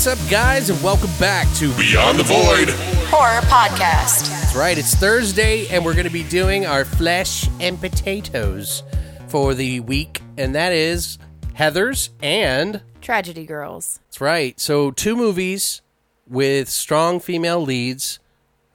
[0.00, 2.70] What's up, guys, and welcome back to Beyond the void.
[3.10, 4.30] Horror Podcast.
[4.30, 8.82] That's right, it's Thursday, and we're going to be doing our flesh and potatoes
[9.28, 11.18] for the week, and that is
[11.54, 12.80] Heathers and.
[13.02, 14.00] Tragedy Girls.
[14.06, 15.82] That's right, so two movies
[16.26, 18.20] with strong female leads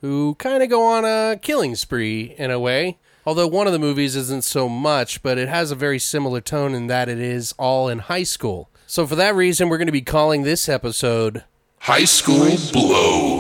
[0.01, 2.99] who kind of go on a killing spree in a way.
[3.25, 6.75] Although one of the movies isn't so much, but it has a very similar tone
[6.75, 8.69] in that it is all in high school.
[8.95, 11.43] So, for that reason, we're going to be calling this episode
[11.79, 13.34] High school blows.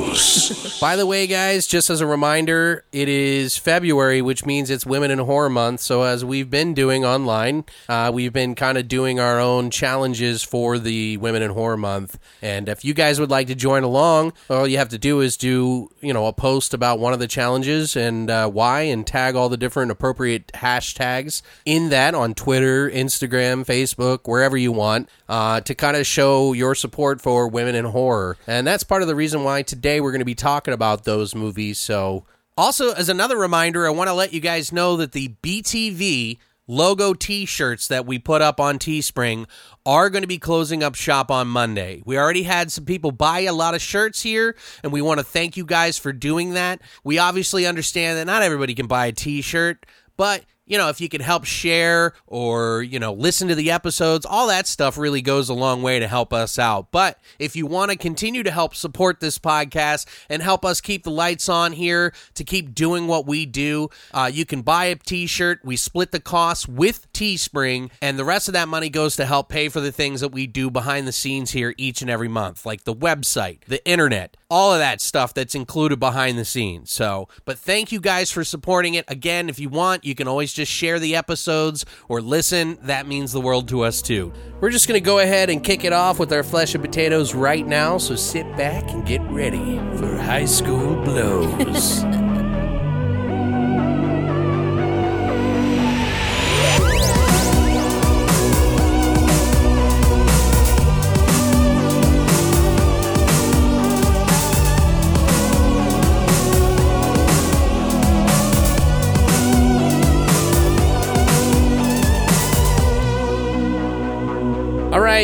[0.79, 5.11] By the way, guys, just as a reminder, it is February, which means it's Women
[5.11, 5.81] in Horror Month.
[5.81, 10.41] So, as we've been doing online, uh, we've been kind of doing our own challenges
[10.41, 12.17] for the Women in Horror Month.
[12.41, 15.35] And if you guys would like to join along, all you have to do is
[15.35, 19.35] do, you know, a post about one of the challenges and uh, why, and tag
[19.35, 25.59] all the different appropriate hashtags in that on Twitter, Instagram, Facebook, wherever you want, uh,
[25.61, 28.37] to kind of show your support for women in horror.
[28.47, 31.33] And that's part of the reason why today we're going to be talking about those
[31.33, 31.79] movies.
[31.79, 36.37] So, also, as another reminder, I want to let you guys know that the BTV
[36.67, 39.47] logo t shirts that we put up on Teespring
[39.83, 42.03] are going to be closing up shop on Monday.
[42.05, 45.23] We already had some people buy a lot of shirts here, and we want to
[45.23, 46.81] thank you guys for doing that.
[47.03, 49.87] We obviously understand that not everybody can buy a t shirt,
[50.17, 54.25] but you know, if you can help share or, you know, listen to the episodes,
[54.25, 56.91] all that stuff really goes a long way to help us out.
[56.91, 61.03] But if you want to continue to help support this podcast and help us keep
[61.03, 64.95] the lights on here to keep doing what we do, uh, you can buy a
[64.95, 65.59] t shirt.
[65.63, 69.49] We split the costs with Teespring, and the rest of that money goes to help
[69.49, 72.65] pay for the things that we do behind the scenes here each and every month,
[72.65, 76.89] like the website, the internet, all of that stuff that's included behind the scenes.
[76.91, 79.05] So, but thank you guys for supporting it.
[79.07, 82.77] Again, if you want, you can always just share the episodes or listen.
[82.83, 84.33] That means the world to us too.
[84.61, 87.35] We're just going to go ahead and kick it off with our flesh and potatoes
[87.35, 87.97] right now.
[87.97, 92.03] So sit back and get ready for high school blows.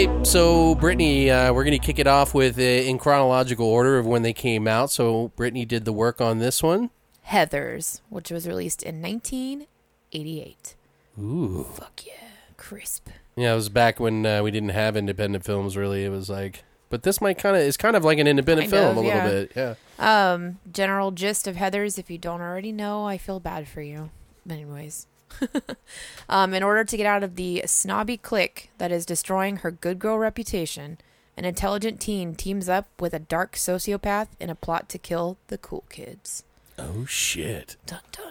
[0.06, 3.98] right, so Brittany, uh, we're going to kick it off with uh, in chronological order
[3.98, 4.92] of when they came out.
[4.92, 6.90] So Brittany did the work on this one.
[7.28, 10.76] Heathers, which was released in 1988.
[11.20, 12.14] Ooh, Fuck yeah.
[12.58, 13.10] Crisp.
[13.36, 15.76] yeah, it was back when uh, we didn't have independent films.
[15.78, 18.72] Really, it was like, but this might kind of is kind of like an independent
[18.72, 19.28] Kind film of, a little yeah.
[19.28, 19.52] bit.
[19.56, 20.34] Yeah.
[20.34, 24.10] Um, general gist of Heathers, if you don't already know, I feel bad for you.
[24.46, 25.08] But anyways.
[26.30, 30.00] um, in order to get out of the snobby clique that is destroying her good
[30.00, 30.98] girl reputation,
[31.38, 35.58] an intelligent teen teams up with a dark sociopath in a plot to kill the
[35.58, 36.44] cool kids.
[36.78, 37.76] Oh shit.
[37.86, 38.31] Dun dun.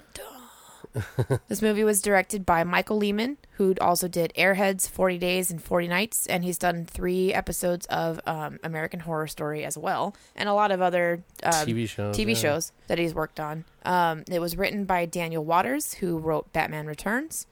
[1.48, 5.88] this movie was directed by Michael Lehmann, who also did Airheads, 40 Days and 40
[5.88, 10.54] Nights, and he's done three episodes of um, American Horror Story as well, and a
[10.54, 12.34] lot of other um, TV shows, TV yeah.
[12.34, 13.64] shows that he's worked on.
[13.84, 17.46] Um, it was written by Daniel Waters, who wrote Batman Returns,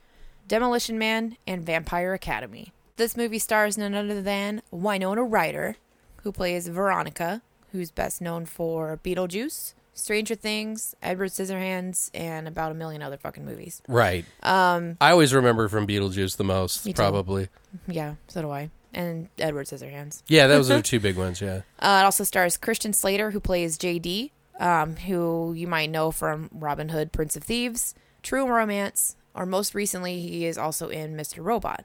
[0.46, 2.72] Demolition Man, and Vampire Academy.
[2.96, 5.76] This movie stars none other than Winona Ryder,
[6.22, 12.74] who plays Veronica, who's best known for Beetlejuice, Stranger Things, Edward Scissorhands, and about a
[12.74, 13.82] million other fucking movies.
[13.88, 14.24] Right.
[14.42, 17.48] Um, I always remember from Beetlejuice the most, probably.
[17.86, 18.70] Yeah, so do I.
[18.94, 20.22] And Edward Scissorhands.
[20.28, 21.40] Yeah, those are the two big ones.
[21.40, 21.62] Yeah.
[21.78, 26.48] Uh, it also stars Christian Slater, who plays JD, um, who you might know from
[26.52, 31.44] Robin Hood, Prince of Thieves, True Romance, or most recently, he is also in Mr.
[31.44, 31.84] Robot.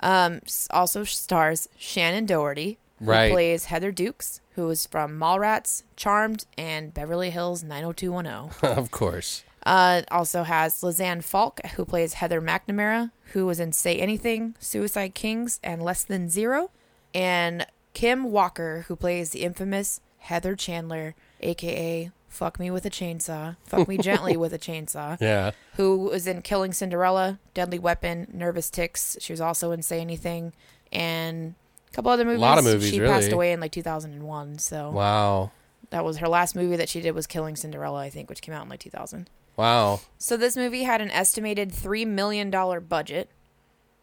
[0.00, 3.32] Um, also stars Shannen Doherty, Right.
[3.32, 8.70] plays Heather Dukes, who is from Mallrats, Charmed, and Beverly Hills 90210.
[8.78, 9.44] of course.
[9.64, 15.14] Uh, also has Lisanne Falk, who plays Heather McNamara, who was in Say Anything, Suicide
[15.14, 16.70] Kings, and Less Than Zero.
[17.14, 23.56] And Kim Walker, who plays the infamous Heather Chandler, aka Fuck Me with a Chainsaw,
[23.64, 25.50] Fuck Me Gently with a Chainsaw, Yeah.
[25.74, 29.16] who was in Killing Cinderella, Deadly Weapon, Nervous Ticks.
[29.20, 30.52] She was also in Say Anything,
[30.92, 31.54] and
[32.00, 32.40] couple other movies.
[32.40, 35.50] lot of movies, She passed away in like 2001, so Wow.
[35.90, 38.54] that was her last movie that she did was Killing Cinderella, I think, which came
[38.54, 39.28] out in like 2000.
[39.56, 40.00] Wow.
[40.18, 43.28] So this movie had an estimated three million dollar budget,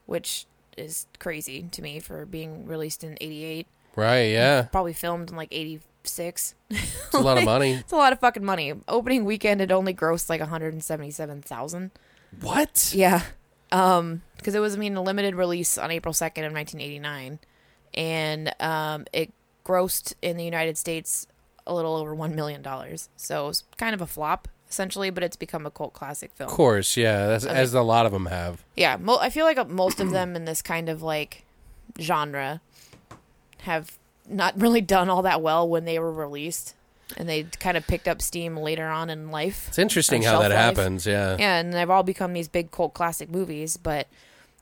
[0.06, 0.46] which
[0.78, 3.66] is crazy to me for being released in '88.
[3.96, 4.26] Right.
[4.32, 4.64] Yeah.
[4.72, 6.54] Probably filmed in like '86.
[6.70, 7.74] It's a lot of money.
[7.74, 8.74] It's a lot of fucking money.
[8.88, 11.92] Opening weekend it only grossed like 177,000.
[12.42, 12.92] What?
[12.94, 13.24] Yeah,
[13.72, 17.40] um, because it was I mean a limited release on April 2nd of 1989,
[17.94, 19.34] and um, it
[19.66, 21.28] grossed in the United States
[21.66, 23.10] a little over one million dollars.
[23.18, 26.50] So it was kind of a flop essentially, but it's become a cult classic film.
[26.50, 26.98] Of course.
[26.98, 27.28] Yeah.
[27.28, 28.64] That's, as a lot of them have.
[28.76, 31.46] Yeah, mo- I feel like uh, most of them in this kind of like
[32.00, 32.62] genre
[33.60, 33.98] have
[34.30, 36.76] not really done all that well when they were released,
[37.16, 39.68] and they kind of picked up steam later on in life.
[39.70, 40.60] It's interesting how that life.
[40.60, 41.06] happens.
[41.06, 41.38] Yeah.
[41.40, 44.08] Yeah, and they've all become these big cult classic movies, but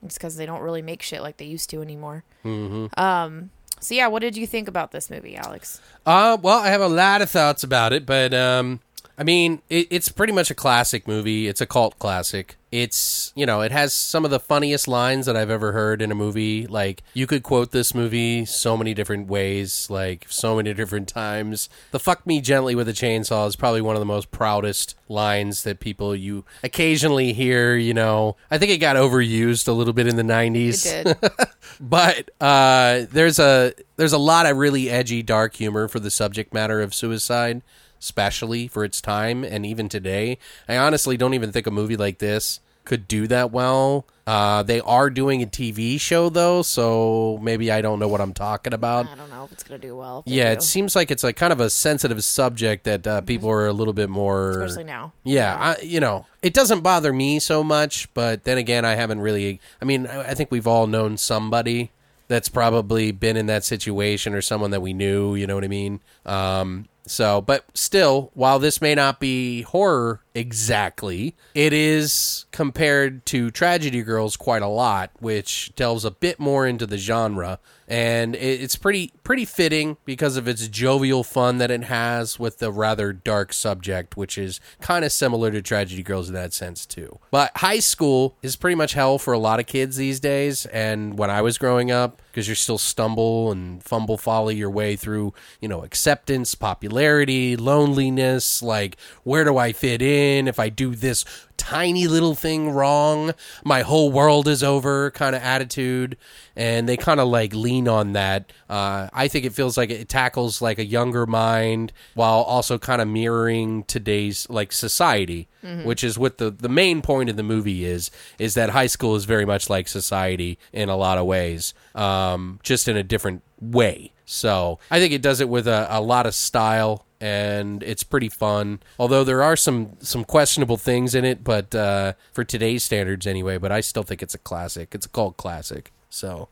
[0.06, 2.24] it's because they don't really make shit like they used to anymore.
[2.44, 3.00] Mm-hmm.
[3.00, 3.50] Um.
[3.80, 5.81] So yeah, what did you think about this movie, Alex?
[6.06, 8.80] Uh, well, I have a lot of thoughts about it, but um,
[9.18, 11.48] I mean, it, it's pretty much a classic movie.
[11.48, 12.58] It's a cult classic.
[12.72, 16.12] It's you know, it has some of the funniest lines that I've ever heard in
[16.12, 16.68] a movie.
[16.68, 21.70] Like you could quote this movie so many different ways, like so many different times.
[21.92, 25.64] The "fuck me gently with a chainsaw" is probably one of the most proudest lines
[25.64, 27.78] that people you occasionally hear.
[27.78, 31.32] You know, I think it got overused a little bit in the '90s It did.
[31.80, 36.54] but uh, there's a there's a lot of really edgy, dark humor for the subject
[36.54, 37.62] matter of suicide,
[38.00, 40.38] especially for its time and even today.
[40.68, 44.06] I honestly don't even think a movie like this could do that well.
[44.27, 48.33] Uh, they are doing a TV show though, so maybe I don't know what I'm
[48.33, 49.07] talking about.
[49.07, 50.24] I don't know if it's gonna do well.
[50.25, 53.50] Yeah, do, it seems like it's like kind of a sensitive subject that uh, people
[53.50, 55.13] are a little bit more especially now.
[55.24, 59.19] yeah, I, you know, it doesn't bother me so much, but then again, I haven't
[59.19, 59.59] really.
[59.81, 61.92] I mean, I I think we've all known somebody
[62.27, 65.36] that's probably been in that situation or someone that we knew.
[65.36, 66.00] You know what I mean?
[66.25, 73.50] Um, so, but still, while this may not be horror exactly, it is compared to
[73.50, 77.60] Tragedy Girls quite a lot, which delves a bit more into the genre.
[77.88, 82.72] And it's pretty pretty fitting because of its jovial fun that it has with the
[82.72, 87.20] rather dark subject, which is kind of similar to Tragedy Girls in that sense too.
[87.30, 90.66] But high school is pretty much hell for a lot of kids these days.
[90.68, 94.96] And when I was growing up, because you're still stumble and fumble folly your way
[94.96, 100.95] through, you know, acceptance, popularity, loneliness, like where do I fit in if I do
[100.95, 101.25] this
[101.57, 103.31] tiny little thing wrong,
[103.63, 106.18] my whole world is over kind of attitude.
[106.56, 108.51] And they kind of like lean on that.
[108.69, 113.01] Uh, I think it feels like it tackles like a younger mind while also kind
[113.01, 115.48] of mirroring today's like society,
[115.83, 119.16] which is what the, the main point of the movie is, is that high school
[119.16, 123.42] is very much like society in a lot of ways, um, just in a different
[123.59, 124.11] way.
[124.26, 128.30] So I think it does it with a, a lot of style and it's pretty
[128.30, 128.80] fun.
[129.00, 133.58] Although there are some some questionable things in it, but uh, for today's standards anyway.
[133.58, 134.94] But I still think it's a classic.
[134.94, 135.92] It's a cult classic.
[136.08, 136.48] So,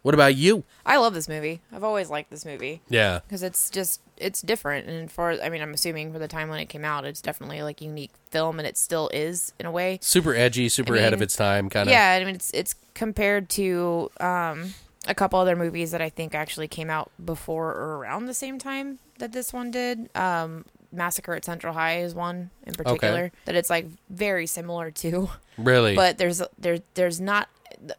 [0.00, 0.64] what about you?
[0.86, 1.60] I love this movie.
[1.70, 5.60] I've always liked this movie Yeah, because it's just it's different and for I mean
[5.60, 8.66] I'm assuming for the time when it came out it's definitely like unique film and
[8.66, 9.98] it still is in a way.
[10.00, 11.92] super edgy, super I ahead of its time, kind of.
[11.92, 14.72] Yeah, I mean it's it's compared to um
[15.06, 18.58] a couple other movies that I think actually came out before or around the same
[18.58, 20.14] time that this one did.
[20.16, 25.30] Um Massacre at Central High is one in particular that it's like very similar to.
[25.56, 25.96] really.
[25.96, 27.48] but there's there there's not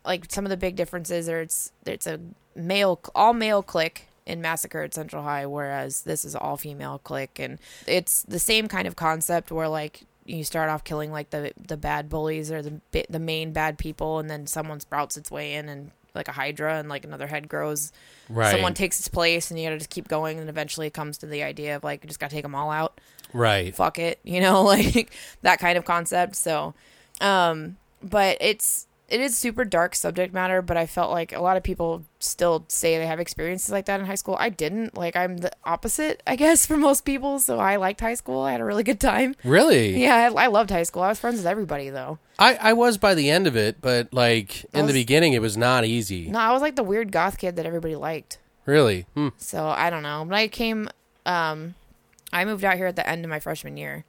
[0.05, 2.19] like some of the big differences are it's it's a
[2.55, 7.39] male all male clique in Massacre at Central High, whereas this is all female clique,
[7.39, 11.51] and it's the same kind of concept where like you start off killing like the
[11.57, 12.79] the bad bullies or the
[13.09, 16.75] the main bad people, and then someone sprouts its way in and like a hydra
[16.75, 17.91] and like another head grows
[18.29, 21.17] right, someone takes its place and you gotta just keep going and eventually it comes
[21.17, 22.99] to the idea of like you just gotta take them all out
[23.33, 23.75] right.
[23.75, 26.35] fuck it, you know, like that kind of concept.
[26.35, 26.73] So,
[27.19, 31.57] um, but it's it is super dark subject matter, but I felt like a lot
[31.57, 34.35] of people still say they have experiences like that in high school.
[34.39, 34.97] I didn't.
[34.97, 37.39] Like I'm the opposite, I guess, for most people.
[37.39, 38.41] So I liked high school.
[38.41, 39.35] I had a really good time.
[39.43, 40.01] Really?
[40.01, 41.01] Yeah, I, I loved high school.
[41.03, 42.17] I was friends with everybody though.
[42.39, 45.41] I, I was by the end of it, but like in was- the beginning, it
[45.41, 46.29] was not easy.
[46.29, 48.39] No, I was like the weird goth kid that everybody liked.
[48.65, 49.05] Really?
[49.13, 49.29] Hmm.
[49.37, 50.23] So I don't know.
[50.23, 50.89] When I came,
[51.25, 51.75] um,
[52.31, 54.05] I moved out here at the end of my freshman year,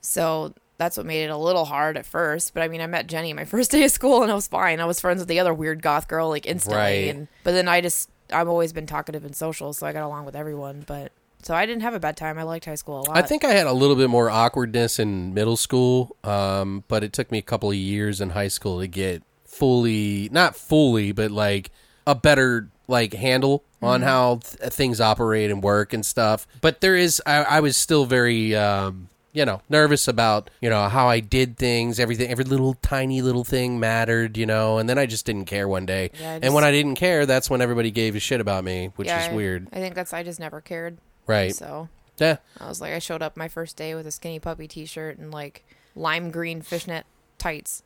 [0.00, 2.52] so that's what made it a little hard at first.
[2.54, 4.80] But I mean, I met Jenny my first day of school, and I was fine.
[4.80, 7.14] I was friends with the other weird goth girl like instantly, Right.
[7.14, 10.24] and but then I just I've always been talkative and social, so I got along
[10.26, 10.84] with everyone.
[10.86, 12.38] But so I didn't have a bad time.
[12.38, 13.16] I liked high school a lot.
[13.16, 17.12] I think I had a little bit more awkwardness in middle school, um, but it
[17.12, 21.30] took me a couple of years in high school to get fully, not fully, but
[21.30, 21.70] like
[22.06, 26.46] a better like handle on how th- things operate and work and stuff.
[26.60, 30.88] But there is, I, I was still very, um, you know, nervous about you know
[30.88, 32.00] how I did things.
[32.00, 34.78] Everything, every little tiny little thing mattered, you know.
[34.78, 36.10] And then I just didn't care one day.
[36.18, 38.90] Yeah, I and when I didn't care, that's when everybody gave a shit about me,
[38.96, 40.98] which Yeah, is I- weird, I think that's I just never cared.
[41.26, 41.54] right?
[41.54, 41.88] So
[42.18, 42.38] Yeah.
[42.58, 45.30] I was like, I showed up my first day with a skinny puppy T-shirt and
[45.30, 45.64] like
[45.94, 47.04] lime green fishnet
[47.38, 47.82] tights.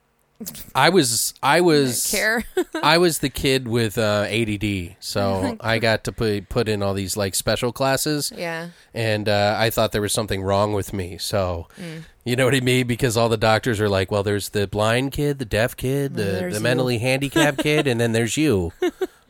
[0.74, 2.44] I was, I was Care?
[2.82, 6.94] I was the kid with uh, ADD, so I got to put put in all
[6.94, 8.68] these like special classes, yeah.
[8.94, 11.18] and uh, I thought there was something wrong with me.
[11.18, 12.04] So, Mm.
[12.24, 12.86] you know what I mean?
[12.86, 16.48] Because all the doctors are like, "Well, there's the blind kid, the deaf kid, the,
[16.52, 18.72] the mentally handicapped kid, and then there's you."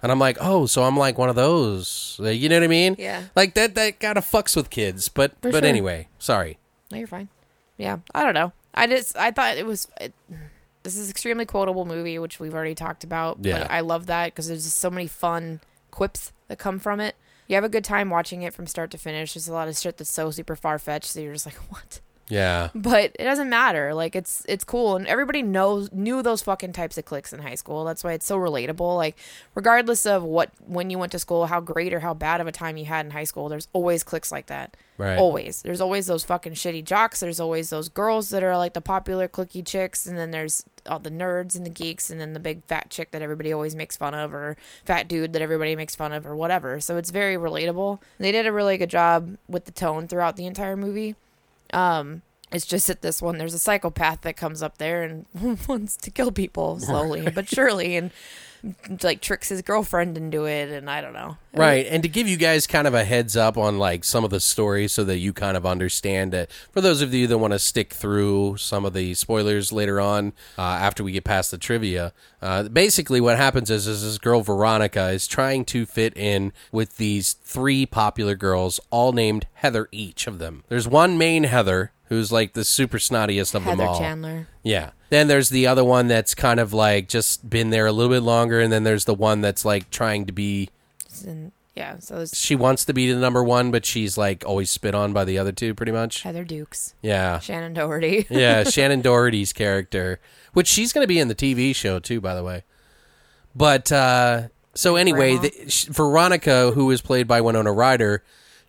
[0.02, 2.68] And I'm like, "Oh, so I'm like one of those." Uh, You know what I
[2.68, 2.94] mean?
[2.98, 3.24] Yeah.
[3.34, 3.74] Like that.
[3.74, 5.08] That kind of fucks with kids.
[5.08, 5.68] But For but sure.
[5.68, 6.58] anyway, sorry.
[6.92, 7.28] No, you're fine.
[7.78, 8.52] Yeah, I don't know.
[8.74, 9.88] I just I thought it was.
[10.00, 10.14] It,
[10.82, 13.38] this is extremely quotable movie, which we've already talked about.
[13.40, 13.58] Yeah.
[13.58, 15.60] But I love that because there's just so many fun
[15.90, 17.16] quips that come from it.
[17.48, 19.34] You have a good time watching it from start to finish.
[19.34, 22.00] There's a lot of shit that's so super far fetched, so you're just like, what?
[22.30, 22.70] Yeah.
[22.74, 23.92] But it doesn't matter.
[23.92, 27.56] Like it's it's cool, and everybody knows knew those fucking types of clicks in high
[27.56, 27.84] school.
[27.84, 28.96] That's why it's so relatable.
[28.96, 29.16] Like
[29.54, 32.52] regardless of what when you went to school, how great or how bad of a
[32.52, 34.76] time you had in high school, there's always clicks like that.
[34.96, 35.18] Right.
[35.18, 35.62] Always.
[35.62, 37.20] There's always those fucking shitty jocks.
[37.20, 40.98] There's always those girls that are like the popular clicky chicks, and then there's all
[40.98, 43.96] the nerds and the geeks, and then the big fat chick that everybody always makes
[43.96, 46.80] fun of, or fat dude that everybody makes fun of, or whatever.
[46.80, 48.00] So it's very relatable.
[48.18, 51.16] They did a really good job with the tone throughout the entire movie.
[51.72, 52.22] Um,
[52.52, 55.26] it's just that this one, there's a psychopath that comes up there and
[55.68, 58.10] wants to kill people slowly but surely, and
[59.02, 61.36] like tricks his girlfriend into it, and I don't know.
[61.52, 64.30] Right, and to give you guys kind of a heads up on like some of
[64.30, 66.50] the stories, so that you kind of understand it.
[66.70, 70.32] For those of you that want to stick through some of the spoilers later on,
[70.58, 72.12] uh, after we get past the trivia,
[72.42, 76.96] uh, basically what happens is, is this girl Veronica is trying to fit in with
[76.96, 80.64] these three popular girls, all named Heather each of them.
[80.68, 83.98] There's one main Heather who's like the super snottiest of them Heather all.
[83.98, 84.48] Chandler.
[84.62, 84.90] Yeah.
[85.10, 88.22] Then there's the other one that's kind of like just been there a little bit
[88.22, 90.70] longer, and then there's the one that's like trying to be
[91.74, 94.94] yeah, so there's she wants to be the number one, but she's like always spit
[94.94, 96.22] on by the other two, pretty much.
[96.22, 98.26] Heather Dukes, Yeah, Shannen Doherty.
[98.30, 98.64] yeah.
[98.64, 100.20] Shannen Doherty's character,
[100.52, 102.64] which she's going to be in the TV show too, by the way.
[103.54, 105.48] But uh, so anyway, Grandma?
[105.64, 108.22] the, sh- Veronica, who is played by Winona Ryder,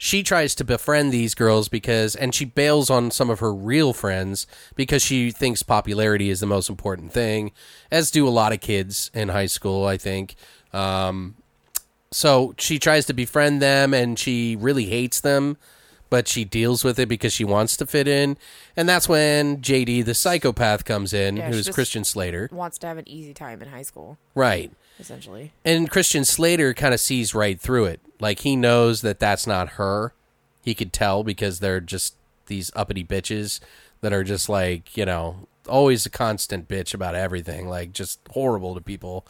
[0.03, 3.93] she tries to befriend these girls because, and she bails on some of her real
[3.93, 7.51] friends because she thinks popularity is the most important thing,
[7.91, 10.34] as do a lot of kids in high school, I think.
[10.74, 11.36] Um,
[12.10, 15.58] so she tries to befriend them and she really hates them
[16.10, 18.38] but she deals with it because she wants to fit in
[18.75, 22.77] and that's when jd the psychopath comes in Yeah, she who's just- christian slater Wants
[22.79, 25.53] to have an easy time in high school, right essentially.
[25.63, 29.70] and christian slater kind of sees right through it like he knows that that's not
[29.70, 30.13] her
[30.63, 33.60] he could tell because they're just these uppity bitches
[34.01, 38.74] that are just like you know always a constant bitch about everything like just horrible
[38.74, 39.25] to people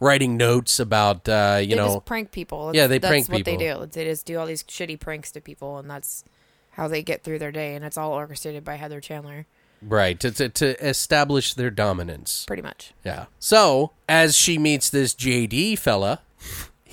[0.00, 2.72] writing notes about uh you they know just prank people.
[2.74, 3.86] Yeah, they that's prank what they do.
[3.90, 6.24] They just do all these shitty pranks to people, and that's
[6.72, 7.74] how they get through their day.
[7.74, 9.46] And it's all orchestrated by Heather Chandler,
[9.82, 12.92] right to, to, to establish their dominance pretty much.
[13.04, 13.26] Yeah.
[13.38, 16.20] So as she meets this JD fella,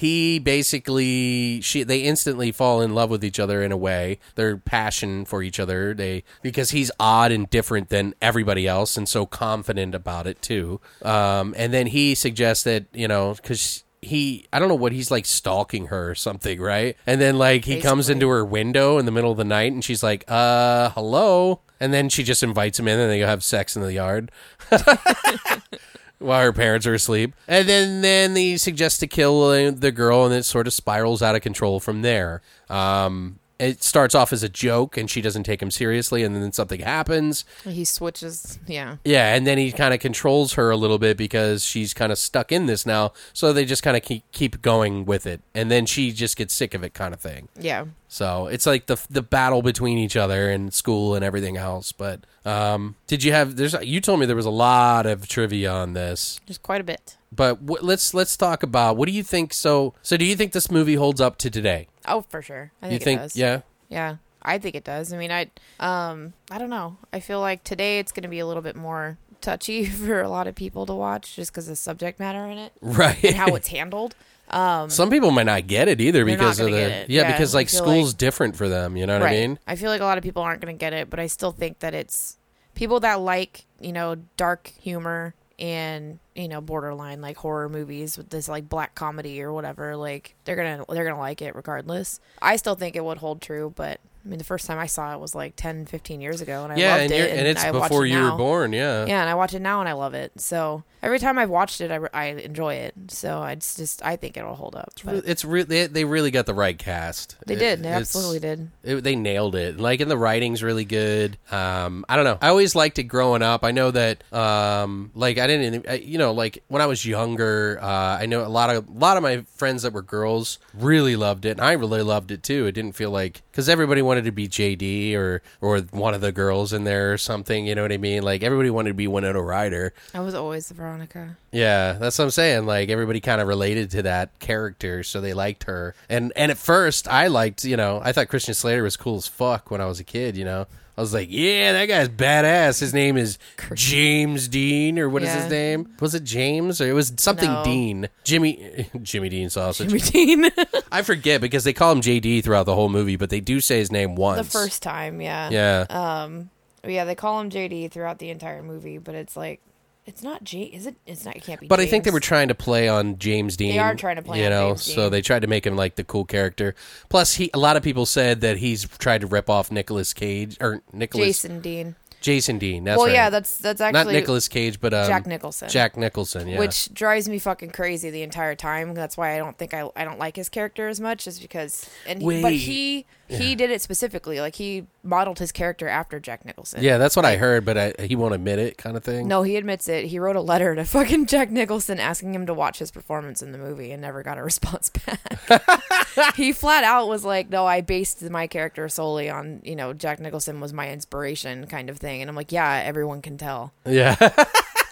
[0.03, 4.19] he basically she they instantly fall in love with each other in a way.
[4.35, 9.07] Their passion for each other, they because he's odd and different than everybody else, and
[9.07, 10.81] so confident about it too.
[11.03, 13.85] Um, and then he suggests that you know because.
[14.05, 16.97] He, I don't know what he's like stalking her or something, right?
[17.07, 19.81] And then like he comes into her window in the middle of the night, and
[19.81, 23.45] she's like, "Uh, hello." And then she just invites him in, and they go have
[23.45, 24.29] sex in the yard
[26.23, 27.33] while her parents are asleep.
[27.47, 31.35] And then then he suggests to kill the girl, and it sort of spirals out
[31.35, 32.41] of control from there.
[32.69, 36.51] Um, it starts off as a joke and she doesn't take him seriously and then
[36.51, 38.59] something happens He switches.
[38.67, 38.97] Yeah.
[39.05, 42.17] yeah and then he kind of controls her a little bit because she's kind of
[42.17, 45.69] stuck in this now so they just kind of keep keep going with it and
[45.69, 47.85] then she just gets sick of it kind of thing Yeah.
[48.13, 52.19] So it's like the the battle between each other and school and everything else but
[52.45, 55.93] um did you have there's you told me there was a lot of trivia on
[55.93, 57.17] this Just quite a bit.
[57.31, 60.51] but w- let's let's talk about what do you think so so do you think
[60.51, 62.71] this movie holds up to today Oh, for sure.
[62.81, 63.35] I think you think it does.
[63.37, 65.13] yeah Yeah, I think it does.
[65.13, 66.97] I mean, I um, I don't know.
[67.13, 70.27] I feel like today it's going to be a little bit more touchy for a
[70.29, 73.35] lot of people to watch, just because of the subject matter in it right and
[73.35, 74.15] how it's handled.
[74.49, 77.69] Um, Some people might not get it either because of the yeah, Yeah, because like
[77.69, 78.97] school's like- different for them.
[78.97, 79.37] You know what right.
[79.37, 79.59] I mean?
[79.65, 81.51] I feel like a lot of people aren't going to get it, but I still
[81.51, 82.37] think that it's
[82.75, 88.29] people that like you know dark humor and you know borderline like horror movies with
[88.29, 92.55] this like black comedy or whatever like they're gonna they're gonna like it regardless i
[92.55, 95.19] still think it would hold true but i mean the first time i saw it
[95.19, 97.63] was like 10 15 years ago and i yeah, loved and, it you're, and it's
[97.63, 98.31] I before it you now.
[98.31, 98.73] were born.
[98.73, 99.05] Yeah.
[99.05, 101.81] yeah and i watch it now and i love it so every time i've watched
[101.81, 105.43] it i, I enjoy it so it's just i think it'll hold up but It's
[105.45, 107.35] re- they, they really got the right cast.
[107.45, 109.79] they It- did they it's- absolutely did it- they nailed it.
[109.79, 111.37] Like, and the writing's really good.
[111.51, 112.37] Um, I don't know.
[112.41, 113.63] I always liked it growing up.
[113.63, 117.79] I know that, um, like, I didn't, I, you know, like when I was younger,
[117.81, 121.15] uh, I know a lot of a lot of my friends that were girls really
[121.15, 122.65] loved it, and I really loved it too.
[122.67, 126.31] It didn't feel like because everybody wanted to be JD or or one of the
[126.31, 127.65] girls in there or something.
[127.65, 128.23] You know what I mean?
[128.23, 129.93] Like everybody wanted to be Winona Ryder.
[130.13, 132.65] i was always veronica Yeah, that's what I'm saying.
[132.65, 135.95] Like everybody kind of related to that character, so they liked her.
[136.09, 139.27] And and at first, I liked, you know, I thought Christian Slater was cool as
[139.27, 140.37] fuck when I was a kid.
[140.37, 142.79] You know, I was like, yeah, that guy's badass.
[142.79, 143.39] His name is
[143.73, 145.89] James Dean, or what is his name?
[145.99, 147.63] Was it James or it was something No.
[147.63, 148.09] Dean?
[148.23, 149.91] Jimmy Jimmy Dean sausage.
[149.91, 150.49] routine
[150.91, 153.79] I forget because they call him JD throughout the whole movie, but they do say
[153.79, 154.45] his name once.
[154.45, 155.85] the first time yeah yeah.
[156.23, 156.49] Um,
[156.85, 159.61] yeah, they call him JD throughout the entire movie, but it's like
[160.05, 160.63] it's not J.
[160.63, 160.95] Is it?
[161.05, 161.35] It's not.
[161.35, 161.67] It can't be.
[161.67, 162.13] But I think they James.
[162.13, 163.71] were trying to play on James Dean.
[163.71, 165.11] They are trying to play you on know, James so Dean.
[165.11, 166.75] they tried to make him like the cool character.
[167.09, 170.57] Plus, he a lot of people said that he's tried to rip off Nicolas Cage
[170.59, 171.95] or Nicholas Jason Dean.
[172.23, 172.85] Jason Dean.
[172.85, 173.13] That's well, right.
[173.13, 175.69] yeah, that's that's actually not Nicolas Cage, but um, Jack Nicholson.
[175.69, 176.47] Jack Nicholson.
[176.47, 178.93] Yeah, Which drives me fucking crazy the entire time.
[178.93, 181.89] That's why I don't think I I don't like his character as much, is because
[182.07, 183.05] and he, but Wait.
[183.27, 184.39] He he did it specifically.
[184.41, 186.83] Like he modeled his character after Jack Nicholson.
[186.83, 189.27] yeah, that's what I heard, but I, he won't admit it, kind of thing.
[189.27, 190.05] No, he admits it.
[190.05, 193.51] He wrote a letter to fucking Jack Nicholson asking him to watch his performance in
[193.51, 196.35] the movie and never got a response back.
[196.35, 200.19] he flat out was like, "No, I based my character solely on, you know, Jack
[200.19, 204.15] Nicholson was my inspiration kind of thing." And I'm like, "Yeah, everyone can tell." Yeah,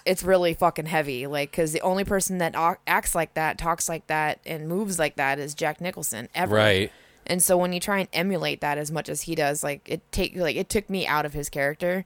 [0.04, 2.56] It's really fucking heavy like cuz the only person that
[2.88, 6.56] acts like that, talks like that and moves like that is Jack Nicholson ever.
[6.56, 6.92] right.
[7.26, 10.02] And so when you try and emulate that as much as he does, like it
[10.12, 12.06] take like it took me out of his character.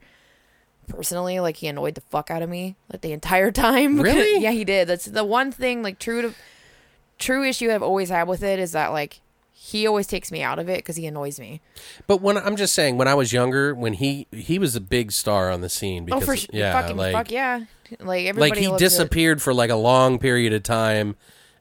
[0.88, 4.00] Personally, like he annoyed the fuck out of me like the entire time.
[4.02, 4.42] Really?
[4.42, 4.88] yeah, he did.
[4.88, 6.34] That's the one thing like true to
[7.18, 9.22] true issue I've always had with it is that like
[9.58, 11.62] he always takes me out of it because he annoys me.
[12.08, 15.12] But when I'm just saying, when I was younger, when he he was a big
[15.12, 16.50] star on the scene because oh, for sure.
[16.54, 17.64] yeah, fucking like fuck yeah.
[18.00, 21.16] Like everybody like he disappeared for like a long period of time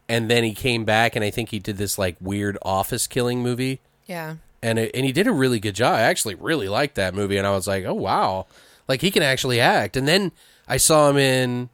[0.09, 3.43] and then he came back and i think he did this like weird office killing
[3.43, 4.37] movie Yeah.
[4.62, 7.37] and it, and he did a really good job i actually really liked that movie
[7.37, 8.47] and i was like oh wow
[8.88, 10.33] like he can actually act and then
[10.69, 11.69] i saw him in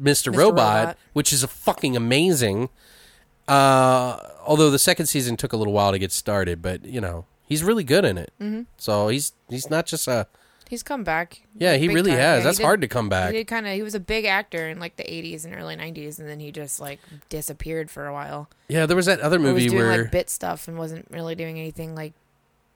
[0.00, 0.36] mr, Mr.
[0.36, 0.98] robot, Robot.
[1.12, 2.68] which is a fucking amazing
[3.48, 7.26] uh although the second season took a little while to get started but you know
[7.46, 8.62] he's really good in it mm-hmm.
[8.78, 10.26] so he's he's not just a
[10.68, 11.42] He's come back.
[11.56, 12.18] yeah he really time.
[12.20, 13.72] has Yeah, that's did- hard to come back He did kind of.
[13.74, 16.50] He was a big actor in like the '80s and early '90s, and then he
[16.52, 16.98] just like
[17.28, 18.48] disappeared for a while.
[18.68, 21.58] yeah there was that other movie doing where like bit stuff and wasn't really doing
[21.58, 22.12] anything like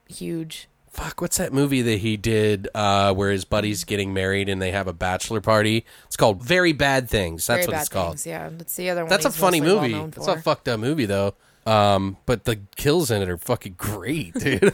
[0.07, 0.67] huge.
[0.91, 4.71] fuck what's that movie that he did uh where his buddy's getting married and they
[4.71, 8.25] have a bachelor party it's called very bad things that's Very what it's called things,
[8.25, 9.09] Yeah, that's the other one.
[9.09, 11.35] that's a funny movie well-known it's a fucked up movie though
[11.69, 14.73] um but the kills in it are fucking great dude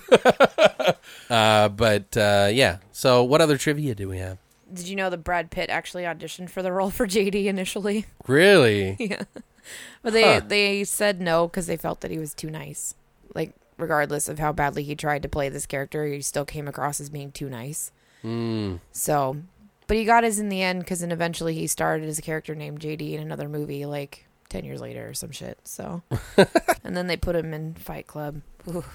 [1.30, 4.38] uh but uh yeah so what other trivia do we have
[4.74, 8.06] Did you know that Brad Pitt actually auditioned for the role for JD initially?
[8.28, 9.24] really yeah,
[10.02, 10.42] but they Huh.
[10.48, 12.94] they said no because they felt that he was too nice.
[13.34, 17.00] Like regardless of how badly he tried to play this character, he still came across
[17.02, 17.92] as being too nice.
[18.24, 18.80] mm.
[18.92, 19.38] So,
[19.88, 22.56] but he got his in the end because then eventually he started as a character
[22.56, 24.25] named JD in another movie like
[24.56, 25.60] 10 years later or some shit.
[25.66, 26.02] So,
[26.84, 28.42] and then they put him in Fight Club.
[28.70, 28.86] Ooh.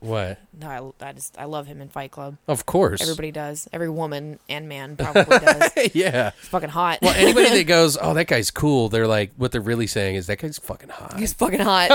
[0.00, 0.38] What?
[0.58, 2.38] No, I, I just I love him in Fight Club.
[2.48, 3.02] Of course.
[3.02, 3.68] Everybody does.
[3.74, 5.70] Every woman and man probably does.
[5.94, 6.30] yeah.
[6.40, 7.00] He's fucking hot.
[7.02, 10.28] Well, anybody that goes, "Oh, that guy's cool," they're like, what they're really saying is
[10.28, 11.18] that guy's fucking hot.
[11.18, 11.90] He's fucking hot.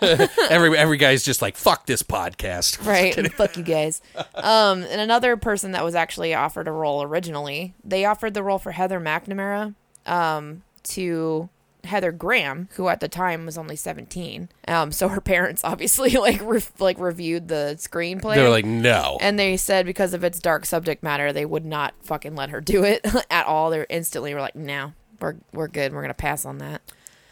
[0.00, 0.26] Yeah.
[0.48, 3.32] every every guy's just like, "Fuck this podcast." right.
[3.34, 4.00] Fuck you guys.
[4.34, 8.58] Um, and another person that was actually offered a role originally, they offered the role
[8.60, 9.74] for Heather McNamara
[10.08, 11.48] um, to
[11.84, 14.48] Heather Graham, who at the time was only 17.
[14.66, 18.36] Um, so her parents obviously like re- like reviewed the screenplay.
[18.36, 21.64] They were like, "No." and they said because of its dark subject matter, they would
[21.64, 23.70] not fucking let her do it at all.
[23.70, 25.92] They instantly were like, "No, we're we're good.
[25.92, 26.82] We're gonna pass on that."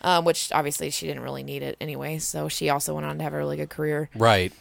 [0.03, 2.19] Um, which obviously she didn't really need it anyway.
[2.19, 4.53] So she also went on to have a really good career right.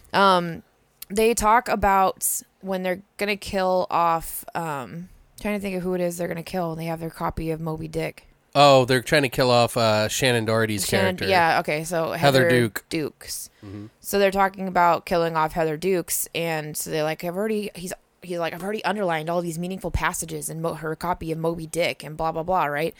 [1.09, 6.01] they talk about when they're gonna kill off um trying to think of who it
[6.01, 9.29] is they're gonna kill they have their copy of moby dick Oh, they're trying to
[9.29, 11.27] kill off uh, Shannen Doherty's Shannon- character.
[11.27, 12.85] yeah okay so Heather heather, Duke.
[12.89, 12.89] Mm-hmm.
[12.89, 13.49] dukes
[13.99, 17.91] so they're talking about killing off heather dukes and so they're like i've already he's
[18.21, 21.65] he's like i've already underlined all these meaningful passages in Mo- her copy of moby
[21.67, 22.93] dick and blah blah blah right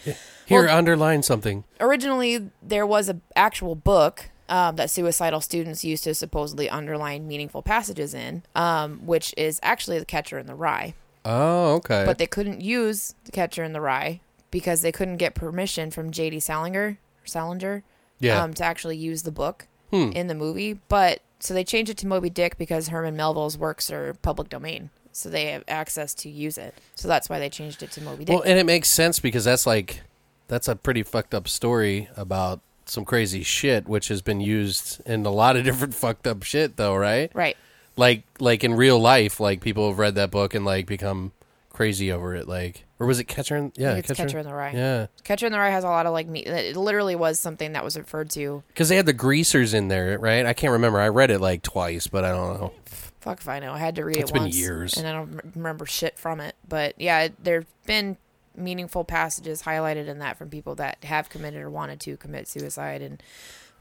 [0.45, 1.63] Here, Well- underline something.
[1.79, 7.63] originally there was a actual book um, that suicidal students used to supposedly underline meaningful
[7.63, 10.93] passages in, um, which is actually the Catcher in the Rye.
[11.25, 12.03] Oh, okay.
[12.05, 14.19] but they couldn't use the Catcher in the Rye
[14.55, 16.39] because they couldn't get permission from J.D.
[16.39, 17.83] Salinger, Salinger,
[18.21, 18.41] yeah.
[18.41, 20.11] um, to actually use the book Hmm.
[20.13, 20.79] in the movie.
[20.87, 24.91] But so they changed it to Moby Dick because Herman Melville's works are public domain,
[25.11, 26.73] so they have access to use it.
[26.95, 28.33] So that's why they changed it to Moby Dick.
[28.33, 30.03] Well, and it makes sense because that's like
[30.47, 35.25] that's a pretty fucked up story about some crazy shit, which has been used in
[35.25, 37.29] a lot of different fucked up shit, though, right?
[37.33, 37.57] right.
[37.97, 41.33] Like, like in real life, like people have read that book and like become
[41.75, 42.47] crazy over it.
[42.47, 43.55] Like, or was it Catcher?
[43.57, 44.71] In, yeah, it's Catcher in the Rye.
[44.73, 46.39] Yeah, Catcher in the Rye has a lot of like me.
[46.41, 48.63] It literally was something that was referred to.
[48.69, 50.45] because they had the greasers in there, right?
[50.45, 50.99] I can't remember.
[50.99, 52.71] I read it like twice, but I don't know.
[53.19, 53.73] Fuck if I know.
[53.73, 54.97] I had to read It's It's been once, years.
[54.97, 56.55] and I don't remember shit from it.
[56.67, 58.17] But yeah, there've been
[58.55, 63.01] meaningful passages highlighted in that from people that have committed or wanted to commit suicide
[63.01, 63.21] and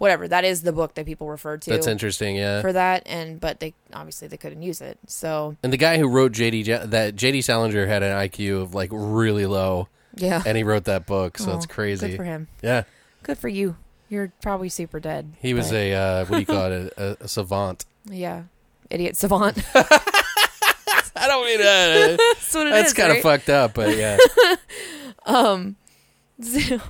[0.05, 0.29] whatever.
[0.29, 2.37] That is the book that people refer to That's interesting.
[2.37, 2.61] Yeah.
[2.61, 3.03] for that.
[3.07, 4.99] And but they obviously they couldn't use it.
[5.07, 8.90] So and the guy who wrote JD that JD Salinger had an IQ of like
[8.93, 12.09] really low, yeah, and he wrote that book, so Oh, it's crazy.
[12.11, 12.49] Good for him.
[12.62, 12.85] Yeah.
[13.23, 13.77] Good for you.
[14.11, 15.33] You're probably super dead.
[15.40, 16.93] He was but- a uh, what do you call it?
[16.99, 17.87] A, a savant.
[18.05, 18.43] yeah,
[18.90, 19.59] idiot savant.
[21.17, 22.17] I don't mean that.
[22.35, 23.23] That's what it That's kind of right?
[23.23, 24.19] fucked up, but yeah.
[25.27, 25.77] Um,
[26.38, 26.81] so,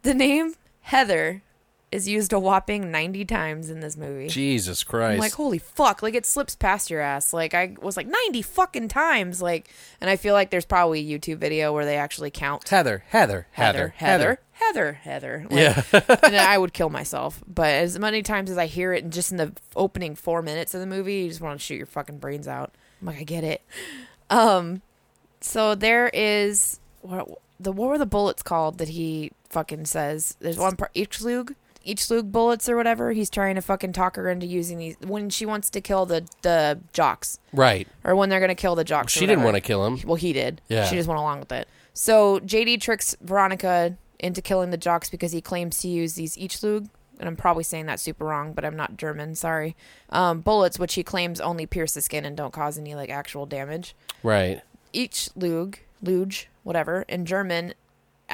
[0.00, 1.42] the name Heather
[1.94, 4.26] is used a whopping 90 times in this movie.
[4.28, 5.14] Jesus Christ.
[5.14, 7.32] I'm like, holy fuck, like it slips past your ass.
[7.32, 9.40] Like I was like 90 fucking times.
[9.40, 13.04] Like, and I feel like there's probably a YouTube video where they actually count Heather,
[13.10, 15.46] Heather, Heather, Heather, Heather, Heather.
[15.48, 15.60] Like,
[15.92, 16.18] Yeah.
[16.24, 17.42] and I would kill myself.
[17.46, 20.74] But as many times as I hear it, and just in the opening four minutes
[20.74, 22.74] of the movie, you just want to shoot your fucking brains out.
[23.00, 23.62] I'm like, I get it.
[24.30, 24.82] Um,
[25.40, 27.28] so there is what
[27.60, 30.36] the what were the bullets called that he fucking says?
[30.40, 33.12] There's one part each slug, each slug bullets or whatever.
[33.12, 36.26] He's trying to fucking talk her into using these when she wants to kill the
[36.42, 37.86] the jocks Right.
[38.04, 39.12] or when they're gonna kill the jocks.
[39.12, 40.00] She didn't want to kill him.
[40.04, 40.60] Well, he did.
[40.68, 40.84] Yeah.
[40.86, 41.68] She just went along with it.
[41.92, 46.56] So JD tricks Veronica into killing the jocks because he claims to use these each
[46.56, 46.88] Eachlug,
[47.20, 49.34] and I'm probably saying that super wrong, but I'm not German.
[49.34, 49.76] Sorry.
[50.10, 53.44] Um, bullets, which he claims only pierce the skin and don't cause any like actual
[53.46, 53.94] damage.
[54.22, 54.62] Right.
[54.92, 57.74] Each lug, luge, whatever, in German,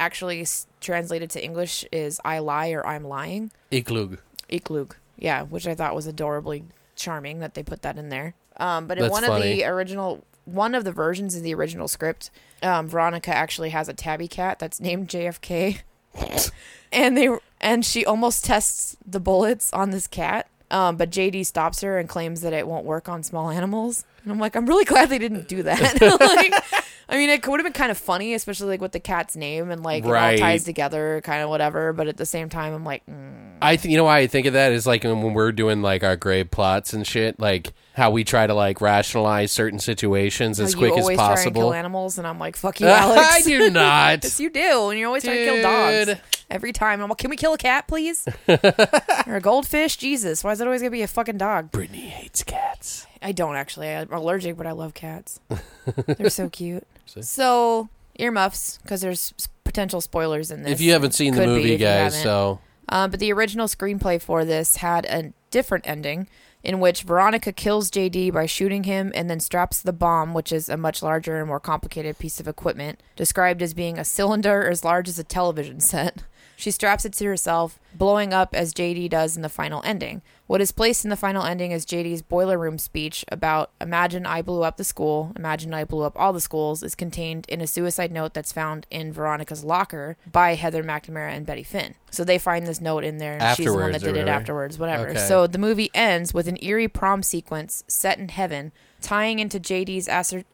[0.01, 4.17] actually s- translated to English is "I lie" or "I'm lying." Iklug.
[4.51, 4.93] Iklug.
[5.17, 8.33] Yeah, which I thought was adorably charming that they put that in there.
[8.57, 9.51] Um, but in That's one funny.
[9.51, 12.31] of the original, one of the versions of the original script,
[12.63, 15.79] um, Veronica actually has a tabby cat that's named JFK,
[16.91, 17.29] and they
[17.61, 20.47] and she almost tests the bullets on this cat.
[20.71, 24.05] Um, but JD stops her and claims that it won't work on small animals.
[24.23, 25.99] And I'm like, I'm really glad they didn't do that.
[26.01, 26.80] like,
[27.11, 29.69] I mean, it would have been kind of funny, especially like with the cat's name
[29.69, 31.91] and like it all ties together, kind of whatever.
[31.91, 34.47] But at the same time, I'm like, mm, I th- you know why I think
[34.47, 38.11] of that is like when we're doing like our grave plots and shit, like how
[38.11, 41.37] we try to like rationalize certain situations as how ck you as always try and
[41.43, 41.73] kill possible.
[41.73, 43.21] animals, and I'm like, fuck you, Alex.
[43.21, 44.19] I do not.
[44.23, 47.01] yes, you do, and you're always trying to kill dogs every time.
[47.01, 48.25] I'm like, can we kill a cat, please?
[48.47, 49.97] or a goldfish?
[49.97, 51.71] Jesus, why is it always gonna be a fucking dog?
[51.71, 53.05] Brittany hates cats.
[53.21, 53.89] I don't actually.
[53.93, 55.41] I'm allergic, but I love cats.
[56.07, 56.87] They're so cute.
[57.21, 60.73] So earmuffs, because there's potential spoilers in this.
[60.73, 64.77] If you haven't seen the movie, guys, so Um, but the original screenplay for this
[64.77, 66.27] had a different ending
[66.63, 70.69] in which Veronica kills JD by shooting him and then straps the bomb, which is
[70.69, 74.83] a much larger and more complicated piece of equipment, described as being a cylinder as
[74.83, 76.23] large as a television set.
[76.61, 80.21] She straps it to herself, blowing up as JD does in the final ending.
[80.45, 84.43] What is placed in the final ending is JD's boiler room speech about Imagine I
[84.43, 87.67] blew up the school, imagine I blew up all the schools, is contained in a
[87.67, 91.95] suicide note that's found in Veronica's locker by Heather McNamara and Betty Finn.
[92.11, 94.19] So they find this note in there, and she's the one that Afterwards did it
[94.19, 94.39] whatever.
[94.39, 95.09] afterwards, whatever.
[95.09, 95.19] Okay.
[95.27, 100.07] So the movie ends with an eerie prom sequence set in heaven, tying into JD's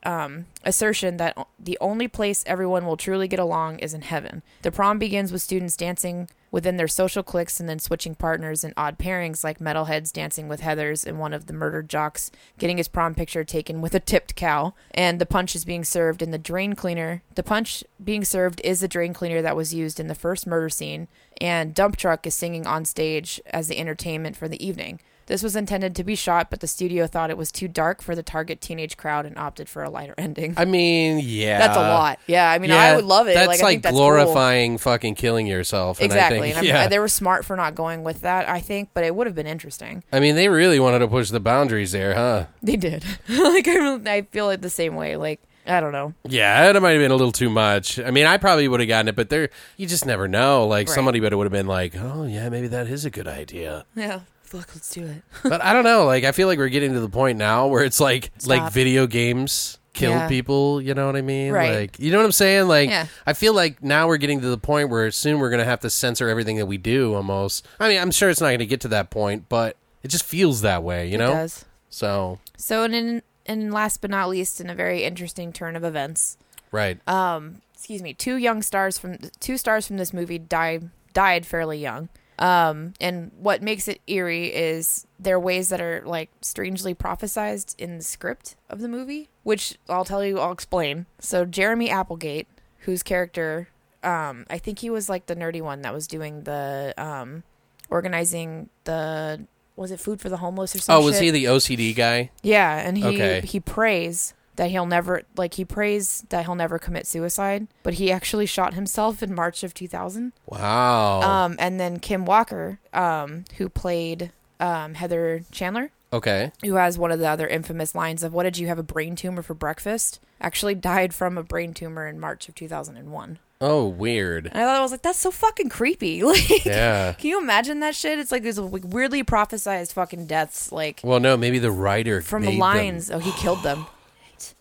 [0.04, 4.42] um, assertion that the only place everyone will truly get along is in heaven.
[4.62, 8.74] The prom begins with students dancing within their social cliques and then switching partners in
[8.78, 12.88] odd pairings, like metalheads dancing with Heathers and one of the murdered jocks getting his
[12.88, 14.74] prom picture taken with a tipped cow.
[14.92, 17.22] And the punch is being served in the drain cleaner.
[17.36, 20.70] The punch being served is the drain cleaner that was used in the first murder
[20.70, 21.08] scene,
[21.40, 25.00] and Dump Truck is singing on stage as the entertainment for the evening.
[25.28, 28.16] This was intended to be shot, but the studio thought it was too dark for
[28.16, 30.54] the target teenage crowd and opted for a lighter ending.
[30.58, 32.20] I mean, yeah, That's a lot.
[32.28, 33.34] Yeah, I mean, I would love it.
[33.36, 34.00] That's like, like, I think that's cool.
[34.08, 36.00] glorifying fucking killing yourself.
[36.00, 36.38] And Exactly.
[36.40, 36.84] I think, and yeah.
[36.84, 39.36] I'm, they were smart for not going with that, I think, but it would have
[39.36, 40.04] been interesting.
[40.12, 42.46] I mean, they really wanted to push the boundaries there, huh?
[42.64, 43.04] They did.
[43.30, 45.18] like, I, I feel like the same way.
[45.18, 46.14] Like, I don't know.
[46.24, 48.00] Yeah, it might have been a little too much.
[48.00, 50.66] I mean, I probably would have gotten it, but there, you just never know.
[50.66, 50.96] Like Right.
[50.96, 54.22] somebody would have been like, "Oh, yeah, maybe that is a good idea." Yeah.
[54.48, 55.24] Fuck, let's do it.
[55.44, 56.06] but I don't know.
[56.06, 59.06] Like, I feel like we're getting to the point now where it's like, like video
[59.08, 60.28] games kill Yeah.
[60.30, 60.82] people.
[60.82, 61.52] You know what I mean?
[61.52, 61.76] Right.
[61.82, 62.68] Like, you know what I'm saying?
[62.68, 63.08] Like, Yeah.
[63.26, 65.90] I feel like now we're getting to the point where soon we're gonna have to
[65.90, 67.14] censor everything that we do.
[67.14, 67.68] Almost.
[67.80, 70.24] I mean, I'm sure it's not going to get to that point, but it just
[70.24, 71.08] feels that way.
[71.08, 71.34] You It know?
[71.34, 71.66] does.
[71.90, 75.84] So So, and in, and last but not least, in a very interesting turn of
[75.84, 76.38] events,
[76.72, 77.00] right.
[77.08, 81.80] um, excuse me, two young stars from two stars from this movie died died fairly
[81.80, 82.08] young.
[82.40, 87.76] Um, and what makes it eerie is there are ways that are like strangely prophesized
[87.80, 91.08] in the script of the movie, which I'll tell you, I'll explain.
[91.20, 92.48] So Jeremy Applegate,
[92.80, 93.70] whose character,
[94.04, 97.44] um, I think he was like the nerdy one that was doing the um,
[97.90, 99.46] organizing the
[99.76, 101.04] was it food for the homeless or something?
[101.04, 102.32] Oh, was he the OCD guy?
[102.42, 103.42] Yeah, and he Okay.
[103.42, 108.12] he prays that he'll never like he prays that he'll never commit suicide, but he
[108.12, 110.34] actually shot himself in March of 2000.
[110.46, 111.22] Wow.
[111.22, 116.52] Um and then Kim Walker, um who played um Heather Chandler, okay.
[116.64, 119.16] who has one of the other infamous lines of what did you have a brain
[119.16, 120.20] tumor for breakfast?
[120.42, 123.40] Actually died from a brain tumor in March of 2001.
[123.60, 124.46] Oh, weird.
[124.46, 126.22] And I thought I was like that's so fucking creepy.
[126.24, 127.14] Like Yeah.
[127.14, 128.20] Can you imagine that shit?
[128.20, 132.52] It's like these weirdly prophesized fucking deaths like Well, no, maybe the writer from the
[132.52, 132.60] them.
[132.60, 133.10] lines.
[133.12, 133.86] Oh, he killed them.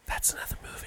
[0.07, 0.83] That's another movie.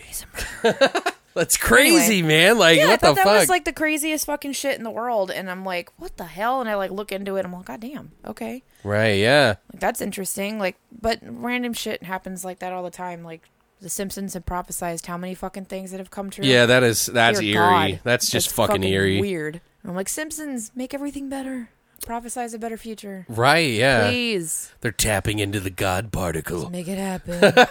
[1.36, 2.58] That's crazy, man.
[2.58, 3.39] Like, Yeah, I what the thought that fuck?
[3.39, 6.60] was like the craziest fucking shit in the world, and I'm like, what the hell?
[6.60, 7.39] And I like look into it.
[7.45, 9.17] And I'm like, God damn, okay, right?
[9.19, 9.55] Yeah.
[9.71, 10.60] like that's interesting.
[10.60, 13.23] Like, but random shit happens like that all the time.
[13.23, 13.43] Like
[13.79, 16.43] The Simpsons have prophesized how many fucking things that have come true.
[16.45, 17.91] Yeah, that is that's Dear eerie.
[17.93, 17.99] God.
[18.03, 19.21] That's just fucking, eerie.
[19.21, 19.62] Weird.
[19.84, 21.69] And I'm like Simpsons, make everything better.
[22.05, 23.69] Prophesize a better future, Right?
[23.71, 24.09] Yeah.
[24.09, 24.71] please.
[24.81, 26.69] They're tapping into the God particle.
[26.69, 27.39] Make it happen.
[27.41, 27.67] but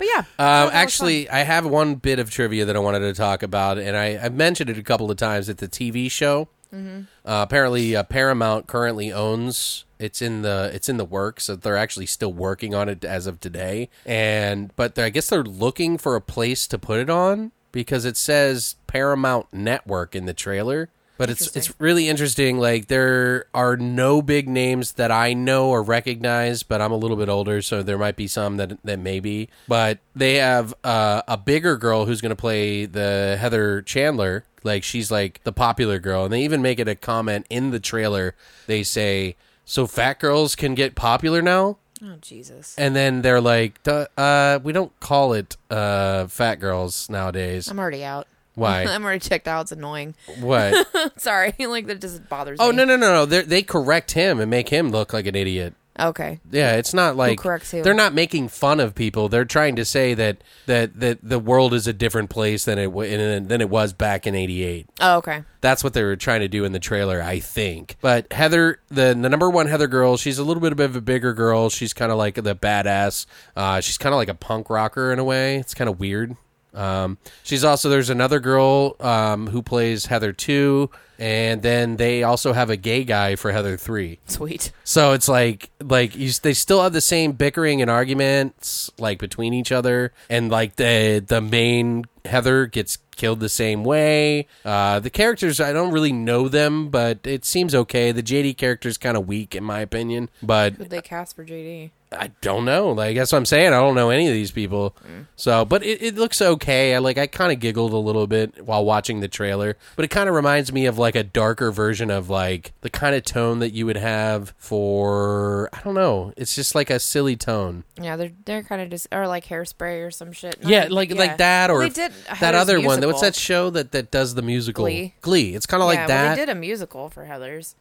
[0.00, 3.78] yeah, Um, actually, I have one bit of trivia that I wanted to talk about,
[3.78, 6.48] and I, I've mentioned it a couple of times at the TV show.
[6.74, 7.00] Mm-hmm.
[7.24, 9.84] Uh, apparently, uh, Paramount currently owns.
[9.98, 11.44] It's in the it's in the works.
[11.44, 13.88] So they're actually still working on it as of today.
[14.04, 18.16] And but I guess they're looking for a place to put it on because it
[18.18, 20.90] says Paramount Network in the trailer.
[21.18, 22.58] But it's it's really interesting.
[22.58, 27.16] Like there are no big names that I know or recognize, but I'm a little
[27.16, 29.48] bit older, so there might be some that that may be.
[29.66, 34.44] But they have uh, a bigger girl who's going to play the Heather Chandler.
[34.62, 37.80] Like she's like the popular girl, and they even make it a comment in the
[37.80, 38.36] trailer.
[38.68, 42.76] They say, "So fat girls can get popular now." Oh Jesus.
[42.78, 48.04] And then they're like, uh, "We don't call it uh, fat girls nowadays." I'm already
[48.04, 48.28] out.
[48.58, 48.82] Why?
[48.88, 49.62] I'm already checked out.
[49.62, 50.14] It's annoying.
[50.40, 50.86] what?
[51.20, 52.64] Sorry, like that just bothers me.
[52.64, 52.76] Oh me.
[52.76, 53.26] no no no no!
[53.26, 55.74] They're, they correct him and make him look like an idiot.
[56.00, 56.38] Okay.
[56.50, 57.82] Yeah, it's not like corrects who?
[57.82, 59.28] they're not making fun of people.
[59.28, 63.48] They're trying to say that that that the world is a different place than it
[63.48, 64.86] than it was back in '88.
[65.00, 65.42] Oh, okay.
[65.60, 67.96] That's what they were trying to do in the trailer, I think.
[68.00, 71.34] But Heather, the the number one Heather girl, she's a little bit of a bigger
[71.34, 71.68] girl.
[71.68, 73.26] She's kind of like the badass.
[73.56, 75.56] Uh, she's kind of like a punk rocker in a way.
[75.56, 76.36] It's kind of weird.
[76.78, 82.52] Um, she's also there's another girl um, who plays Heather two, and then they also
[82.52, 84.20] have a gay guy for Heather three.
[84.26, 84.70] Sweet.
[84.84, 89.52] So it's like like you, they still have the same bickering and arguments like between
[89.52, 94.46] each other, and like the the main Heather gets killed the same way.
[94.64, 98.12] Uh, the characters I don't really know them, but it seems okay.
[98.12, 101.44] The JD character is kind of weak in my opinion, but Who'd they cast for
[101.44, 101.90] JD?
[102.10, 102.90] I don't know.
[102.92, 103.68] Like that's what I'm saying.
[103.68, 104.96] I don't know any of these people.
[105.06, 105.26] Mm.
[105.36, 106.94] So, but it, it looks okay.
[106.94, 110.08] I like I kind of giggled a little bit while watching the trailer, but it
[110.08, 113.58] kind of reminds me of like a darker version of like the kind of tone
[113.58, 116.32] that you would have for I don't know.
[116.36, 117.84] It's just like a silly tone.
[118.00, 120.56] Yeah, they're they're kind of just or like hairspray or some shit.
[120.62, 121.16] Yeah, Not- like yeah.
[121.16, 122.86] like that or They did that other one.
[122.86, 123.20] What's musical.
[123.20, 125.14] that show that that does the musical Glee.
[125.20, 125.54] Glee.
[125.54, 126.34] It's kind of like yeah, well, that.
[126.36, 127.74] they did a musical for Heathers,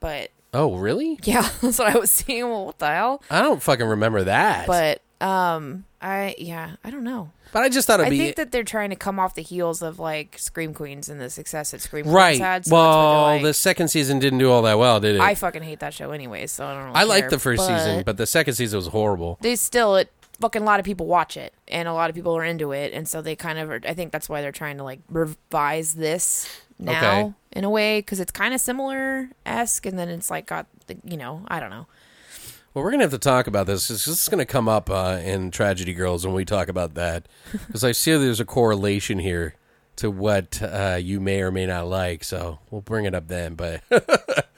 [0.00, 1.18] but oh, really?
[1.24, 2.48] yeah, that's what I was seeing.
[2.48, 3.22] Well, what the hell?
[3.30, 4.66] I don't fucking remember that.
[4.66, 7.32] But um, I yeah, I don't know.
[7.52, 9.42] but I just thought it'd I be think that they're trying to come off the
[9.42, 12.32] heels of like Scream Queens and the success that Scream right.
[12.32, 12.64] Queens had.
[12.66, 15.20] So that's why well, like, the second season didn't do all that well, did it?
[15.20, 16.84] I fucking hate that show anyway, so I don't.
[16.84, 19.38] Really I liked the first season, but the second season was horrible.
[19.40, 22.36] they still it fucking a lot of people watch it and a lot of people
[22.36, 24.76] are into it and so they kind of are, i think that's why they're trying
[24.76, 27.32] to like revise this now Okay.
[27.52, 30.96] in a way because it's kind of similar esque and then it's like got the
[31.04, 31.86] you know i don't know
[32.74, 33.88] Well, we're gonna have to talk about this.
[33.88, 37.26] This is gonna come up uh, in Tragedy Girls when we talk about that,
[37.66, 39.54] because I see there's a correlation here
[39.96, 42.22] to what uh, you may or may not like.
[42.22, 43.54] So we'll bring it up then.
[43.56, 43.82] But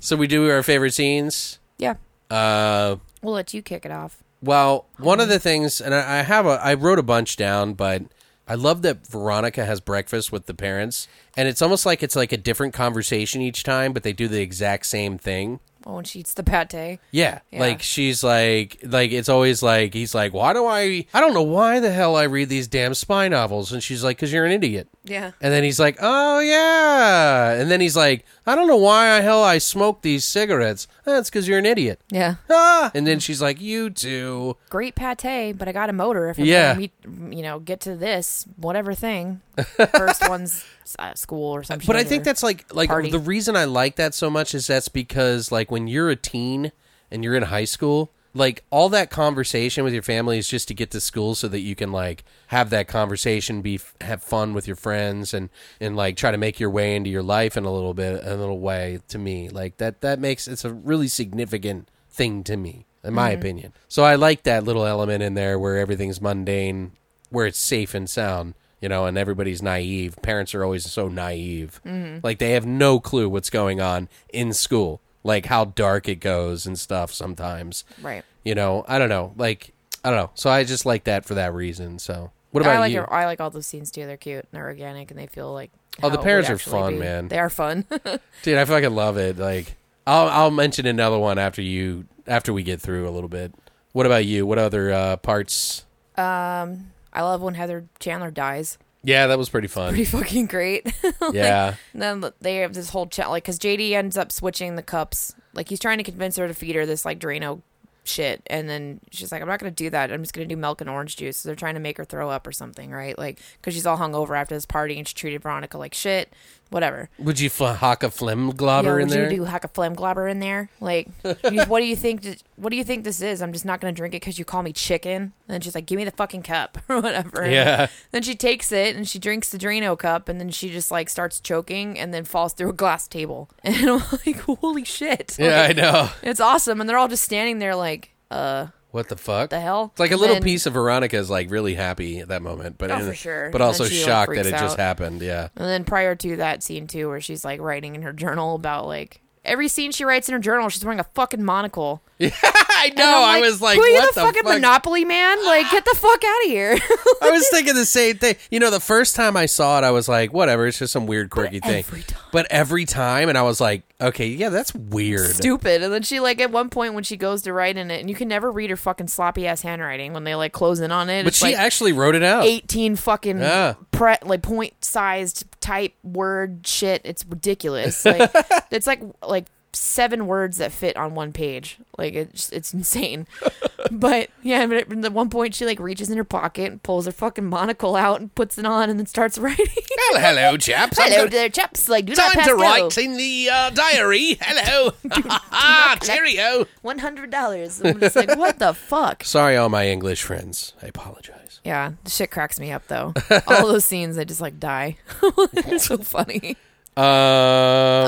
[0.00, 1.58] so we do our favorite scenes.
[1.78, 1.94] yeah
[2.30, 6.22] Uh, we'll let you kick it off Well, one of the things, and I I
[6.22, 8.02] have a, I wrote a bunch down, but
[8.46, 12.32] I love that Veronica has breakfast with the parents, and it's almost like it's like
[12.32, 15.60] a different conversation each time, but they do the exact same thing.
[15.86, 17.60] Oh when she eats the pate Yeah, Yeah.
[17.60, 21.06] like she's like, like it's always like he's like, why do I?
[21.12, 24.16] I don't know why the hell I read these damn spy novels, and she's like,
[24.16, 24.88] because you're an idiot.
[25.04, 29.16] yeah And then he's like, "Oh yeah," and then he's like, "I don't know why
[29.18, 30.86] the hell I smoke these cigarettes.
[31.04, 32.90] That's because you're an idiot." yeah Ah!
[32.94, 36.44] And then she's like, "You too." great pate but i got a motor if i'm
[36.46, 36.74] Yeah.
[36.74, 39.40] gonna meet, you know get to this whatever thing
[39.96, 40.64] first one's
[40.98, 43.10] uh, school or something But I think that's like like Party.
[43.10, 46.72] the reason I like that so much is that's because like when you're a teen
[47.10, 50.74] and you're in high school, like all that conversation with your family is just to
[50.74, 54.66] get to school so that you can like have that conversation, be have fun with
[54.66, 57.72] your friends and and like try to make your way into your life in a
[57.72, 59.48] little bit a little way to me.
[59.48, 63.72] Like that that makes it's a really significant thing to me in my opinion.
[63.86, 66.92] So I like that little element in there where everything's mundane,
[67.28, 70.14] where it's safe and sound you know, and everybody's naive.
[70.20, 71.80] Parents are always so naive.
[72.22, 76.66] Like they have no clue what's going on in school, like how dark it goes
[76.66, 77.84] and stuff sometimes.
[78.02, 79.32] right You know, I don't know.
[79.38, 79.72] Like,
[80.04, 80.32] I don't know.
[80.34, 81.98] So I just like that for that reason.
[81.98, 83.04] So, what about I like you?
[83.04, 84.04] it- I like all those scenes too.
[84.04, 85.70] They're cute and they're organic and they feel like.
[86.02, 86.98] Oh, the parents are fun, be.
[87.00, 87.28] man.
[87.28, 87.86] They are fun.
[88.42, 89.38] Dude, I fucking love it.
[89.38, 93.54] Like, I'll I'll mention another one after you after we get through a little bit.
[93.92, 94.44] What about you?
[94.46, 95.86] What other uh, parts?
[96.18, 98.78] um, I love when Heather Chandler dies.
[99.02, 99.90] Yeah, that was pretty fun.
[99.90, 100.92] Pretty fucking great.
[101.32, 104.82] yeah, And then they have this whole chat, like, because JD ends up switching the
[104.82, 105.34] cups.
[105.52, 107.60] Like, he's trying to convince her to feed her this, like, Drano
[108.04, 108.42] shit.
[108.46, 110.12] And then she's like, I'm not going to do that.
[110.12, 111.38] I'm just going to do milk and orange juice.
[111.38, 113.18] So they're trying to make her throw up or something, right?
[113.18, 116.32] Like, because she's all hungover after this party and she treated Veronica like shit.
[116.74, 117.08] Whatever.
[117.20, 119.30] would you fl- hock a phlegm Yeah, globber in would there?
[119.30, 120.68] you do hack a phlegm globber in there?
[120.80, 122.26] Like, you- what do you think?
[122.56, 123.40] What do you think this is?
[123.42, 125.32] I'm just not going to drink it because you call me chicken.
[125.48, 127.48] And she's like, give me the fucking cup or whatever.
[127.48, 127.86] Yeah.
[128.10, 131.08] Then she takes it and she drinks the Drano cup and then she just like
[131.08, 133.48] starts choking and then falls through a glass table.
[133.62, 135.36] And I'm like, holy shit.
[135.38, 136.10] Yeah, I know.
[136.22, 136.80] It's awesome.
[136.80, 139.50] And they're all just standing there like, uh, What the fuck?
[139.50, 139.90] the hell?
[139.92, 142.78] It's like a little then- piece of Veronica is like really happy at that moment,
[142.78, 143.50] but Oh, in- for sure.
[143.50, 145.20] but And also then she, like, shocked that it just happened.
[145.20, 148.54] Yeah, And then prior to that scene too, where she's like writing in her journal
[148.54, 152.02] about like every scene she writes in her journal, she's wearing a fucking monocle.
[152.20, 153.04] I know.
[153.24, 154.54] I'm I was like, "Were you what the, the fucking fuck?
[154.54, 155.44] Monopoly man?
[155.44, 156.78] Like, get the fuck out of here.
[157.22, 158.36] I was thinking the same thing.
[158.50, 161.06] You know, the first time I saw it, I was like, whatever, it's just some
[161.06, 161.84] weird quirky thing.
[161.86, 162.20] every time.
[162.32, 165.34] But every time, and I was like, okay, yeah, that's weird.
[165.34, 165.82] Stupid.
[165.82, 168.08] And then she like at one point when she goes to write in it, and
[168.08, 171.10] you can never read her fucking sloppy ass handwriting when they like close in on
[171.10, 171.24] it.
[171.24, 172.44] But she like actually wrote it out.
[172.44, 173.74] 18 fucking Yeah.
[173.92, 177.00] pre- like point sized type word shit.
[177.04, 178.04] It's ridiculous.
[178.14, 178.30] Like
[178.70, 181.78] it's like like seven words that fit on one page.
[181.98, 183.26] Like it's it's insane.
[183.90, 187.12] but yeah, but at one point she like reaches in her pocket and pulls her
[187.12, 189.66] fucking monocle out and puts it on and then starts writing.
[190.12, 190.98] Well, hello, chaps.
[190.98, 191.88] Hello gonna- there, chaps.
[191.88, 194.38] Like, do not Time to write in the uh, diary.
[194.40, 194.92] Hello.
[195.10, 196.66] ah, cheerio.
[196.82, 197.80] One hundred dollars.
[197.84, 199.24] I'm just like, what the fuck?
[199.24, 200.74] Sorry, all my English friends.
[200.82, 201.60] I apologize.
[201.64, 203.14] Yeah, the shit cracks me up though.
[203.46, 204.96] All those scenes, I just like die.
[205.22, 206.56] it's so funny.
[206.96, 208.06] Um, Uh,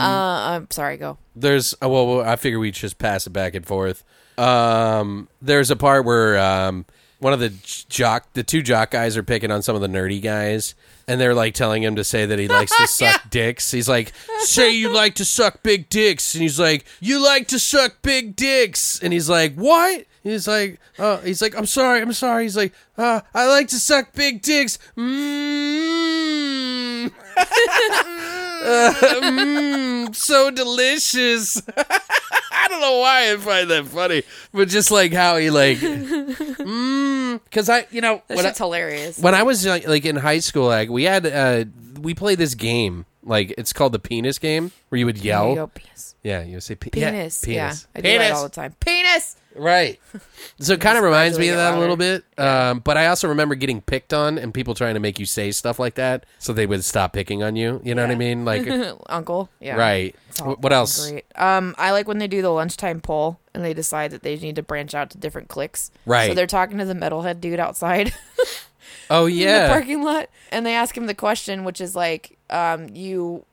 [0.57, 0.97] I'm sorry.
[0.97, 1.19] Go.
[1.35, 4.05] there's uh, well, I figure we just pass it back and forth.
[4.39, 6.85] Um, there's a part where um,
[7.19, 7.49] one of the
[7.89, 10.75] jock, the two jock guys are picking on some of the nerdy guys,
[11.09, 13.71] and they're like telling him to say that he likes to suck dicks.
[13.73, 17.59] He's like, "Say you like to suck big dicks," and he's like, "You like to
[17.59, 22.13] suck big dicks," and he's like, "What?" He's like, oh, he's like, I'm sorry, I'm
[22.13, 22.43] sorry.
[22.43, 24.77] He's like, uh, I like to suck big dicks.
[24.97, 27.13] Mmm.
[28.67, 28.93] Uh,
[29.23, 31.63] mm, so delicious.
[31.77, 37.41] I don't know why I find that funny, but just like how he like, mmm,
[37.45, 39.19] because I, you know, That when I, hilarious.
[39.19, 41.65] when I was like, like in high school, like we had, uh,
[42.01, 45.69] we played this game, like it's called the penis game, where you would yell.
[45.75, 46.15] penis.
[46.23, 47.47] Yeah, you would say pe- Penis.
[47.47, 47.87] Yeah, Yeah, penis.
[47.95, 48.75] I do that all the time.
[48.81, 49.37] Penis.
[49.55, 50.01] Right.
[50.59, 52.25] So it kind of reminds me of that a little bit.
[52.39, 55.51] Um, but I also remember getting picked on and people trying to make you say
[55.51, 57.81] stuff like that so they would stop picking on you.
[57.85, 58.47] You know what I mean?
[58.47, 58.67] Like,
[59.11, 59.51] Uncle.
[59.61, 59.77] Yeah.
[59.77, 60.17] right.
[60.31, 61.11] It's all Wh- What else?
[61.11, 61.27] Great.
[61.35, 64.57] Um, I like when they do the lunchtime poll and they decide that they need
[64.57, 65.91] to branch out to different cliques.
[66.07, 66.29] Right.
[66.29, 68.15] So they're talking to the metalhead dude outside
[69.11, 69.47] Oh, yeah.
[69.49, 69.69] in the yeah.
[69.69, 73.45] parking lot, and they ask him the question, which is like, um, you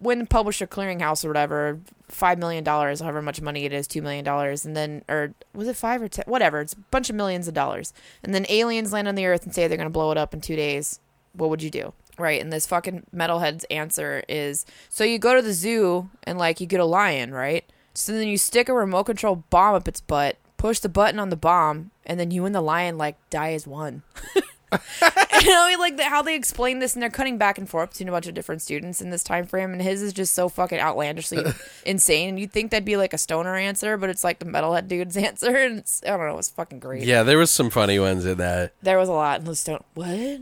[0.00, 1.78] win publisher clearinghouse or whatever,
[2.08, 5.68] five million dollars, however much money it is, two million dollars, and then or was
[5.68, 6.24] it five or ten?
[6.26, 9.44] Whatever, it's a bunch of millions of dollars, and then aliens land on the Earth
[9.44, 11.00] and say they're gonna blow it up in two days.
[11.32, 11.92] What would you do?
[12.18, 16.60] Right, and this fucking metalhead's answer is so you go to the zoo and like
[16.60, 17.64] you get a lion, right?
[17.94, 21.30] So then you stick a remote control bomb up its butt, push the button on
[21.30, 24.02] the bomb, and then you and the lion like die as one.
[25.42, 28.08] you know, like the, how they explain this, and they're cutting back and forth between
[28.08, 30.78] a bunch of different students in this time frame, and his is just so fucking
[30.78, 31.44] outlandishly
[31.86, 32.30] insane.
[32.30, 35.16] And you'd think that'd be like a stoner answer, but it's like the metalhead dude's
[35.18, 37.02] answer, and it's I don't know, it's fucking great.
[37.02, 38.74] Yeah, there was some funny ones in that.
[38.82, 39.82] There was a lot in the stone.
[39.94, 40.40] What?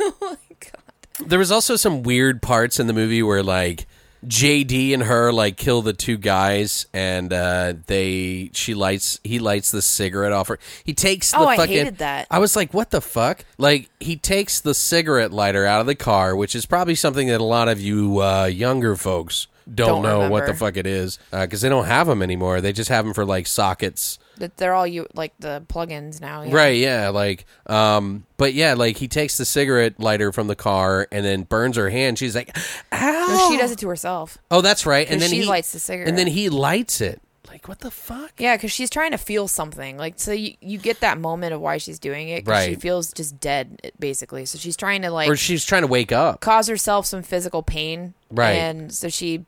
[0.00, 1.26] oh my god.
[1.28, 3.86] There was also some weird parts in the movie where like
[4.26, 9.70] JD and her like kill the two guys and uh they she lights he lights
[9.70, 10.58] the cigarette off her.
[10.84, 12.28] He takes the Oh, I hated that.
[12.30, 13.44] I was like, what the fuck?
[13.58, 17.40] Like he takes the cigarette lighter out of the car, which is probably something that
[17.40, 21.18] a lot of you uh younger folks don't, Don't know what the fuck it is
[21.30, 22.60] because they don't have them anymore.
[22.60, 24.18] They just have them for like sockets.
[24.38, 26.42] That they're all you like the plugins now.
[26.42, 26.54] Yeah.
[26.54, 31.06] Right, yeah, like um but yeah, like he takes the cigarette lighter from the car
[31.12, 32.18] and then burns her hand.
[32.18, 32.56] She's like,
[32.92, 34.38] "Ow." No, she does it to herself.
[34.50, 35.08] Oh, that's right.
[35.08, 36.08] And then she he lights the cigarette.
[36.08, 37.20] And then he lights it.
[37.48, 38.32] Like what the fuck?
[38.38, 39.98] Yeah, because she's trying to feel something.
[39.98, 42.46] Like, so you, you get that moment of why she's doing it.
[42.46, 42.80] 'cause She Right.
[42.80, 44.46] feels just dead, basically.
[44.46, 46.40] So she's trying to like Or she's trying to wake up.
[46.40, 48.14] cause herself some physical pain.
[48.30, 48.52] Right.
[48.52, 49.44] And so she,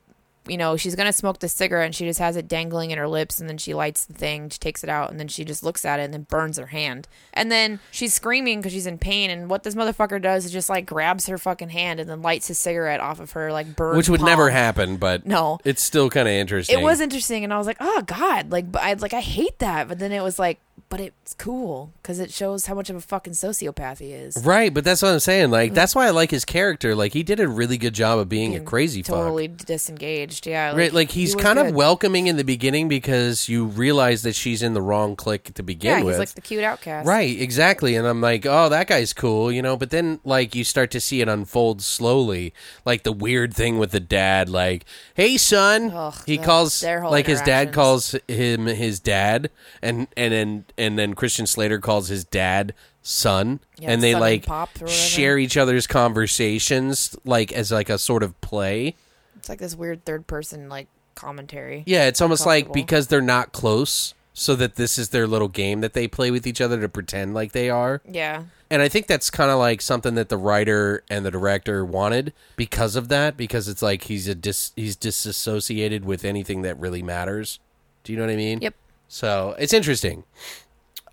[0.46, 3.08] you know, she's gonna smoke the cigarette and she just has it dangling in her
[3.08, 5.62] lips and then she lights the thing, she takes it out and then she just
[5.62, 7.08] looks at it and then burns her hand.
[7.32, 9.30] And then she's screaming because she's in pain.
[9.30, 12.48] And what this motherfucker does is just like grabs her fucking hand and then lights
[12.48, 13.96] his cigarette off of her like burn.
[13.96, 15.58] Which would never happen, but No.
[15.64, 16.78] it's still kind of interesting.
[16.78, 19.88] It was interesting, and I was like, "Oh God!" Like, I like I hate that.
[19.88, 20.60] But then it was like,
[20.94, 24.36] but it's cool because it shows how much of a fucking sociopath he is.
[24.44, 25.50] right, but that's what I'm saying.
[25.50, 25.74] Like mm.
[25.74, 26.94] that's why I like his character.
[26.94, 29.16] Like he did a really good job of being a crazy fuck.
[29.16, 30.46] totally disengaged.
[30.46, 31.74] Yeah, Right, like he he's was kind of good.
[31.74, 35.98] welcoming in the beginning because you realize that she's in the wrong clique to begin
[35.98, 36.14] Yeah, with.
[36.14, 37.08] he's like the cute outcast.
[37.08, 37.96] Right, exactly.
[37.96, 39.76] And I'm like, oh, that guy's cool, you know.
[39.76, 42.54] But then, like, you start to see it unfold slowly.
[42.84, 44.84] Like the weird thing with the dad, like,
[45.14, 45.90] hey, son.
[45.92, 47.74] Ugh, he calls, their whole like, his dad interactions.
[47.74, 49.50] calls him his dad,
[49.82, 54.20] and and then and then Christian Slater calls his dad son, Yeah, and they son
[54.20, 54.86] like whatever.
[54.88, 58.94] share each other's conversations, like as like a sort of play.
[59.36, 61.82] It's like this weird third person like commentary.
[61.86, 65.80] Yeah, it's almost like because they're not close, so that this is their little game
[65.80, 68.00] that they play with each other to pretend like they are.
[68.08, 68.44] Yeah.
[68.70, 72.32] And I think that's kind of like something that the writer and the director wanted
[72.56, 77.02] because of that, because it's like he's a dis- he's disassociated with anything that really
[77.02, 77.60] matters.
[78.02, 78.60] Do you know what I mean?
[78.62, 78.74] Yep.
[79.06, 80.24] So it's interesting.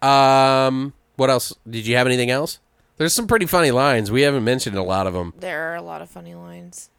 [0.02, 1.54] Um, what else?
[1.70, 2.60] Did you have anything else?
[2.98, 4.12] There's some pretty funny lines.
[4.12, 5.34] We haven't mentioned a lot of them.
[5.38, 6.90] There are a lot of funny lines.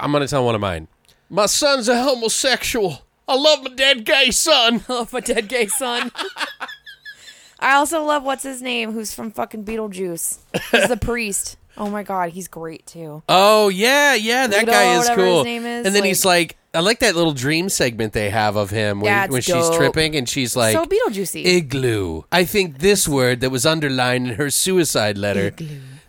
[0.00, 0.88] I'm gonna tell one of mine.
[1.30, 3.02] My son's a homosexual.
[3.28, 4.84] I love my dead gay son.
[4.88, 6.10] I love my dead gay son.
[7.60, 10.38] I also love what's his name, who's from fucking Beetlejuice.
[10.72, 11.56] He's the priest.
[11.76, 13.22] Oh my god, he's great too.
[13.28, 15.44] Oh yeah, yeah, that Ludo, guy is whatever his cool.
[15.44, 18.56] name is, and then like- he's like, I like that little dream segment they have
[18.56, 19.76] of him when, Yeah, when she's dope.
[19.76, 21.44] tripping and she's like, so Beetlejuicy.
[21.44, 22.22] igloo.
[22.32, 25.52] I think this word that was underlined in her suicide letter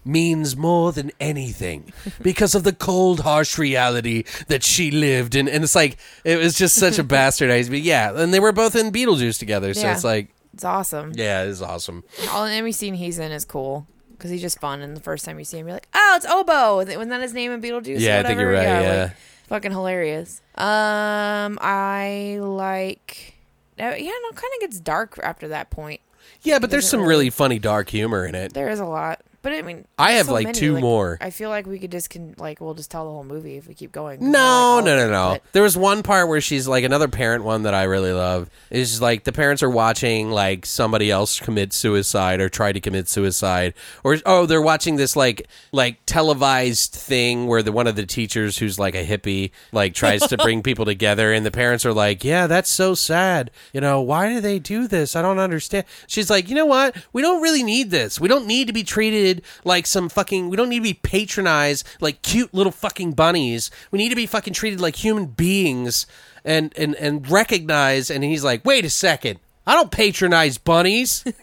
[0.06, 1.92] means more than anything
[2.22, 5.48] because of the cold, harsh reality that she lived in.
[5.50, 7.70] And it's like it was just such a bastardized.
[7.70, 9.94] But yeah, and they were both in Beetlejuice together, so Yeah.
[9.94, 11.12] it's like, It's awesome.
[11.16, 12.04] yeah, it's awesome.
[12.32, 14.82] All every scene he's in is cool because he's just fun.
[14.82, 17.34] And the first time you see him, you're like, "Oh, it's Otho." Wasn't that his
[17.34, 18.00] name in Beetlejuice?
[18.00, 19.02] Yeah, or I think you're right, yeah.
[19.04, 19.12] like,
[19.48, 20.42] fucking hilarious.
[20.56, 23.36] Um, I like.
[23.80, 26.02] Uh, yeah, no, kind of gets dark after that point.
[26.44, 28.54] Yeah, but there's some really funny dark humor in it.
[28.54, 29.22] There is a lot.
[29.44, 31.18] But I mean, I have, so like, many, two more.
[31.20, 33.68] I feel like we could just can like we'll just tell the whole movie if
[33.68, 34.20] we keep going.
[34.22, 35.30] No, like all no, no, no.
[35.34, 38.50] but- There was one part where she's like another parent one that I really love.
[38.72, 43.10] Is like the parents are watching like somebody else commit suicide or try to commit
[43.10, 43.74] suicide.
[44.06, 48.60] Or oh they're watching this like like televised thing where the one of the teachers
[48.60, 52.24] who's like a hippie like tries to bring people together and the parents are like
[52.24, 53.52] yeah that's so sad.
[53.74, 55.18] You know why do they do this?
[55.18, 55.84] I don't understand.
[56.08, 56.96] She's like you know what?
[57.12, 58.22] We don't really need this.
[58.22, 59.33] We don't need to be treated
[59.64, 63.72] like some fucking we don't need to be patronized like cute little fucking bunnies.
[63.92, 66.06] We need to be fucking treated like human beings
[66.44, 69.40] and and and recognize and he's like wait a second.
[69.66, 71.24] I don't patronize bunnies.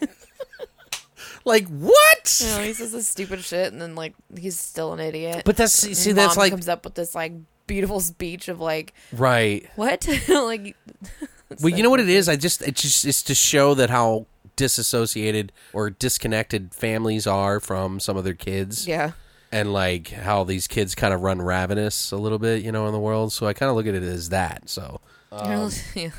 [1.45, 2.41] Like what?
[2.43, 5.43] You know, he says this stupid shit, and then like he's still an idiot.
[5.45, 7.33] but that's And see that's like comes up with this like
[7.67, 9.67] beautiful speech of like right.
[9.75, 10.07] what?
[10.27, 10.75] Like.
[11.61, 12.29] well you know what it is?
[12.29, 14.25] I just it just it's to show that how
[14.55, 19.11] disassociated or disconnected families are from some of their kids Yeah.
[19.51, 22.93] and like how these kids kind of run ravenous a little bit you know in
[22.93, 26.09] the world so i kind of look at it as that so um, yeah.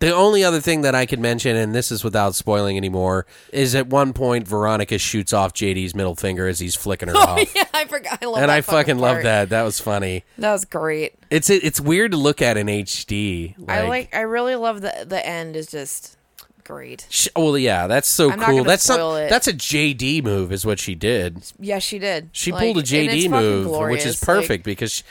[0.00, 3.74] The only other thing that I could mention, and this is without spoiling anymore, is
[3.74, 7.54] at one point Veronica shoots off JD's middle finger as he's flicking her oh, off.
[7.56, 8.18] yeah, I forgot.
[8.20, 9.48] I love And that I fucking love that.
[9.48, 10.24] That was funny.
[10.36, 11.14] That was great.
[11.30, 13.54] It's it's weird to look at in HD.
[13.66, 14.14] I like.
[14.14, 15.56] I really love the the end.
[15.56, 16.18] Is just
[16.64, 17.06] great.
[17.10, 18.56] Sh- well, yeah, that's so I'm not cool.
[18.58, 19.28] gonna That's some, spoil it.
[19.30, 21.42] that's a JD move, is what she did.
[21.60, 22.30] Yeah, she did.
[22.32, 24.06] She Like, pulled a and it's JD fucking move, which glorious.
[24.06, 25.02] is Like, perfect because, she,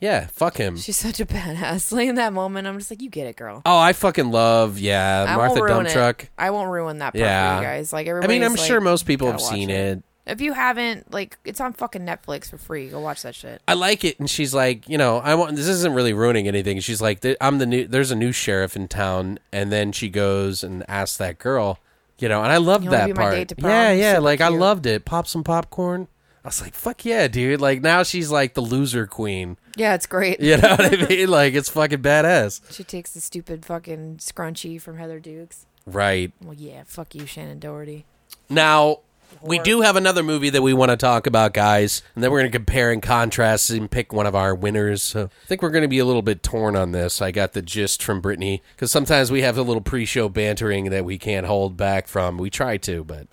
[0.00, 0.76] yeah, fuck him.
[0.78, 1.92] she's such a badass.
[2.00, 3.60] Like in that moment, I'm just like, you get it, girl.
[3.66, 6.20] oh, I fucking love yeah, I Martha won't ruin Dumptruck.
[6.22, 6.30] It.
[6.38, 7.56] I won't ruin that part Yeah.
[7.58, 7.92] for you guys.
[7.92, 8.32] Like I everybody.
[8.38, 10.02] mean, I'm sure most people have seen it.
[10.30, 12.88] If you haven't, like, it's on fucking Netflix for free.
[12.88, 13.60] Go watch that shit.
[13.68, 15.56] I like it, and she's like, you know, I want.
[15.56, 16.80] This isn't really ruining anything.
[16.80, 17.86] She's like, I'm the new.
[17.86, 21.78] There's a new sheriff in town, and then she goes and asks that girl,
[22.18, 23.34] you know, and I loved You that part.
[23.34, 23.70] date to prom?
[23.70, 25.04] yeah, yeah, Super like I loved it.
[25.04, 26.08] Pop some popcorn.
[26.42, 27.60] I was like, fuck yeah, dude.
[27.60, 29.58] Like now she's like the loser queen.
[29.76, 30.40] Yeah, it's great.
[30.40, 31.28] You know what I mean?
[31.28, 32.72] Like it's fucking badass.
[32.72, 35.66] She takes the stupid fucking scrunchie from Heather Dukes.
[35.86, 38.06] Right Well, yeah, fuck you, Shannen Doherty.
[38.48, 39.00] now.
[39.42, 42.40] We do have another movie that we want to talk about, guys, and then we're
[42.40, 45.02] going to compare and contrast and pick one of our winners.
[45.02, 47.22] So I think we're going to be a little bit torn on this.
[47.22, 51.04] I got the gist from Brittany because sometimes we have a little pre-show bantering that
[51.04, 52.36] we can't hold back from.
[52.36, 53.26] We try to, but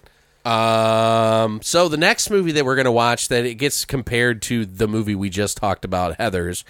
[0.50, 1.60] um.
[1.62, 4.88] So the next movie that we're going to watch that it gets compared to the
[4.88, 6.64] movie we just talked about, Heathers,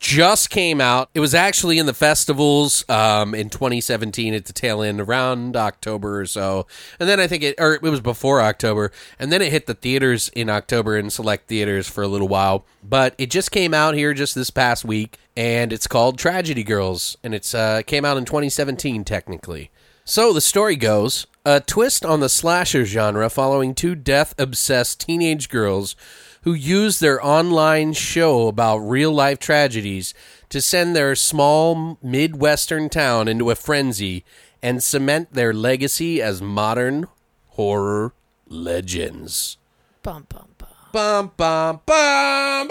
[0.00, 1.10] just came out.
[1.14, 6.20] It was actually in the festivals um, in 2017 at the tail end around October
[6.20, 6.66] or so.
[6.98, 8.90] And then I think it, or it was before October.
[9.18, 12.64] And then it hit the theaters in October in select theaters for a little while.
[12.82, 15.18] But it just came out here just this past week.
[15.36, 17.18] And it's called Tragedy Girls.
[17.22, 19.70] And it's uh, came out in 2017, technically.
[20.04, 25.48] So the story goes a twist on the slasher genre following two death obsessed teenage
[25.48, 25.94] girls
[26.42, 30.14] who use their online show about real life tragedies
[30.48, 34.24] to send their small Midwestern town into a frenzy
[34.62, 37.06] and cement their legacy as modern
[37.48, 38.12] horror
[38.48, 39.58] legends.
[40.02, 40.68] Bum bum bum.
[40.92, 42.68] Bum, bum, bum.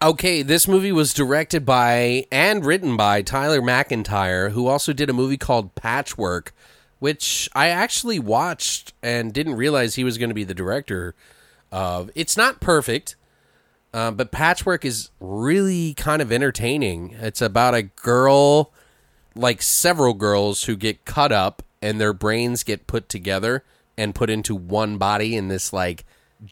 [0.00, 5.14] Okay, this movie was directed by and written by Tyler MacIntyre, who also did a
[5.14, 6.54] movie called Patchwork,
[6.98, 11.14] which I actually watched and didn't realize he was going to be the director
[11.72, 12.10] of.
[12.14, 13.16] It's not perfect,
[13.92, 17.16] uh, but Patchwork is really kind of entertaining.
[17.20, 18.72] It's about a girl,
[19.34, 23.64] like several girls, who get cut up and their brains get put together
[23.96, 26.04] and put into one body in this like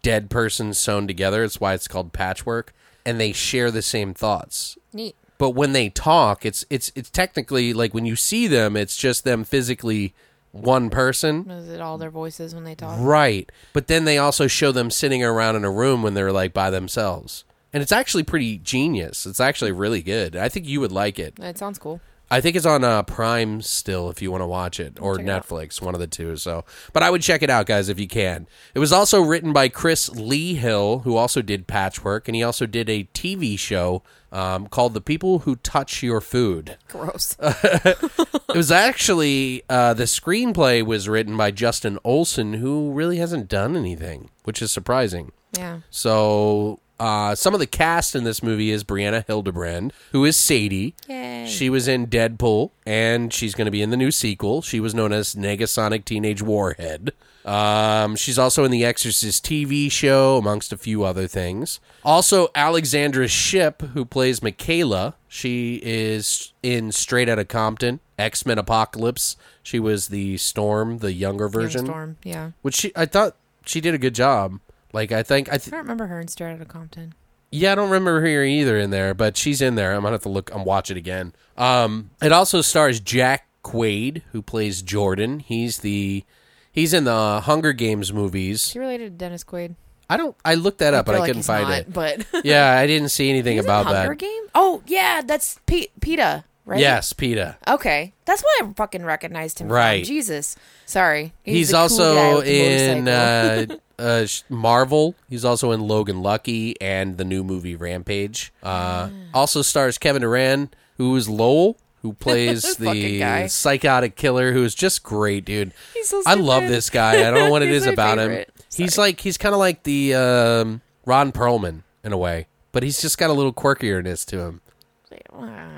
[0.02, 1.44] dead person sewn together.
[1.44, 2.72] It's why it's called Patchwork,
[3.04, 5.14] and they share the same thoughts Neat.
[5.36, 9.24] but when they talk it's it's it's technically like when you see them it's just
[9.24, 10.14] them physically
[10.55, 11.50] one person.
[11.50, 12.98] Is it all their voices when they talk?
[13.00, 13.50] right.
[13.72, 16.70] But then they also show them sitting around in a room when they're like by
[16.70, 17.44] themselves.
[17.72, 19.26] And it's actually pretty genius.
[19.26, 20.36] It's actually really good.
[20.36, 21.34] I think you would like it.
[21.40, 22.00] It sounds cool.
[22.35, 25.26] I think it's on uh, prime still if you want to watch it or check
[25.26, 27.99] it netflix one of the two so but i would check it out guys if
[27.99, 32.35] you can it was also written by chris lee hill who also did patchwork and
[32.35, 37.37] he also did a tv show um, called the people who touch your food Gross.
[37.41, 43.76] it was actually uh, the screenplay was written by Justin Olson, who really hasn't done
[43.76, 45.30] anything, which is surprising.
[45.57, 45.80] yeah.
[45.89, 50.95] So uh, some of the cast in this movie is Brianna Hildebrand, who is Sadie.
[51.09, 51.47] Yay.
[51.49, 54.62] She was in Deadpool, and she's going to be in the new sequel.
[54.62, 57.12] She was known as Negasonic Teenage Warhead.
[57.45, 61.78] Um, she's also in the Exorcist TV show, amongst a few other things.
[62.03, 65.14] Also, Alexandra Shipp, who plays McKayla.
[65.28, 69.36] She is in Straight Outta Compton, X Men Apocalypse.
[69.62, 72.16] She was the Storm, the younger Young version Storm.
[72.22, 72.53] Yeah.
[72.62, 73.36] which she I thought
[73.66, 74.61] she did a good job.
[74.95, 77.14] Like I think I I don't remember her in Straight Outta Compton.
[77.51, 79.92] yeah, I don't remember her either in there, but she's in there.
[79.92, 81.34] I'm gonna have to look and watch it again.
[81.59, 85.40] Um, it also stars Jack Quaid, who plays Jordan.
[85.40, 86.24] He's the
[86.70, 88.62] he's in the Hunger Games movies.
[88.62, 89.74] Is he related to Dennis Quaid?
[90.09, 90.36] I don't.
[90.45, 91.92] I looked that up, but feel I couldn't find not, it.
[91.92, 94.18] But Yeah, I didn't see anything about Hunger that.
[94.18, 94.42] Game?
[94.55, 96.80] Oh yeah, that's P- Peeta, right?
[96.80, 97.56] Yes, Peeta.
[97.68, 99.68] Okay, that's why I fucking recognized him.
[99.68, 100.04] Right.
[100.04, 100.14] From.
[100.14, 100.56] Jesus,
[100.86, 101.32] sorry.
[101.42, 103.66] He's, cool guy also the in uh,
[103.98, 105.14] uh, Marvel.
[105.28, 108.52] He's also in Logan Lucky and the new movie Rampage.
[108.62, 109.10] Uh, Ah.
[109.32, 115.02] also stars Kevin Durand, who is Lowell, who plays the psychotic killer, who is just
[115.02, 115.72] great, dude.
[115.94, 117.12] He's so I love this guy.
[117.20, 118.48] I don't know what it He's is about favorite.
[118.48, 118.64] him.
[118.74, 123.00] He's like he's kind of like the um, Ron Perlman in a way, but he's
[123.00, 124.60] just got a little quirkierness to him.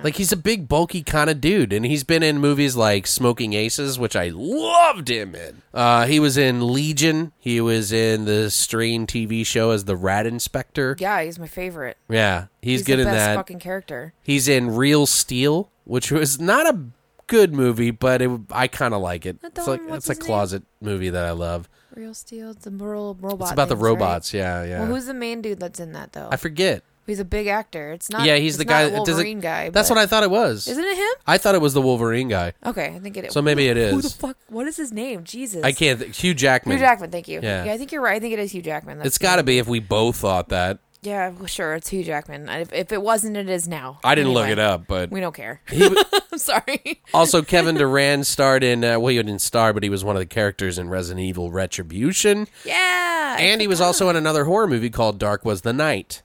[0.03, 3.55] Like he's a big, bulky kind of dude, and he's been in movies like Smokin'
[3.55, 5.63] Aces, which I loved him in.
[5.73, 7.33] Uh, he was in Legion.
[7.39, 10.97] He was in the Strain TV show as the Rat Inspector.
[11.01, 11.97] yeah, he's my favorite.
[12.09, 13.37] Yeah, he's, He's, good the in that.
[13.37, 14.13] fucking character.
[14.23, 16.79] He's in Real Steel, which was not a
[17.27, 19.39] good movie, but it, I kind of like it.
[19.43, 20.21] It's like it's a name?
[20.21, 21.69] closet movie that I love.
[21.95, 23.47] Real Steel, the ro- robot.
[23.47, 23.89] It's about the things, right?
[23.89, 24.35] robots.
[24.35, 24.81] Yeah, yeah.
[24.81, 26.29] Well, who's the main dude that's in that though?
[26.31, 26.83] I forget.
[27.07, 27.93] He's a big actor.
[27.93, 28.25] It's not.
[28.27, 28.83] yeah, he's the guy.
[28.89, 29.71] does it- Wolverine guy.
[29.71, 30.67] That's what I thought it was.
[30.69, 31.13] Isn't it him?
[31.27, 32.53] I thought it was the Wolverine guy.
[32.65, 33.33] Okay, I think it is.
[33.33, 33.93] So maybe it is.
[33.93, 34.37] Who the fuck?
[34.49, 35.25] What is his name?
[35.25, 35.63] Jesus.
[35.65, 36.01] I can't.
[36.01, 36.77] Th- Hugh Jackman.
[36.77, 37.11] Hugh Jackman.
[37.11, 37.41] Thank you.
[37.43, 37.65] Yeah.
[37.65, 37.73] Yeah.
[37.73, 38.17] I think you're right.
[38.17, 38.99] I think it is Hugh Jackman.
[38.99, 40.79] That's It's got to be if we both thought that.
[41.03, 41.75] Yeah, well, sure.
[41.75, 42.49] It's Hugh Jackman.
[42.49, 44.01] If, if it wasn't, it is now.
[44.03, 45.61] I didn't look it up, but We don't care.
[45.71, 46.03] he w-
[46.33, 47.01] I'm sorry.
[47.15, 48.83] also Kevin Durand starred in.
[48.83, 51.53] Uh, well, he didn't star, but he was one of the characters in Resident Evil
[51.53, 53.37] Retribution, Yeah.
[53.39, 56.23] I and he was also in another horror movie called Dark Was the Night.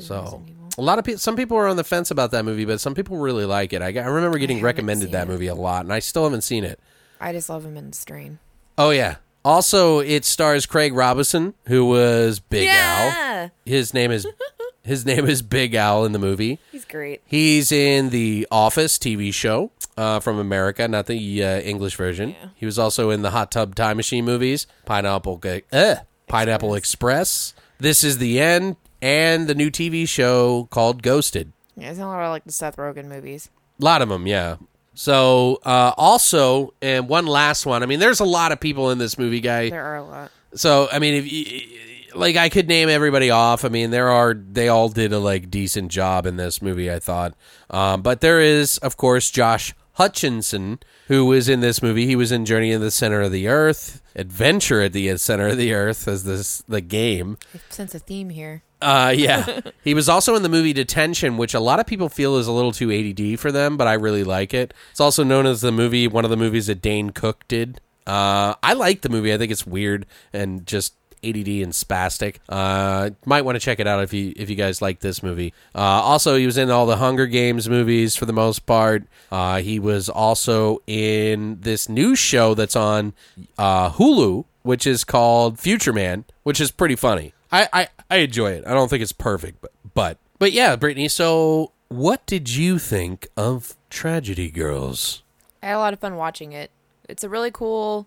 [0.00, 0.42] So
[0.78, 2.94] a lot of people, some people are on the fence about that movie, but some
[2.94, 3.82] people really like it.
[3.82, 5.30] I, I remember getting haven't recommended that it.
[5.30, 6.78] movie a lot, and I still haven't seen it.
[7.20, 8.38] I just love him in Strain.
[8.76, 9.16] Oh yeah.
[9.44, 13.50] Also, it stars Craig Robinson, who was Big Al.
[13.64, 14.26] His name is
[14.82, 16.58] his name is Big Al in the movie.
[16.70, 17.22] He's great.
[17.24, 22.30] He's in the Office TV show uh, from America, not the uh, English version.
[22.30, 22.48] Yeah.
[22.54, 25.40] He was also in the Hot Tub Time Machine movies, Pineapple
[25.72, 25.96] uh,
[26.28, 27.54] Pineapple Express.
[27.78, 31.52] This is the end, and the new TV show called Ghosted.
[31.76, 33.50] Yeah, it's a lot like the Seth Rogen movies.
[33.80, 34.56] A lot of them, yeah.
[34.94, 37.82] So, uh, also, and one last one.
[37.82, 39.70] I mean, there's a lot of people in this movie, guy.
[39.70, 40.30] There are a lot.
[40.54, 41.78] So I mean, if you,
[42.14, 43.64] like I could name everybody off.
[43.64, 46.90] I mean, there are they all did a like decent job in this movie.
[46.90, 47.34] I thought,
[47.70, 52.06] um, but there is of course Josh Hutcherson who was in this movie.
[52.06, 55.56] He was in Journey in the Center of the Earth, Adventure at the Center of
[55.58, 57.38] the Earth as this the game.
[57.54, 58.62] I sense a theme here.
[58.80, 62.36] Uh, yeah, he was also in the movie Detention, which a lot of people feel
[62.36, 64.74] is a little too ADD for them, but I really like it.
[64.90, 67.80] It's also known as the movie, one of the movies that Dane Cook did.
[68.06, 69.32] Uh, I like the movie.
[69.32, 70.94] I think it's weird and just
[71.24, 72.36] ADD and spastic.
[72.48, 75.52] Uh, might want to check it out if you if you guys like this movie.
[75.74, 79.04] Uh, also, he was in all the Hunger Games movies for the most part.
[79.30, 83.12] Uh, he was also in this new show that's on
[83.58, 87.32] uh, Hulu, which is called Future Man, which is pretty funny.
[87.50, 88.64] I, I, I enjoy it.
[88.66, 91.08] I don't think it's perfect, but but but yeah, Brittany.
[91.08, 95.22] So, what did you think of Tragedy Girls?
[95.62, 96.70] I had a lot of fun watching it.
[97.08, 98.06] It's a really cool,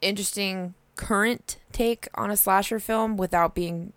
[0.00, 3.92] interesting, current take on a slasher film without being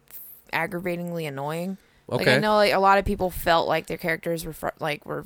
[0.51, 1.77] aggravatingly annoying.
[2.09, 5.05] Like I know like a lot of people felt like their characters were fr- like
[5.05, 5.25] were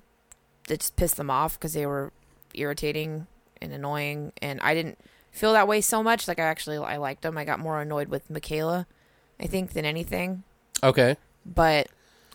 [0.68, 2.12] that just pissed them off because they were
[2.54, 3.28] irritating
[3.62, 4.98] and annoying, and I didn't
[5.32, 6.28] feel that way so much.
[6.28, 7.38] Like I actually I liked them.
[7.38, 8.86] I got more annoyed with McKayla,
[9.40, 10.44] I think, than anything.
[10.84, 11.18] Okay.
[11.46, 11.88] But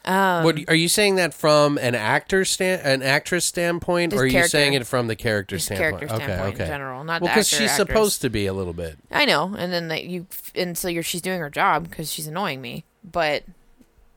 [0.07, 4.27] um, what are you saying that from an actor stand, an actress standpoint, or are
[4.27, 6.01] you saying it from the character just standpoint?
[6.01, 7.77] character standpoint in general, not Well, because she's actress.
[7.77, 8.99] supposed to be a little bit.
[9.11, 12.27] I know, and then that you, and so you're she's doing her job because she's
[12.27, 12.85] annoying me.
[13.05, 13.45] But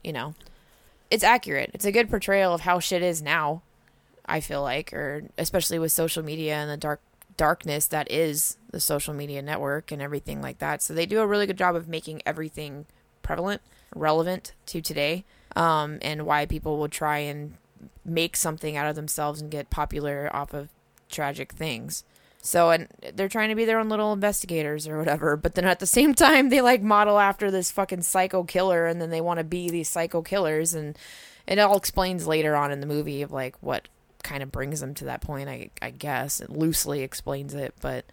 [0.03, 0.35] you know,
[1.09, 1.71] it's accurate.
[1.73, 3.61] It's a good portrayal of how shit is now.
[4.25, 7.01] I feel like, or especially with social media and the dark
[7.35, 10.81] darkness that is the social media network and everything like that.
[10.83, 12.85] So they do a really good job of making everything
[13.23, 13.61] prevalent,
[13.95, 15.23] relevant to today,
[15.55, 17.55] um, and why people will try and
[18.05, 20.69] make something out of themselves and get popular off of
[21.09, 22.03] tragic things.
[22.41, 25.79] So and they're trying to be their own little investigators or whatever, but then at
[25.79, 29.39] the same time they like model after this fucking psycho killer and then they want
[29.39, 30.97] to be these psycho killers and
[31.47, 33.87] it all explains later on in the movie of like what
[34.23, 36.39] kind of brings them to that point, I I guess.
[36.39, 38.05] It loosely explains it, but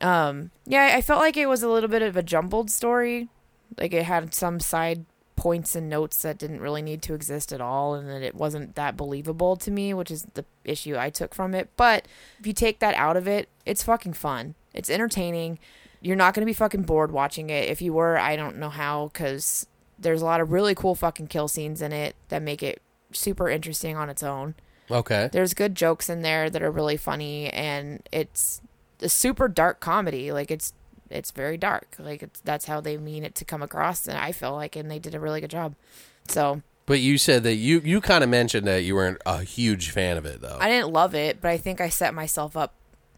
[0.00, 3.28] um yeah, I felt like it was a little bit of a jumbled story.
[3.76, 5.04] Like it had some side
[5.42, 8.76] points and notes that didn't really need to exist at all and that it wasn't
[8.76, 11.68] that believable to me, which is the issue I took from it.
[11.76, 12.06] But
[12.38, 14.54] if you take that out of it, it's fucking fun.
[14.72, 15.58] It's entertaining.
[16.00, 17.68] You're not going to be fucking bored watching it.
[17.68, 19.66] If you were, I don't know how, because
[19.98, 22.80] there's a lot of really cool fucking kill scenes in it that make it
[23.10, 24.54] super interesting on its own.
[24.92, 25.28] Okay.
[25.32, 28.62] There's good jokes in there that are really funny, and it's
[29.00, 30.30] a super dark comedy.
[30.30, 30.72] Like it's
[31.12, 31.94] it's very dark.
[31.98, 34.90] Like it's that's how they mean it to come across, and I feel like, and
[34.90, 35.74] they did a really good job.
[36.28, 39.90] So But you said that you you kind of mentioned that you weren't a huge
[39.90, 40.58] fan of it though.
[40.60, 42.74] I didn't love it, but I think I set myself up.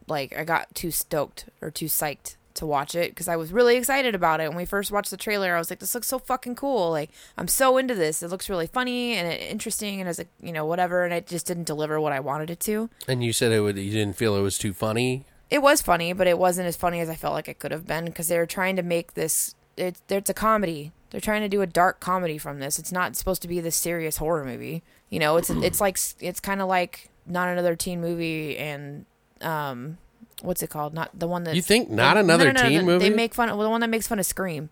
[0.07, 3.77] Like I got too stoked or too psyched to watch it because I was really
[3.77, 4.49] excited about it.
[4.49, 6.91] When we first watched the trailer, I was like, "This looks so fucking cool!
[6.91, 8.23] Like I'm so into this.
[8.23, 11.47] It looks really funny and interesting, and as a you know whatever." And it just
[11.47, 12.91] didn't deliver what I wanted it to.
[13.09, 15.25] and you said it would you didn't feel it was too funny.
[15.51, 17.87] It was funny, but it wasn't as funny as I felt like it could have
[17.87, 19.55] been because they were trying to make this.
[19.77, 20.93] It, it's a comedy.
[21.11, 22.79] They're trying to do a dark comedy from this.
[22.79, 24.83] It's not supposed to be this serious horror movie.
[25.11, 29.07] You know, it's it's like it's kind of like not another teen movie and
[29.41, 29.99] um,
[30.43, 30.95] what's it called?
[30.95, 33.09] Not the one that You think not no, another no, no, no, teen movie?
[33.09, 34.71] They make fun of well, the one that makes fun of Scream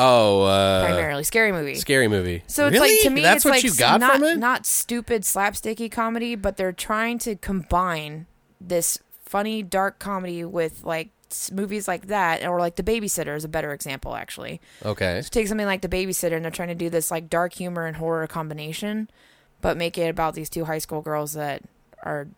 [0.00, 1.74] Oh, uh, primarily, scary movie.
[1.74, 2.44] scary movie.
[2.46, 2.94] So it's really?
[2.94, 4.38] like to me, that's it's what like you got not from it.
[4.38, 8.26] not stupid slapsticky comedy, but they're trying to combine
[8.60, 11.10] this funny dark comedy with like
[11.52, 14.60] movies like that, or like The Babysitter is a better example actually.
[14.84, 15.20] okay.
[15.22, 17.86] So take something like The Babysitter, and they're trying to do this like dark humor
[17.86, 19.10] and horror combination,
[19.60, 21.62] but make it about these two high school girls that
[22.02, 22.28] are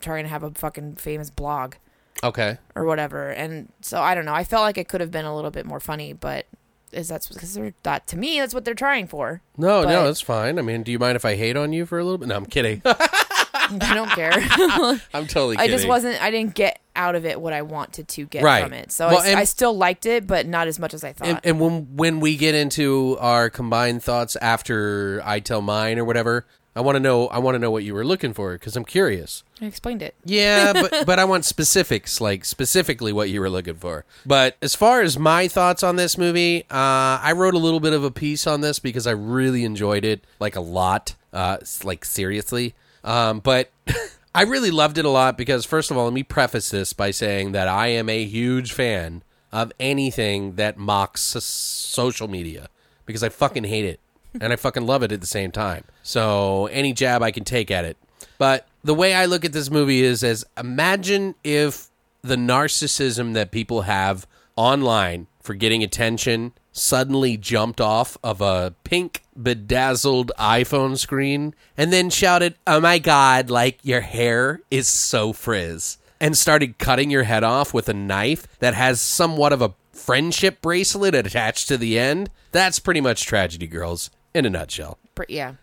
[0.00, 1.74] trying to have a fucking famous blog
[2.22, 2.58] Okay.
[2.74, 3.30] or whatever.
[3.30, 4.34] And so I don't know.
[4.34, 6.46] I felt like it could have been a little bit more funny, but
[6.92, 9.42] is that's because they're that to me that's what they're trying for.
[9.56, 10.58] No, But- no, that's fine.
[10.58, 12.28] I mean, do you mind if I hate on you for a little bit?
[12.28, 12.80] No, I'm kidding.
[13.70, 14.32] I don't care.
[15.14, 15.76] I'm totally I kidding.
[15.76, 16.20] just wasn't.
[16.22, 18.62] I didn't get out of it what I wanted to get Right.
[18.64, 18.90] from it.
[18.92, 21.28] So Well, I, and- I still liked it, but not as much as I thought.
[21.28, 26.04] And, and when when we get into our combined thoughts after I tell mine or
[26.04, 27.28] whatever, I want to know.
[27.28, 29.42] I want to know what you were looking for because I'm curious.
[29.62, 30.14] I explained it.
[30.24, 34.04] Yeah, but but I want specifics, like specifically what you were looking for.
[34.26, 37.92] But as far as my thoughts on this movie, uh, I wrote a little bit
[37.94, 41.82] of a piece on this because I really enjoyed it, like a lot, uh, s-
[41.84, 42.74] like seriously.
[43.06, 43.70] Um, but
[44.34, 47.10] I really loved it a lot because, first of all, let me preface this by
[47.10, 52.68] saying that I am a huge fan of anything that mocks social media
[53.06, 54.00] because I fucking hate it
[54.38, 55.84] and I fucking love it at the same time.
[56.02, 57.96] So any jab I can take at it.
[58.36, 61.88] But the way I look at this movie is as imagine if
[62.22, 64.26] the narcissism that people have
[64.56, 72.10] online for getting attention suddenly jumped off of a pink bedazzled iPhone screen and then
[72.10, 77.44] shouted, "Oh my god, like your hair is so frizz." And started cutting your head
[77.44, 82.30] off with a knife that has somewhat of a friendship bracelet attached to the end.
[82.52, 84.98] That's pretty much tragedy girls in a nutshell.
[85.28, 85.54] Yeah.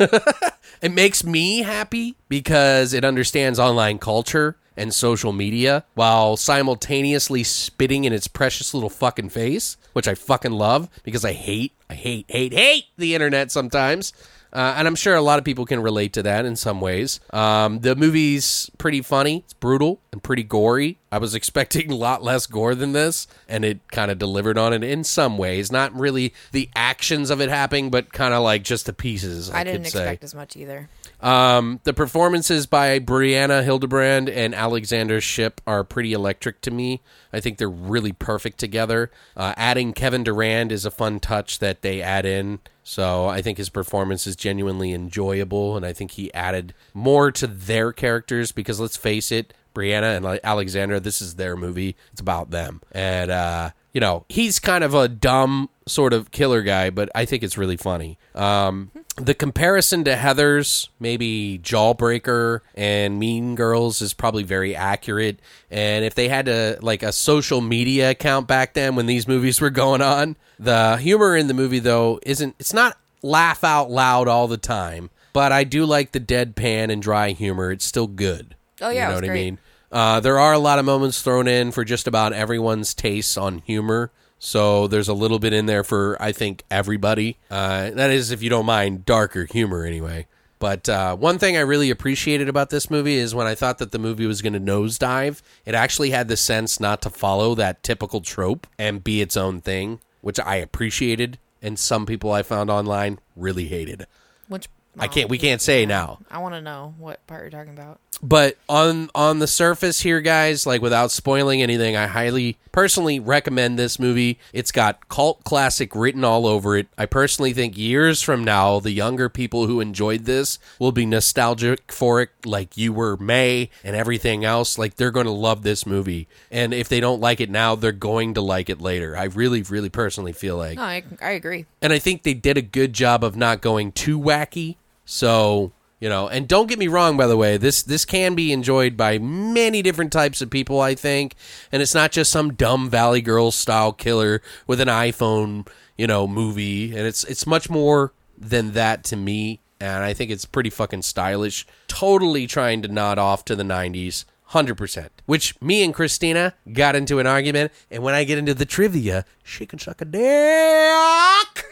[0.82, 8.04] It makes me happy because it understands online culture and social media while simultaneously spitting
[8.04, 12.26] in its precious little fucking face, which I fucking love because I hate, I hate,
[12.28, 14.12] hate, hate the internet sometimes.
[14.52, 17.18] Uh, and I'm sure a lot of people can relate to that in some ways.
[17.32, 20.98] Um, the movie's pretty funny, it's brutal and pretty gory.
[21.12, 24.72] I was expecting a lot less gore than this, and it kind of delivered on
[24.72, 25.70] it in some ways.
[25.70, 29.50] Not really the actions of it happening, but kind of like just the pieces.
[29.50, 30.88] I, I, didn't expect as much either.
[31.20, 37.02] Um, the performances by Brianna Hildebrand and Alexander Shipp are pretty electric to me.
[37.32, 39.10] I think they're really perfect together.
[39.36, 42.60] Uh, adding Kevin Durand is a fun touch that they add in.
[42.88, 47.48] So I think his performance is genuinely enjoyable, and I think he added more to
[47.48, 51.96] their characters because let's face it, Brianna and like, Alexander, this is their movie.
[52.12, 56.62] It's about them, and uh, you know he's kind of a dumb sort of killer
[56.62, 58.18] guy, but I think it's really funny.
[58.34, 65.40] Um, the comparison to Heathers, maybe Jawbreaker and Mean Girls, is probably very accurate.
[65.70, 69.60] And if they had a like a social media account back then when these movies
[69.60, 72.56] were going on, the humor in the movie though isn't.
[72.58, 77.02] It's not laugh out loud all the time, but I do like the deadpan and
[77.02, 77.70] dry humor.
[77.70, 78.54] It's still good.
[78.80, 79.58] Oh, yeah, you know what I mean.
[79.90, 83.58] Uh, there are a lot of moments thrown in for just about everyone's tastes on
[83.58, 84.10] humor.
[84.38, 87.38] So there's a little bit in there for I think everybody.
[87.50, 90.26] Uh, that is, if you don't mind darker humor, anyway.
[90.58, 93.92] But uh, one thing I really appreciated about this movie is when I thought that
[93.92, 97.82] the movie was going to nosedive, it actually had the sense not to follow that
[97.82, 101.38] typical trope and be its own thing, which I appreciated.
[101.60, 104.06] And some people I found online really hated.
[104.48, 104.68] Which
[104.98, 105.28] I can't.
[105.28, 106.20] We can't say now.
[106.30, 108.00] I want to know what part you're talking about.
[108.22, 113.78] But on on the surface here guys like without spoiling anything i highly personally recommend
[113.78, 114.38] this movie.
[114.52, 116.88] It's got cult classic written all over it.
[116.98, 121.90] I personally think years from now the younger people who enjoyed this will be nostalgic
[121.90, 124.76] for it like you were may and everything else.
[124.76, 126.28] Like they're going to love this movie.
[126.50, 129.16] And if they don't like it now they're going to like it later.
[129.16, 131.64] I really really personally feel like No, I, I agree.
[131.80, 134.76] and I think they did a good job of not going too wacky.
[135.06, 138.52] So you know, and don't get me wrong, by the way, this this can be
[138.52, 140.80] enjoyed by many different types of people.
[140.80, 141.34] I think,
[141.72, 145.66] and it's not just some dumb Valley Girl style killer with an iPhone,
[145.96, 149.60] you know, movie, and it's it's much more than that to me.
[149.80, 151.66] And I think it's pretty fucking stylish.
[151.88, 154.24] Totally trying to nod off to the '90s.
[154.50, 155.08] 100%.
[155.24, 159.24] Which me and Christina got into an argument, and when I get into the trivia,
[159.42, 161.66] she can suck a dick.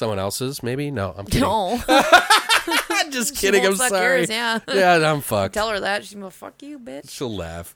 [0.00, 0.90] Someone else's, maybe?
[0.90, 1.42] No, I'm kidding.
[1.42, 1.78] No,
[3.10, 3.66] just She kidding.
[3.66, 4.20] I'm sorry.
[4.20, 4.58] yours, yeah.
[4.66, 5.52] yeah, I'm fucked.
[5.52, 7.10] tell her that she's gonna fuck you, bitch.
[7.10, 7.74] She'll laugh.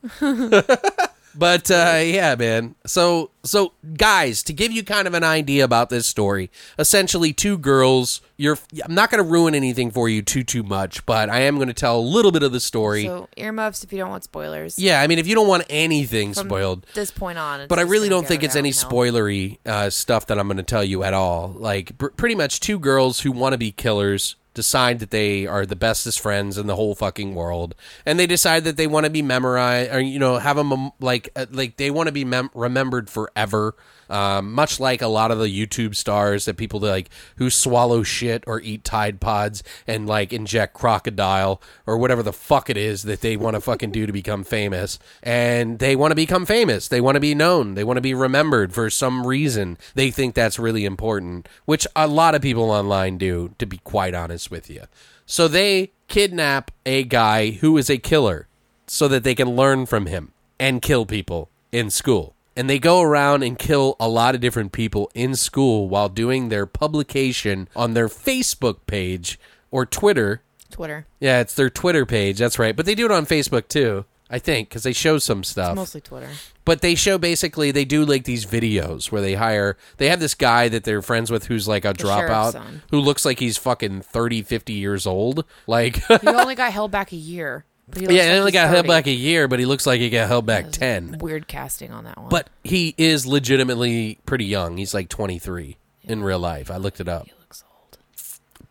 [1.35, 2.75] But uh, yeah, man.
[2.87, 7.59] So so guys, to give you kind of an idea about this story, essentially two
[7.59, 8.21] girls.
[8.37, 8.59] You're.
[8.85, 11.69] I'm not going to ruin anything for you too too much, but I am going
[11.69, 13.05] to tell a little bit of the story.
[13.05, 14.77] So earmuffs if you don't want spoilers.
[14.79, 17.69] yeah, I mean, if you don't want anything From spoiled, this point on.
[17.69, 20.83] but I really don't think it's any spoilery uh, stuff that I'm going to tell
[20.83, 21.55] you at all.
[21.57, 25.67] Like, pr- pretty much two girls who want to be killers decide that they are
[25.67, 27.75] the bestest friends in the whole fucking world,
[28.07, 31.29] and they decide that they want to be memorized, or you know, have them like
[31.37, 33.75] uh, like they want to be mem- remembered forever.
[34.09, 38.45] Um, much like a lot of the YouTube stars that people like who swallow shit
[38.47, 43.21] or eat Tide Pods and like inject crocodile or whatever the fuck it is that
[43.21, 44.99] they want to fucking do to become famous.
[45.23, 46.89] And they want to become famous.
[46.89, 47.75] They want to be known.
[47.75, 49.79] They want to be remembered for some reason.
[49.95, 54.15] They think that's really important, which a lot of people online do, to be quite
[54.15, 54.83] honest with you.
[55.27, 58.49] So they kidnap a guy who is a killer
[58.87, 62.35] so that they can learn from him and kill people in school.
[62.57, 66.49] And they go around and kill a lot of different people in school while doing
[66.49, 69.39] their publication on their Facebook page
[69.71, 70.43] or Twitter.
[70.71, 71.07] Twitter.
[71.21, 72.39] Yeah, it's their Twitter page.
[72.39, 72.75] That's right.
[72.77, 75.75] But they do it on Facebook too, I think, because they show some stuff.
[75.75, 76.29] Mostly Twitter.
[76.65, 80.35] But they show basically they do like these videos where they hire they have this
[80.35, 82.83] guy that they're friends with who's like a sheriff's dropout son.
[82.91, 85.45] who looks like he's fucking 30 50 years old.
[85.67, 87.65] Like He only got held back a year.
[87.89, 89.87] But he Yeah, like he only he's got held back a year, but he looks
[89.87, 91.19] like he got held back 10.
[91.19, 92.29] Weird casting on that one.
[92.29, 94.77] But he is legitimately pretty young.
[94.79, 96.71] He's like 23 in real life.
[96.71, 97.27] I looked it up.
[97.27, 97.99] he looks old.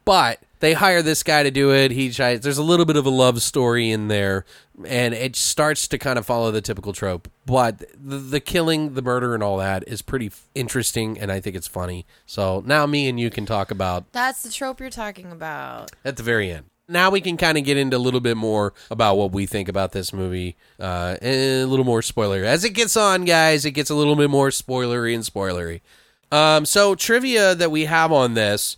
[0.05, 1.91] But they hire this guy to do it.
[1.91, 4.45] He tries, there's a little bit of a love story in there,
[4.86, 7.30] and it starts to kind of follow the typical trope.
[7.45, 11.39] But the, the killing, the murder, and all that is pretty f- interesting, and I
[11.39, 12.05] think it's funny.
[12.26, 15.91] So now me and you can talk about That's the trope you're talking about.
[16.05, 16.66] at the very end.
[16.89, 19.69] Now we can kind of get into a little bit more about what we think
[19.69, 22.43] about this movie, uh, and a little more spoiler.
[22.43, 25.79] As it gets on, guys, it gets a little bit more spoilery and spoilery.
[26.29, 28.75] Um, so trivia that we have on this,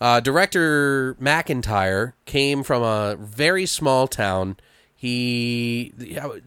[0.00, 4.56] uh, director MacIntyre came from a very small town.
[4.96, 5.92] He,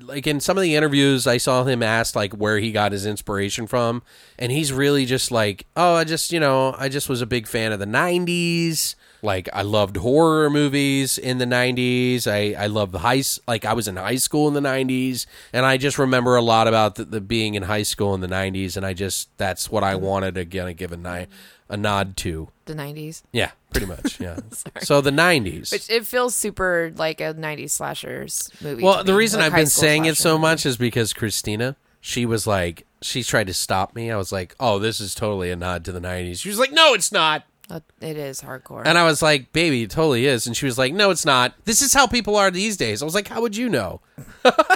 [0.01, 3.05] like in some of the interviews, I saw him asked like where he got his
[3.05, 4.01] inspiration from,
[4.37, 7.47] and he's really just like, oh, I just, you know, I just was a big
[7.47, 8.95] fan of the '90s.
[9.21, 12.27] Like I loved horror movies in the '90s.
[12.27, 15.65] I I loved the high like I was in high school in the '90s, and
[15.65, 18.77] I just remember a lot about the, the being in high school in the '90s,
[18.77, 21.27] and I just that's what I wanted of give a ni-
[21.69, 22.49] a nod to.
[22.65, 23.23] The 90s.
[23.31, 24.19] Yeah, pretty much.
[24.19, 24.39] Yeah.
[24.81, 25.71] so the '90s.
[25.71, 28.83] Which it feels super like a 90s slashers movie.
[28.83, 30.41] Well, the me, reason like I've been saying it so movie.
[30.41, 34.11] much is because Christina, she was like, she tried to stop me.
[34.11, 36.39] I was like, oh, this is totally a nod to the '90s.
[36.41, 37.43] She was like, no, it's not.
[37.69, 38.83] It is hardcore.
[38.85, 40.47] And I was like, baby, it totally is.
[40.47, 41.53] And she was like, no, it's not.
[41.65, 43.01] This is how people are these days.
[43.01, 44.01] I was like, how would you know?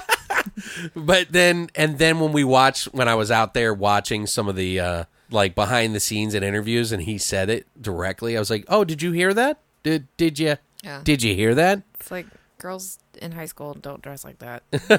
[0.95, 4.55] but then, and then when we watched, when I was out there watching some of
[4.55, 8.49] the, uh, like behind the scenes and interviews and he said it directly, I was
[8.49, 9.59] like, oh, did you hear that?
[9.83, 11.01] Did, did you, Yeah.
[11.03, 11.83] did you hear that?
[11.99, 12.27] It's like
[12.57, 14.63] girls in high school don't dress like that.
[14.71, 14.89] like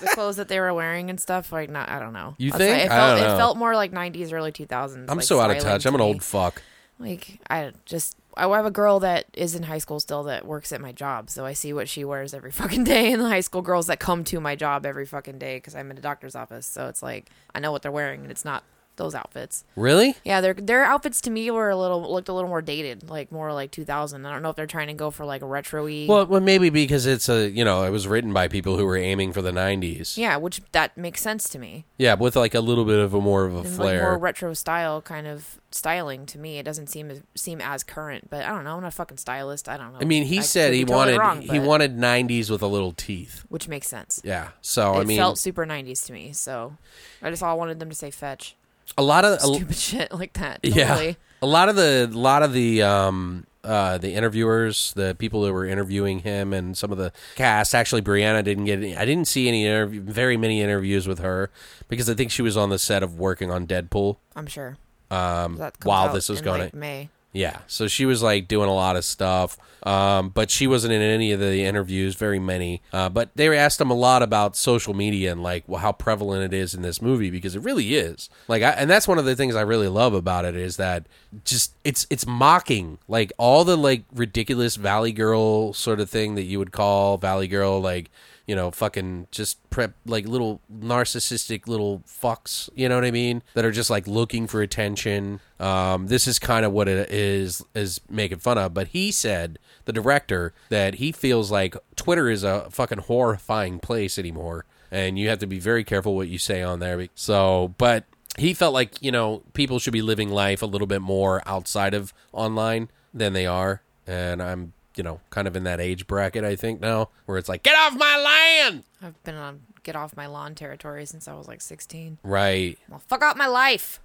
[0.00, 1.88] the clothes that they were wearing and stuff, like not.
[1.88, 2.34] I don't know.
[2.38, 2.78] You why think?
[2.84, 5.06] It I felt, it felt more like '90s, early 2000s.
[5.08, 5.84] I'm like, so out of touch.
[5.86, 6.62] I'm an old fuck.
[6.98, 10.72] Like I just I have a girl that is in high school still that works
[10.72, 13.40] at my job, so I see what she wears every fucking day, and the high
[13.40, 16.34] school girls that come to my job every fucking day because I'm in a doctor's
[16.34, 16.66] office.
[16.66, 18.64] So it's like I know what they're wearing, and it's not
[18.98, 19.64] those outfits.
[19.74, 20.14] Really?
[20.24, 23.32] Yeah, their their outfits to me were a little looked a little more dated, like
[23.32, 24.26] more like 2000.
[24.26, 26.04] I don't know if they're trying to go for like a retro-y.
[26.08, 28.96] Well, well, maybe because it's a you know it was written by people who were
[28.98, 30.18] aiming for the '90s.
[30.18, 31.86] yeah, which that makes sense to me.
[31.96, 34.02] Yeah, with like a little bit of a more of a And like flair.
[34.02, 36.58] more retro style kind of styling to me.
[36.58, 38.74] It doesn't seem as, seem as current, but I don't know.
[38.76, 39.68] I'm not a fucking stylist.
[39.68, 39.98] I don't know.
[40.00, 42.92] I mean, he I said he totally wanted wrong, he wanted '90s with a little
[42.92, 43.44] teeth.
[43.48, 44.20] which makes sense.
[44.24, 44.48] Yeah.
[44.60, 46.32] So it I mean, felt super 90s to me.
[46.32, 46.76] So
[47.22, 48.56] I just all wanted them to say fetch.
[48.96, 50.60] A lot of a, Stupid shit like that.
[50.62, 51.12] yeah,
[51.42, 55.52] a lot of the a lot of the um uh the interviewers, the people that
[55.52, 57.74] were interviewing him, and some of the cast.
[57.74, 58.78] Actually, Brianna didn't get.
[58.78, 61.50] Any, I didn't see any interview, very many interviews with her
[61.88, 64.16] because I think she was on the set of working on Deadpool.
[64.34, 64.76] I'm sure.
[65.10, 67.08] Um, while this was going like, to May.
[67.32, 71.02] Yeah, so she was like doing a lot of stuff, um, but she wasn't in
[71.02, 72.80] any of the interviews, very many.
[72.90, 76.42] Uh, but they asked him a lot about social media and like well, how prevalent
[76.52, 78.30] it is in this movie because it really is.
[78.48, 81.04] Like, I, and that's one of the things I really love about it is that
[81.44, 86.44] just it's it's mocking like all the like ridiculous Valley Girl sort of thing that
[86.44, 88.10] you would call Valley Girl, like
[88.48, 93.42] you know, fucking just prep like little narcissistic little fucks, you know what I mean?
[93.52, 95.40] That are just like looking for attention.
[95.60, 98.72] Um, this is kind of what it is is making fun of.
[98.72, 104.18] But he said, the director, that he feels like Twitter is a fucking horrifying place
[104.18, 107.06] anymore, and you have to be very careful what you say on there.
[107.14, 108.04] So, but
[108.38, 111.92] he felt like you know people should be living life a little bit more outside
[111.92, 116.44] of online than they are, and I'm you know kind of in that age bracket
[116.44, 118.84] I think now where it's like get off my land.
[119.02, 122.18] I've been on get off my lawn territory since I was like 16.
[122.22, 122.78] Right.
[122.90, 124.00] Well, fuck out my life.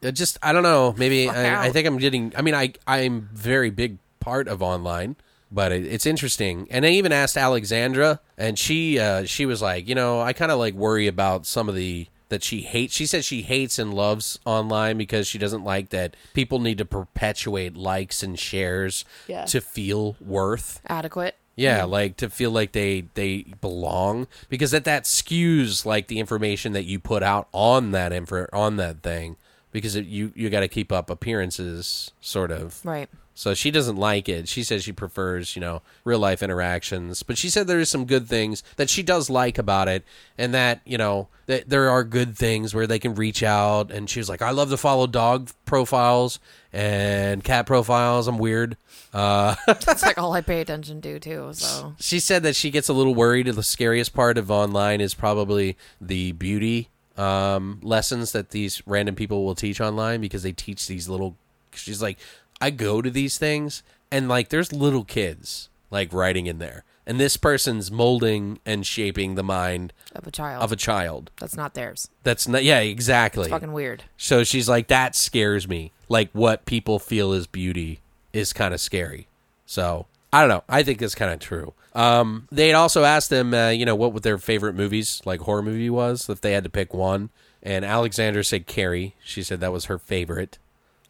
[0.00, 0.94] It just I don't know.
[0.96, 2.32] Maybe I, I think I'm getting.
[2.36, 5.16] I mean, I I'm very big part of online,
[5.50, 6.68] but it, it's interesting.
[6.70, 10.52] And I even asked Alexandra, and she uh, she was like, you know, I kind
[10.52, 12.94] of like worry about some of the that she hates.
[12.94, 16.84] She says she hates and loves online because she doesn't like that people need to
[16.84, 19.44] perpetuate likes and shares Yeah.
[19.44, 20.80] to feel worth.
[20.88, 21.36] Adequate.
[21.54, 21.90] Yeah, mm-hmm.
[21.90, 26.84] like to feel like they they belong because that that skews like the information that
[26.84, 29.36] you put out on that info on that thing
[29.70, 32.84] because it, you you got to keep up appearances sort of.
[32.84, 33.08] Right.
[33.34, 34.46] So she doesn't like it.
[34.48, 37.22] She says she prefers, you know, real life interactions.
[37.22, 40.04] But she said there is some good things that she does like about it,
[40.36, 43.90] and that you know that there are good things where they can reach out.
[43.90, 46.38] And she was like, I love to follow dog profiles
[46.72, 48.28] and cat profiles.
[48.28, 48.76] I'm weird.
[49.12, 51.50] Uh, That's like all I pay attention to too.
[51.52, 53.46] So she said that she gets a little worried.
[53.46, 59.44] The scariest part of online is probably the beauty um, lessons that these random people
[59.44, 61.36] will teach online because they teach these little.
[61.74, 62.18] She's like,
[62.62, 67.18] I go to these things and like there's little kids like writing in there, and
[67.20, 70.62] this person's molding and shaping the mind of a child.
[70.62, 71.30] of a child.
[71.38, 72.08] That's not theirs.
[72.22, 72.64] That's not.
[72.64, 73.48] Yeah, exactly.
[73.50, 74.04] Fucking weird.
[74.16, 75.92] So she's like, that scares me.
[76.08, 78.00] Like what people feel is beauty
[78.32, 79.26] is kind of scary.
[79.66, 80.64] So I don't know.
[80.68, 81.74] I think that's kind of true.
[81.94, 85.62] Um, they'd also asked them, uh, you know, what would their favorite movies, like horror
[85.62, 87.28] movie, was if they had to pick one.
[87.62, 89.14] And Alexander said Carrie.
[89.22, 90.58] She said that was her favorite.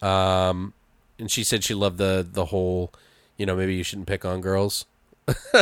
[0.00, 0.74] Um,
[1.22, 2.92] and she said she loved the the whole,
[3.36, 4.84] you know, maybe you shouldn't pick on girls.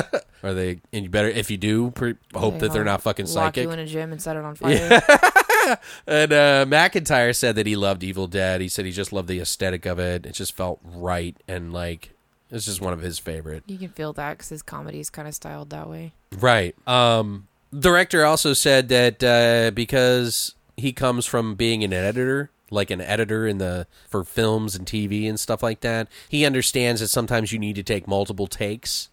[0.43, 0.81] Are they?
[0.93, 3.65] And you better if you do, pre- hope that they're not fucking Lock psychic.
[3.65, 5.03] you in a gym and set it on fire.
[6.07, 8.61] And uh, MacIntyre said that he loved Evil Dead.
[8.61, 10.27] He said he just loved the aesthetic of it.
[10.27, 12.11] It just felt right and like
[12.51, 13.63] it's just one of his favorite.
[13.67, 16.13] You can feel that because his comedy is kind of styled that way.
[16.41, 16.75] Right.
[16.89, 17.47] Um,
[17.79, 23.47] director also said that uh, because he comes from being an editor, like an editor
[23.47, 27.59] in the for films and TV and stuff like that, he understands that sometimes you
[27.59, 29.09] need to take multiple takes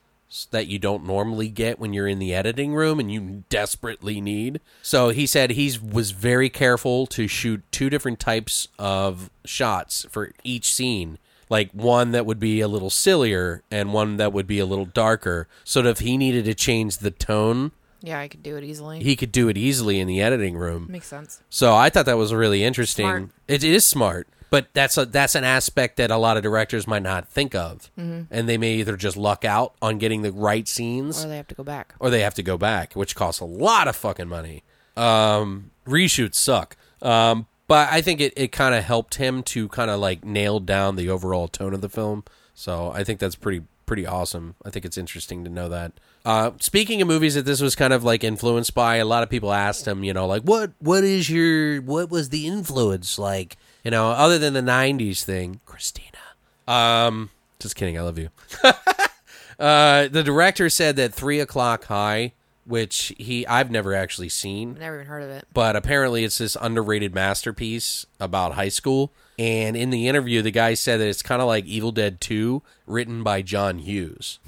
[0.51, 4.59] that you don't normally get when you're in the editing room and you desperately need.
[4.81, 10.31] So he said he was very careful to shoot two different types of shots for
[10.43, 11.17] each scene.
[11.49, 14.85] Like one that would be a little sillier and one that would be a little
[14.85, 15.47] darker.
[15.63, 17.71] So that if he needed to change the tone,
[18.07, 19.03] Yeah, I could do it easily.
[19.03, 20.87] he could do it easily in the editing room.
[20.89, 21.41] Makes sense.
[21.49, 23.31] So I thought that was really interesting.
[23.47, 27.03] It is smart, but that's a that's an aspect that a lot of directors might
[27.03, 31.23] not think of, and they may either just luck out on getting the right scenes,
[31.23, 31.95] Or they have to go back.
[31.99, 34.63] or they have to go back, which costs a lot of fucking money.
[34.95, 36.75] Um, reshoots suck.
[37.01, 40.59] Um, but I think it, it kind of helped him to kind of like nail
[40.59, 42.23] down the overall tone of the film.
[42.53, 44.55] So I think that's pretty pretty awesome.
[44.65, 45.93] I think it's interesting to know that.
[46.27, 49.29] Uh, speaking of movies that this was kind of like influenced by, a lot of
[49.29, 53.55] people asked him, you know, like what what is your what was the influence like,
[53.85, 56.17] you know, other than the '90s thing, Christina.
[56.67, 57.97] Um, just kidding.
[57.97, 58.29] I love you.
[59.59, 62.33] Uh, the director said that Three O'clock High
[62.67, 65.47] which he I've never actually seen, Never even heard of it.
[65.53, 69.13] but apparently it's this underrated masterpiece about high school.
[69.39, 72.61] And in the interview, the guy said that it's kind of like Evil Dead 2,
[72.85, 74.39] written by John Hughes.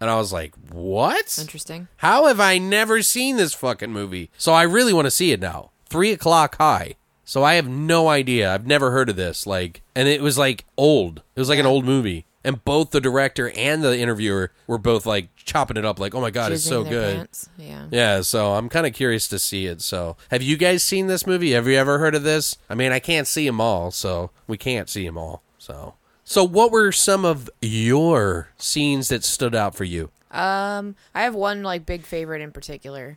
[0.00, 1.38] And I was like, what?
[1.40, 1.88] Interesting.
[1.98, 4.30] How have I never seen this fucking movie?
[4.36, 5.70] So I really want to see it now.
[5.88, 6.96] Three o'clock high.
[7.24, 8.52] So I have no idea.
[8.52, 9.46] I've never heard of this.
[9.46, 11.22] Like, and it was like old.
[11.34, 12.24] It was like an old movie.
[12.44, 15.98] And both the director and the interviewer were both like chopping it up.
[15.98, 17.16] Like, oh my god, it's Jizzing so their good.
[17.16, 17.48] pants.
[17.58, 17.86] Yeah.
[17.90, 19.82] Yeah, so I'm kind of curious to see it.
[19.82, 21.50] So, have you guys seen this movie?
[21.52, 22.56] Have you ever heard of this?
[22.70, 25.42] I mean, I can't see them all, so we can't see them all.
[25.58, 25.94] So,
[26.28, 30.10] so what were some of your scenes that stood out for you?
[30.32, 33.16] Um, I have one like big favorite in particular.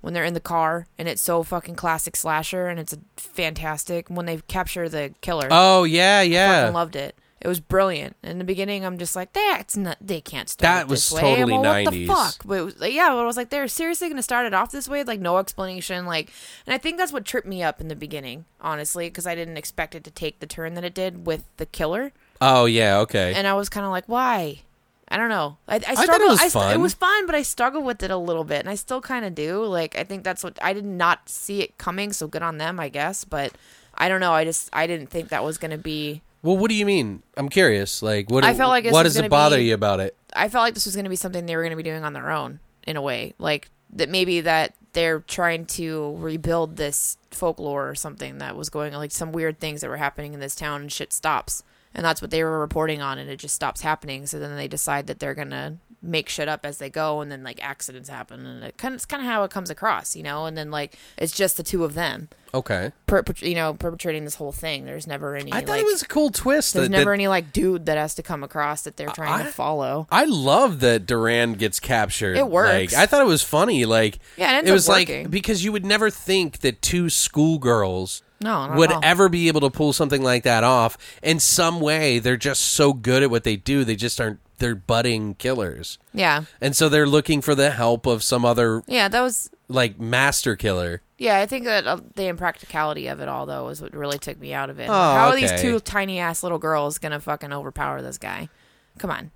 [0.00, 4.08] When they're in the car and it's so fucking classic slasher and it's a fantastic
[4.08, 5.46] when they capture the killer.
[5.50, 6.70] Oh yeah, fucking yeah.
[6.70, 7.14] loved it.
[7.40, 8.16] It was brilliant.
[8.22, 9.96] In the beginning, I'm just like, that's not.
[9.98, 11.36] They can't start That it was this way.
[11.36, 11.90] totally 90s.
[11.90, 12.34] the fuck?
[12.44, 14.72] But was, like, yeah, but I was like, they're seriously going to start it off
[14.72, 16.30] this way, like no explanation, like.
[16.66, 19.56] And I think that's what tripped me up in the beginning, honestly, because I didn't
[19.56, 23.34] expect it to take the turn that it did with the killer, Oh yeah, okay.
[23.34, 24.60] and I was kind of like, why?
[25.08, 25.58] I don't know.
[25.66, 26.74] I, I thought it was I fun.
[26.74, 29.24] it was fun, but I struggled with it a little bit, and I still kind
[29.24, 29.64] of do.
[29.64, 32.12] Like, I think that's what I did not see it coming.
[32.12, 33.24] So good on them, I guess.
[33.24, 33.52] But
[33.96, 34.32] I don't know.
[34.32, 37.22] I just I didn't think that was going to be well, what do you mean?
[37.36, 38.02] I'm curious.
[38.02, 38.44] Like, what?
[38.44, 40.16] I felt like what does it bother be- you about it?
[40.34, 42.04] I felt like this was going to be something they were going to be doing
[42.04, 47.18] on their own in a way, like that maybe that they're trying to rebuild this
[47.30, 50.54] folklore or something that was going like some weird things that were happening in this
[50.54, 51.62] town and shit stops.
[51.94, 54.26] And that's what they were reporting on and it just stops happening.
[54.26, 57.30] So then they decide that they're going to make shit up as they go and
[57.30, 60.14] then like accidents happen and it kind of, it's kind of how it comes across,
[60.16, 60.46] you know?
[60.46, 62.92] And then like it's just the two of them, Okay.
[63.06, 64.86] per, you know, perpetrating this whole thing.
[64.86, 66.74] There's never any I thought like it was a cool twist.
[66.74, 69.40] there's that- never that- any like dude that has to come across that they're trying
[69.40, 70.06] I- to follow.
[70.12, 72.36] I love that Durand gets captured.
[72.36, 72.92] It works.
[72.92, 73.84] Like, I thought it was funny.
[73.84, 78.66] Like, Yeah, it it was like because you would never think that two schoolgirls No,
[78.66, 80.96] not would ever be able to pull something like that off.
[81.22, 83.84] In some way, they're just so good at what they do.
[83.84, 84.40] They just aren't.
[84.58, 86.42] They're budding killers, Yeah.
[86.60, 90.54] and so they're looking for the help of some other Yeah, that was like master
[90.54, 91.00] killer.
[91.16, 91.38] yeah.
[91.38, 94.52] I think that uh, the impracticality of it all though is what really took me
[94.52, 94.90] out of it.
[94.90, 98.50] Oh, How are these two tiny ass little girls gonna fucking overpower this guy?
[98.98, 99.30] Come on,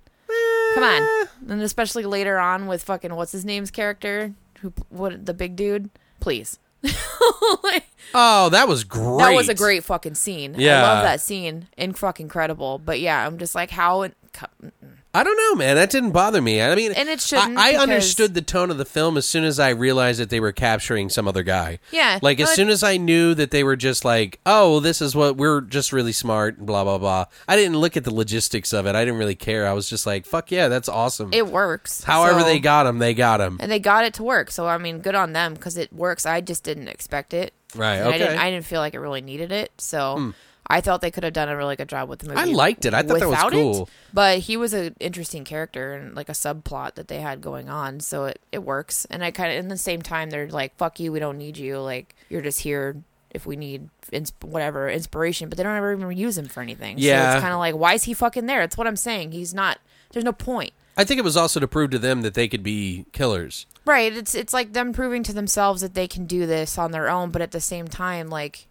[0.75, 4.31] come on, and especially later on with fucking what's his name's character,
[4.61, 5.89] who what the big dude,
[6.19, 6.59] please.
[7.63, 9.17] Like, Oh, that was great.
[9.19, 10.55] that was a great fucking scene.
[10.55, 11.67] I love that scene.
[11.77, 12.79] And fucking incredible.
[12.79, 14.07] But yeah, I'm just like how
[15.15, 15.75] I don't know, man.
[15.75, 16.61] That didn't bother me.
[16.61, 19.25] I mean, And it shouldn't, I, I because- understood the tone of the film as
[19.25, 21.79] soon as I realized that they were capturing some other guy.
[21.91, 25.15] Yeah, Like as soon as I knew that they were just like, oh, this is
[25.15, 27.25] what we're just really smart, blah blah blah.
[27.47, 28.95] I didn't look at the logistics of it.
[28.95, 29.65] I didn't really care.
[29.67, 31.29] I was just like, fuck yeah, that's awesome.
[31.33, 32.03] it works.
[32.03, 33.57] However So- they got him, they got him.
[33.61, 34.51] and they got it to work.
[34.51, 36.25] So I mean, good on them because it works.
[36.25, 37.53] I just didn't expect it.
[37.75, 37.99] Right.
[37.99, 38.15] Okay.
[38.15, 38.39] I didn't.
[38.39, 39.71] I didn't feel like it really needed it.
[39.77, 40.29] So hmm.
[40.67, 42.39] I thought they could have done a really good job with the movie.
[42.39, 42.93] I liked it.
[42.93, 43.57] I thought that was without it.
[43.57, 43.89] cool.
[44.13, 47.99] But he was an interesting character and like a subplot that they had going on.
[47.99, 49.05] So it it works.
[49.05, 51.57] And I kind of in the same time they're like, "Fuck you, we don't need
[51.57, 51.79] you.
[51.79, 52.97] Like you're just here."
[53.31, 56.97] If we need ins- whatever inspiration, but they don't ever even use him for anything.
[56.97, 57.33] so Yeah.
[57.33, 58.61] it's kind of like, why is he fucking there?
[58.61, 59.33] That's what I'm saying.
[59.33, 59.79] He's not.
[60.13, 60.71] There's no point.
[60.95, 63.65] I think it was also to prove to them that they could be killers.
[63.83, 64.15] Right.
[64.15, 67.29] It's it's like them proving to themselves that they can do this on their own,
[67.29, 68.67] but at the same time, like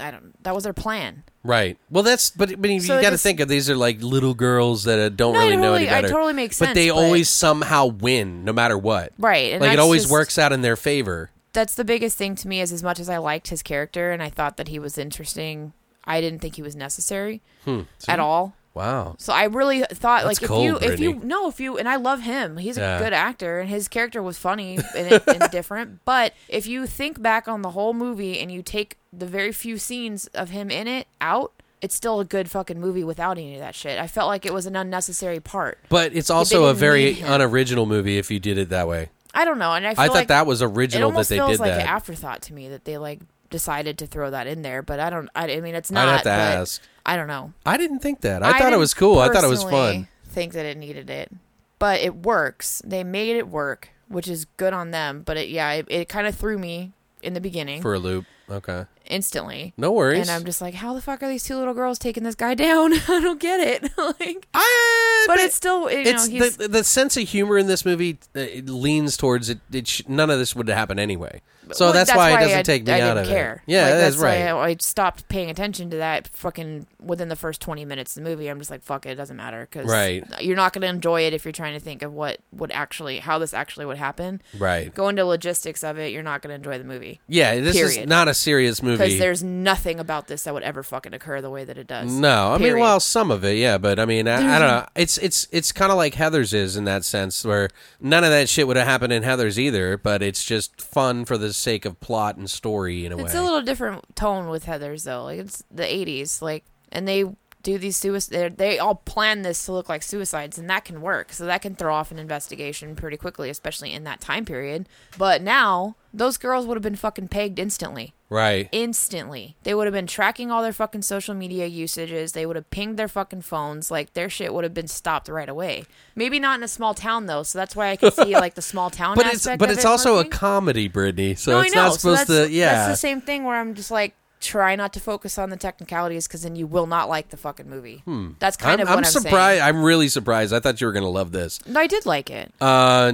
[0.00, 0.42] I don't.
[0.44, 1.22] That was their plan.
[1.42, 1.78] Right.
[1.90, 4.84] Well, that's but but you So got to think of these are like little girls
[4.84, 6.08] that uh, don't No, really know any totally- better.
[6.08, 9.12] totally makes But they but- always somehow win, no matter what.
[9.18, 9.52] Right.
[9.52, 11.30] And like it that's always just- works out in their favor.
[11.52, 12.60] That's the biggest thing to me.
[12.60, 15.72] Is as much as I liked his character and I thought that he was interesting,
[16.04, 17.82] I didn't think he was necessary Hmm.
[18.08, 18.54] at all.
[18.76, 19.16] Wow.
[19.18, 21.88] So I really thought That's like if cold, you if you no if you and
[21.88, 22.58] I love him.
[22.58, 22.96] He's Yeah.
[22.96, 26.04] a good actor and his character was funny and, and different.
[26.04, 29.78] But if you think back on the whole movie and you take the very few
[29.78, 33.60] scenes of him in it out, it's still a good fucking movie without any of
[33.60, 33.98] that shit.
[33.98, 35.78] I felt like it was an unnecessary part.
[35.88, 37.32] But it's also a didn't very him.
[37.32, 39.08] unoriginal movie if you did it that way.
[39.34, 41.28] I don't know, and I feel I thought like that was it original that almost
[41.30, 41.80] they feels did like that.
[41.82, 43.20] an afterthought to me that they like
[43.50, 44.80] decided to throw that in there.
[44.82, 45.28] But I don't.
[45.34, 46.12] I, I mean, it's not I'd not.
[46.12, 46.82] have to but ask.
[47.06, 47.52] I don't know.
[47.64, 48.42] I didn't think that.
[48.42, 49.18] I, thought it was cool.
[49.20, 50.08] I thought it was fun.
[50.26, 51.32] Think that it needed it,
[51.78, 52.82] but it works.
[52.84, 55.22] They made it work, which is good on them.
[55.24, 56.92] But it, yeah, it, it kind of threw me
[57.22, 57.80] in the beginning.
[57.80, 58.26] For a loop.
[58.48, 58.84] Okay.
[59.06, 59.72] instantly.
[59.76, 60.20] No worries.
[60.20, 62.54] And I'm just like, how the fuck are these two little girls taking this guy
[62.66, 62.92] down?
[63.08, 63.82] I don't get it.
[63.98, 67.66] like, I, but it's still, you it's know, he's the the sense of humor in
[67.66, 69.60] this movie uh, leans towards it.
[69.72, 71.40] it sh- none of this would happen anyway.
[71.72, 73.62] So Well, that's, why it doesn't I, take me I out of care.
[73.66, 73.72] it.
[73.72, 74.52] Yeah, like, that's, that's right.
[74.54, 78.22] Why I, I stopped paying attention to that fucking within the first 20 minutes of
[78.24, 78.48] the movie.
[78.48, 80.24] I'm just like, fuck it, it doesn't matter because Right.
[80.40, 83.18] you're not going to enjoy it if you're trying to think of what would actually,
[83.18, 84.42] how this actually would happen.
[84.58, 84.94] right.
[84.94, 88.06] Go into logistics of it, you're not going to enjoy the movie Yeah, this is
[88.06, 91.50] not a serious movie because there's nothing about this that would ever fucking occur the
[91.50, 92.12] way that it does.
[92.12, 94.86] No, I mean, well, some of it, yeah, but I mean, I, I don't know.
[94.96, 97.68] It's it's it's kind of like Heathers is in that sense, where
[98.00, 101.36] none of that shit would have happened in Heathers either, but it's just fun for
[101.36, 103.40] the sake of plot and story in a It's way.
[103.40, 105.24] a little different tone with Heathers though.
[105.24, 107.24] Like it's the '80s, like, and they
[107.66, 108.58] do these suicide.
[108.58, 111.32] They all plan this to look like suicides, and that can work.
[111.32, 114.88] So that can throw off an investigation pretty quickly, especially in that time period.
[115.18, 118.14] But now those girls would have been fucking pegged instantly.
[118.28, 118.68] right.
[118.70, 122.32] Instantly, they would have been tracking all their fucking social media usages.
[122.32, 123.90] They would have pinged their fucking phones.
[123.90, 125.84] Like their shit would have been stopped right away.
[126.14, 128.62] Maybe not in a small town though, so that's why I can see like the
[128.62, 129.16] small town.
[129.16, 131.34] But it's but it's it also a comedy, Brittany.
[131.34, 132.54] So no, it's not supposed so that's, to.
[132.54, 135.56] Yeah, that's the same thing where I'm just like, try not to focus on the
[135.56, 138.02] technicalities because then you will not like the fucking movie.
[138.38, 139.62] That's kind I'm, of what I'm I'm, surprised.
[139.62, 140.52] I'm really surprised.
[140.52, 141.64] I thought you were gonna love this.
[141.66, 142.52] No, I did like it.
[142.60, 143.12] Uh,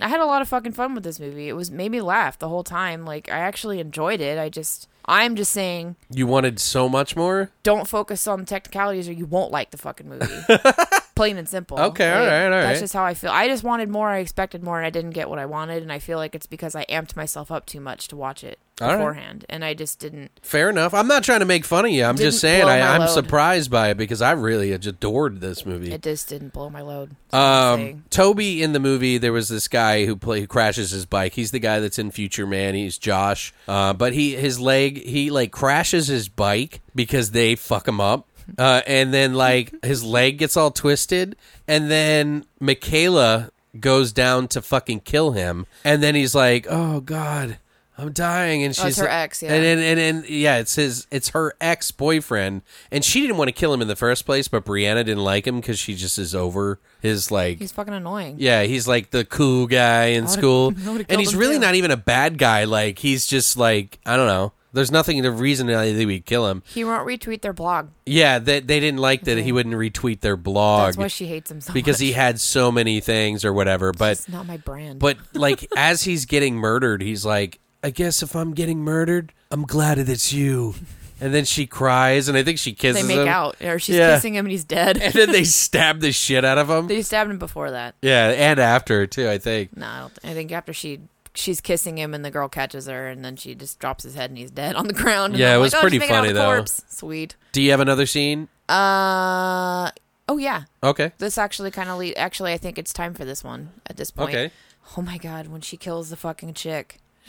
[0.00, 1.48] I had a lot of fucking fun with this movie.
[1.48, 3.04] It was made me laugh the whole time.
[3.04, 4.38] Like I actually enjoyed it.
[4.38, 7.50] I just, I'm just saying, you wanted so much more.
[7.62, 10.34] don't focus on the technicalities or you won't like the fucking movie.
[11.14, 11.78] Plain and simple.
[11.78, 12.80] Okay, all right, all That's right.
[12.80, 13.30] just how I feel.
[13.30, 14.08] I just wanted more.
[14.08, 15.82] I expected more, and I didn't get what I wanted.
[15.82, 18.58] And I feel like it's because I amped myself up too much to watch it
[18.80, 18.96] All right.
[18.96, 20.32] beforehand, and I just didn't.
[20.42, 20.92] Fair enough.
[20.92, 22.02] I'm not trying to make fun of you.
[22.04, 23.10] I'm just saying I, I'm load.
[23.10, 25.92] surprised by it because I really adored this movie.
[25.92, 27.10] It just didn't blow my load.
[27.30, 27.94] That's what I'm saying.
[27.94, 31.34] Um, Toby in the movie, there was this guy who play who crashes his bike.
[31.34, 32.74] He's the guy that's in Future Man.
[32.74, 37.86] He's Josh, uh, but he his leg he like crashes his bike because they fuck
[37.86, 38.26] him up,
[38.58, 41.36] uh, and then like his leg gets all twisted,
[41.68, 43.50] and then McKayla
[43.80, 47.58] goes down to fucking kill him, and then he's like, "Oh God."
[47.96, 49.52] I'm dying, and Oh, she's it's her ex, yeah.
[49.54, 53.46] and, and and and yeah, it's his, it's her ex boyfriend, and she didn't want
[53.46, 56.18] to kill him in the first place, but Brianna didn't like him because she just
[56.18, 58.34] is over his like He's fucking annoying.
[58.40, 60.74] yeah, he's like the cool guy in school,
[61.08, 61.60] and he's really too.
[61.60, 62.64] not even a bad guy.
[62.64, 64.52] Like he's just like I don't know.
[64.74, 66.62] There's nothing the reason that they would kill him.
[66.66, 67.90] He won't retweet their blog.
[68.06, 69.54] Yeah, they, they didn't like that he mm-hmm.
[69.54, 72.06] wouldn't retweet their blog That's why she hates him so because much.
[72.06, 73.92] he had so many things or whatever.
[73.92, 74.98] But It's not my brand.
[74.98, 79.62] but like as he's getting murdered, he's like, I guess if I'm getting murdered, I'm
[79.62, 80.74] glad that it's you.
[81.20, 83.06] And then she cries, and I think she kisses him.
[83.06, 83.28] they make him.
[83.32, 84.14] out, or she's Yeah.
[84.16, 84.98] kissing him and he's dead.
[84.98, 86.88] And then they stab the shit out of him.
[86.88, 87.94] they stabbed him before that.
[88.02, 89.76] Yeah, and after too, I think.
[89.76, 91.00] No, I, don't, I think after she
[91.34, 94.30] she's kissing him and the girl catches her, and then she just drops his head
[94.30, 95.34] and he's dead on the ground.
[95.34, 96.44] And Yeah, it was like, oh, pretty she's making out funny, though.
[96.46, 96.82] Corpse.
[96.88, 97.36] Sweet.
[97.52, 98.48] Do you have another scene?
[98.68, 99.90] Uh
[100.28, 100.62] oh yeah.
[100.82, 101.12] Okay.
[101.18, 102.14] This actually kind of lead.
[102.16, 104.30] Actually, I think it's time for this one at this point.
[104.30, 104.50] Okay.
[104.96, 106.98] Oh my god, when she kills the fucking chick.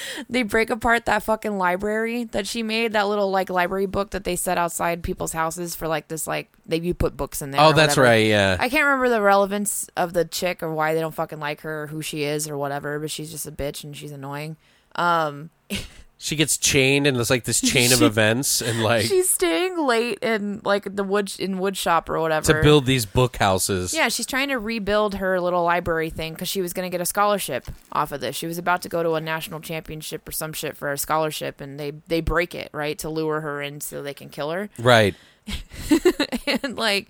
[0.28, 4.24] they break apart that fucking library that she made, that little like library book that
[4.24, 7.60] they set outside people's houses for like this like they you put books in there.
[7.60, 8.02] Oh, that's whatever.
[8.02, 8.26] right.
[8.26, 8.56] Yeah.
[8.58, 11.84] I can't remember the relevance of the chick or why they don't fucking like her
[11.84, 14.56] or who she is or whatever, but she's just a bitch and she's annoying.
[14.94, 15.50] Um
[16.20, 19.78] she gets chained, and there's like this chain of She- events, and like she's staying
[19.78, 22.52] late in like the wood in wood shop or whatever.
[22.52, 23.94] to build these book houses.
[23.94, 27.00] Yeah, she's trying to rebuild her little library thing because she was going to get
[27.00, 28.34] a scholarship off of this.
[28.34, 31.60] She was about to go to a national championship or some shit for a scholarship,
[31.60, 34.68] and they they break it right to lure her in so they can kill her.
[34.78, 35.14] Right.
[36.46, 37.08] and like,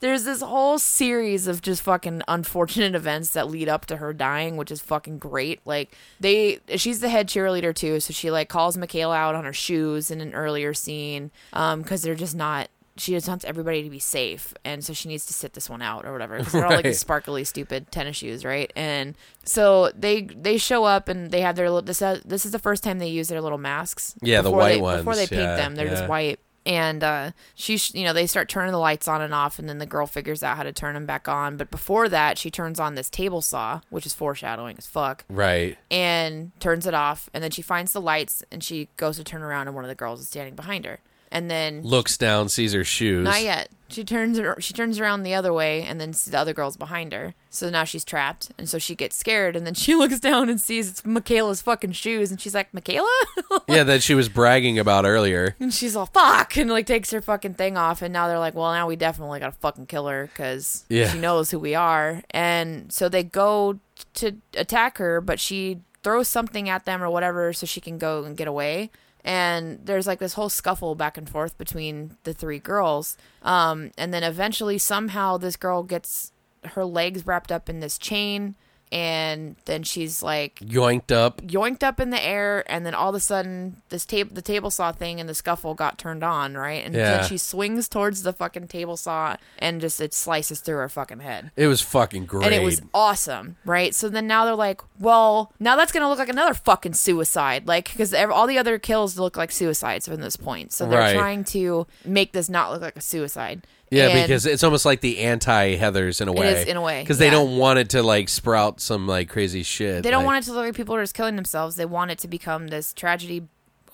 [0.00, 4.56] there's this whole series of just fucking unfortunate events that lead up to her dying,
[4.56, 5.60] which is fucking great.
[5.64, 9.52] Like they, she's the head cheerleader too, so she like calls McKayla out on her
[9.52, 12.68] shoes in an earlier scene, um, because they're just not.
[12.96, 15.80] She just wants everybody to be safe, and so she needs to sit this one
[15.80, 16.36] out or whatever.
[16.38, 18.70] 'cause they're all like these sparkly, stupid tennis shoes, right?
[18.76, 22.02] And so they they show up and they have their this.
[22.02, 24.14] Uh, this is the first time they use their little masks.
[24.20, 25.92] Yeah, the before white they, Before they paint yeah, them, they're yeah.
[25.94, 29.58] just white and uh she you know they start turning the lights on and off
[29.58, 32.36] and then the girl figures out how to turn them back on but before that
[32.36, 35.78] she turns on this table saw which is foreshadowing as fuck Right.
[35.90, 39.42] and turns it off and then she finds the lights and she goes to turn
[39.42, 40.98] around and one of the girls is standing behind her
[41.32, 43.24] and then Looks down, sees her shoes.
[43.24, 46.52] not yet she turns she turns around the other way and then sees the other
[46.54, 49.94] girl's behind her so now she's trapped and so she gets scared and then she
[49.94, 53.06] looks down and sees it's McKayla's fucking shoes and she's like McKayla
[53.68, 55.54] Yeah, that she was bragging about earlier.
[55.60, 58.02] And she's all fuck and like takes her fucking thing off.
[58.02, 61.08] And now they're like, well, now we definitely gotta fucking kill her because Yeah.
[61.10, 62.22] she knows who we are.
[62.30, 63.78] And so they go
[64.14, 68.24] to attack her, but she throws something at them or whatever so she can go
[68.24, 68.90] and get away.
[69.24, 73.16] And there's like this whole scuffle back and forth between the three girls.
[73.42, 76.32] Um, and then eventually, somehow, this girl gets
[76.64, 78.54] her legs wrapped up in this chain,
[78.92, 81.40] and then she's like Yoinked up.
[81.42, 84.70] yoinked up in the air, and then all of a sudden, this table, the table
[84.70, 86.84] saw thing, and the scuffle got turned on, right?
[86.84, 87.18] And Yeah.
[87.18, 91.20] then she swings towards the fucking table saw, and just it slices through her fucking
[91.20, 91.50] head.
[91.56, 92.46] It was fucking great.
[92.46, 93.94] And it was awesome, right?
[93.94, 97.90] So then now they're like, well, now that's gonna look like another fucking suicide, like
[97.90, 100.72] because all the other kills look like suicides from this point.
[100.72, 101.14] So they're Right.
[101.14, 103.66] trying to make this not look like a suicide.
[103.90, 106.52] Yeah, And- because it's almost like the anti Heathers in a way.
[106.52, 107.32] is in a way, because they yeah.
[107.32, 110.02] don't want it to like sprout some like crazy shit.
[110.04, 111.76] They don't like- want it to look like people are just killing themselves.
[111.76, 113.48] They want it to become this tragedy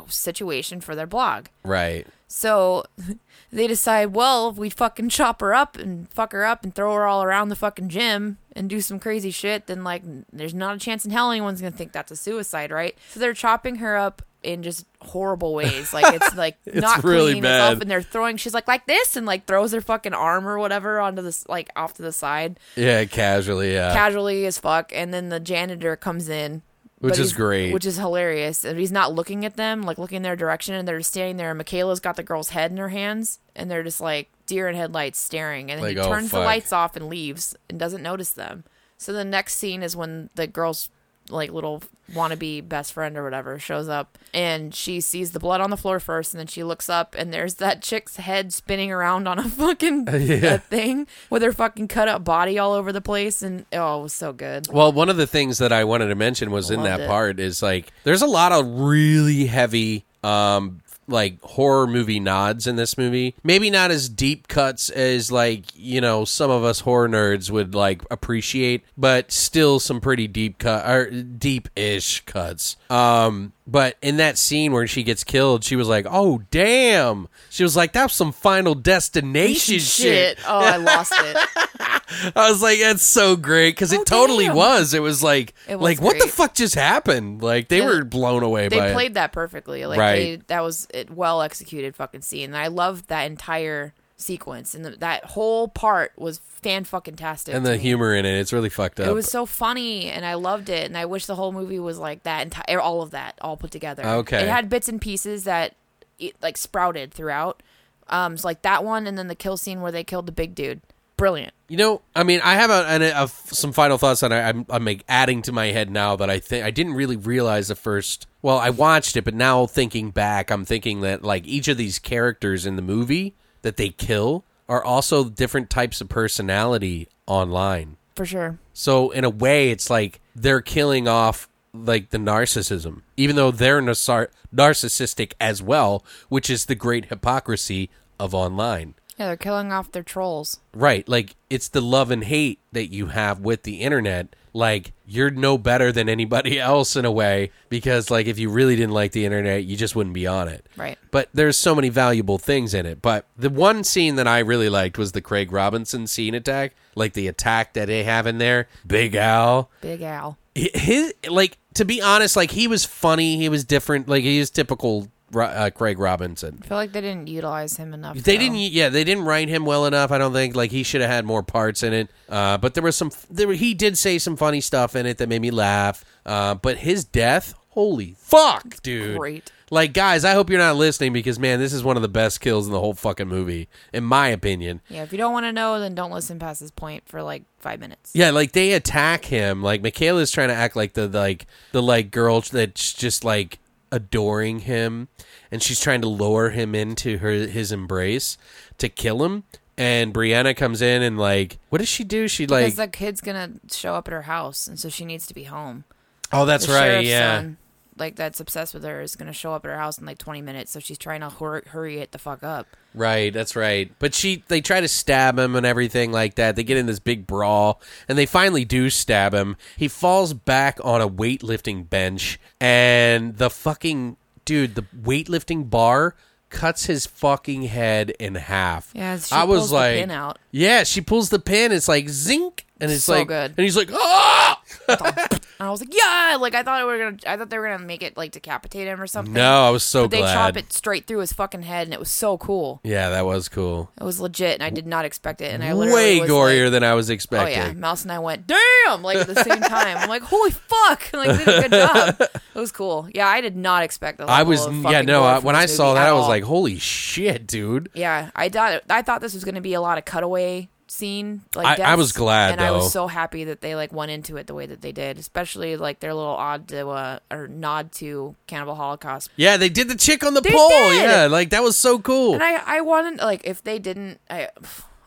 [0.08, 1.46] situation for their blog.
[1.64, 2.06] Right.
[2.28, 2.84] So
[3.52, 6.94] they decide, well, if we fucking chop her up and fuck her up and throw
[6.94, 10.02] her all around the fucking gym and do some crazy shit, then like
[10.32, 12.96] there's not a chance in hell anyone's gonna think that's a suicide, right?
[13.10, 15.92] So they're chopping her up in just horrible ways.
[15.92, 17.82] Like it's like not really clean bad.
[17.82, 18.36] and they're throwing.
[18.36, 21.68] She's like like this and like throws her fucking arm or whatever onto this like
[21.74, 23.74] off to the side, Yeah, casually.
[23.74, 23.92] Yeah.
[23.92, 24.92] casually as fuck.
[24.94, 26.62] And then the janitor comes in.
[27.00, 27.74] Which is great.
[27.74, 28.64] Which is hilarious.
[28.64, 31.36] And he's not looking at them, like looking in their direction, and they're just standing
[31.36, 31.50] there.
[31.50, 34.74] And McKayla's got the girl's head in her hands, and they're just like deer in
[34.74, 35.70] headlights staring.
[35.70, 38.64] And then Like, he oh, turns the lights off and leaves and doesn't notice them.
[38.96, 40.88] So the next scene is when the girl's
[41.30, 41.82] like little
[42.12, 45.98] wannabe best friend or whatever shows up and she sees the blood on the floor
[45.98, 49.42] first and then she looks up and there's that chick's head spinning around on a
[49.48, 50.54] fucking Yeah.
[50.54, 54.02] a thing with her fucking cut up body all over the place and oh it
[54.04, 56.84] was so good Well, one of the things that I wanted to mention was in
[56.84, 57.08] that it.
[57.08, 62.76] part is like there's a lot of really heavy um like horror movie nods in
[62.76, 63.34] this movie.
[63.42, 67.74] Maybe not as deep cuts as like, you know, some of us horror nerds would
[67.74, 72.76] like appreciate, but still some pretty deep cut or deep-ish cuts.
[72.90, 77.64] Um but in that scene where she gets killed, she was like, "Oh, damn." She
[77.64, 81.36] was like, "That's some final destination shit." oh i lost it
[82.36, 84.54] I was like, that's so great because it Oh, totally damn.
[84.54, 84.94] was.
[84.94, 87.42] It was like, It was like what the fuck just happened?
[87.42, 89.84] Like they Yeah, were blown away they played that perfectly.
[89.86, 90.14] Like Right.
[90.14, 92.50] they, that was it well executed fucking scene.
[92.50, 97.54] And I loved that entire sequence and the, that whole part was fan fucking tastic.
[97.54, 98.38] and the humor in it.
[98.38, 99.08] It's really fucked up.
[99.08, 100.86] It was so funny and I loved it.
[100.86, 103.70] And I wish the whole movie was like that entire all of that all put
[103.70, 104.04] together.
[104.04, 104.42] Okay.
[104.42, 105.74] it had bits and pieces that
[106.18, 107.62] it, like sprouted throughout.
[108.08, 110.54] Um, so like that one and then the kill scene where they killed the big
[110.54, 110.80] dude.
[111.16, 111.52] Brilliant.
[111.68, 114.66] You know, I mean, I have a, a f- some final thoughts that I, I'm,
[114.68, 117.74] I'm like adding to my head now that I think I didn't really realize the
[117.74, 118.26] first.
[118.42, 121.98] Well, I watched it, but now thinking back, I'm thinking that like each of these
[121.98, 123.34] characters in the movie
[123.66, 127.96] that they kill are also different types of personality online.
[128.14, 128.60] For sure.
[128.72, 133.82] So in a way, it's like they're killing off like the narcissism, even though they're
[133.82, 137.90] narci- narcissistic as well, which is the great hypocrisy
[138.20, 138.94] of online.
[139.18, 140.60] Yeah, they're killing off their trolls.
[140.72, 144.28] Right, like it's the love and hate that you have with the internet.
[144.56, 148.74] Like you're no better than anybody else in a way because like if you really
[148.74, 150.66] didn't like the internet, you just wouldn't be on it.
[150.76, 150.98] Right.
[151.10, 153.02] But there's so many valuable things in it.
[153.02, 157.12] But the one scene that I really liked was the Craig Robinson scene attack, like
[157.12, 158.68] the attack that they have in there.
[158.86, 160.38] Big Al, Big Al.
[160.54, 164.50] his like to be honest, like he was funny, he was different, like he was
[164.50, 165.08] typical
[165.42, 166.58] uh, Craig Robinson.
[166.62, 168.16] I feel like they didn't utilize him enough.
[168.16, 168.42] They though.
[168.42, 170.10] didn't, yeah, they didn't write him well enough.
[170.10, 172.10] I don't think like he should have had more parts in it.
[172.28, 175.28] Uh, but there was some, there he did say some funny stuff in it that
[175.28, 176.04] made me laugh.
[176.24, 179.18] Uh, but his death, holy fuck, dude!
[179.18, 179.52] Great.
[179.70, 182.40] Like, guys, I hope you're not listening because man, this is one of the best
[182.40, 184.80] kills in the whole fucking movie, in my opinion.
[184.88, 187.42] Yeah, if you don't want to know, then don't listen past this point for like
[187.58, 188.12] five minutes.
[188.14, 189.62] Yeah, like they attack him.
[189.62, 193.58] Like McKayla's trying to act like the like the like girl that's just like
[193.96, 195.08] adoring him,
[195.50, 198.38] and she's trying to lure him into her his embrace
[198.78, 199.44] to kill him.
[199.78, 202.28] And Brianna comes in and like, what does she do?
[202.28, 205.26] She like, because the kid's gonna show up at her house, and so she needs
[205.26, 205.84] to be home.
[206.32, 207.40] oh, that's the right, yeah.
[207.40, 207.56] son,
[207.98, 210.42] like that's obsessed with her is gonna show up at her house in like 20
[210.42, 212.66] minutes, so she's trying to hur- hurry it the fuck up.
[212.94, 213.90] Right, that's right.
[213.98, 216.56] But she they try to stab him and everything like that.
[216.56, 219.56] They get in this big brawl and they finally do stab him.
[219.76, 226.14] He falls back on a weightlifting bench and the fucking dude, the weightlifting bar
[226.48, 228.90] cuts his fucking head in half.
[228.94, 230.38] Yeah, she I was like pin out.
[230.50, 233.52] Yeah, she pulls the pin, it's like zinc and it's So like good.
[233.56, 234.60] and he's like, "Ah!"
[235.58, 237.66] And I was like, yeah, like I thought we were gonna, I thought they were
[237.70, 239.32] gonna make it like decapitate him or something.
[239.32, 241.98] No, I was so but they chop it straight through his fucking head, and it
[241.98, 242.80] was so cool.
[242.84, 243.90] Yeah, that was cool.
[243.98, 245.54] It was legit, and I did not expect it.
[245.54, 247.58] And I literally Way was gorier like, than I was expecting.
[247.58, 249.96] Oh yeah, Mouse and I went damn like at the same time.
[249.96, 251.04] I'm like, holy fuck!
[251.16, 252.20] Like, they did a good job.
[252.54, 253.08] It was cool.
[253.14, 254.28] Yeah, I did not expect that.
[254.28, 255.24] I was yeah no.
[255.24, 257.88] I, when I saw that, I was like, holy shit, dude.
[257.94, 261.42] yeah, I thought I thought this was going to be a lot of cutaway scene.
[261.54, 264.36] Like I- I was glad, and I was so happy that they like went into
[264.36, 267.92] it the way that they did, especially like their little odd to uh, or nod
[267.94, 269.30] to Cannibal Holocaust.
[269.36, 270.68] Yeah, they did the chick on the They pole.
[270.68, 271.02] did!
[271.02, 272.34] Yeah, like that was so cool.
[272.34, 274.48] And I I wanted like if they didn't I.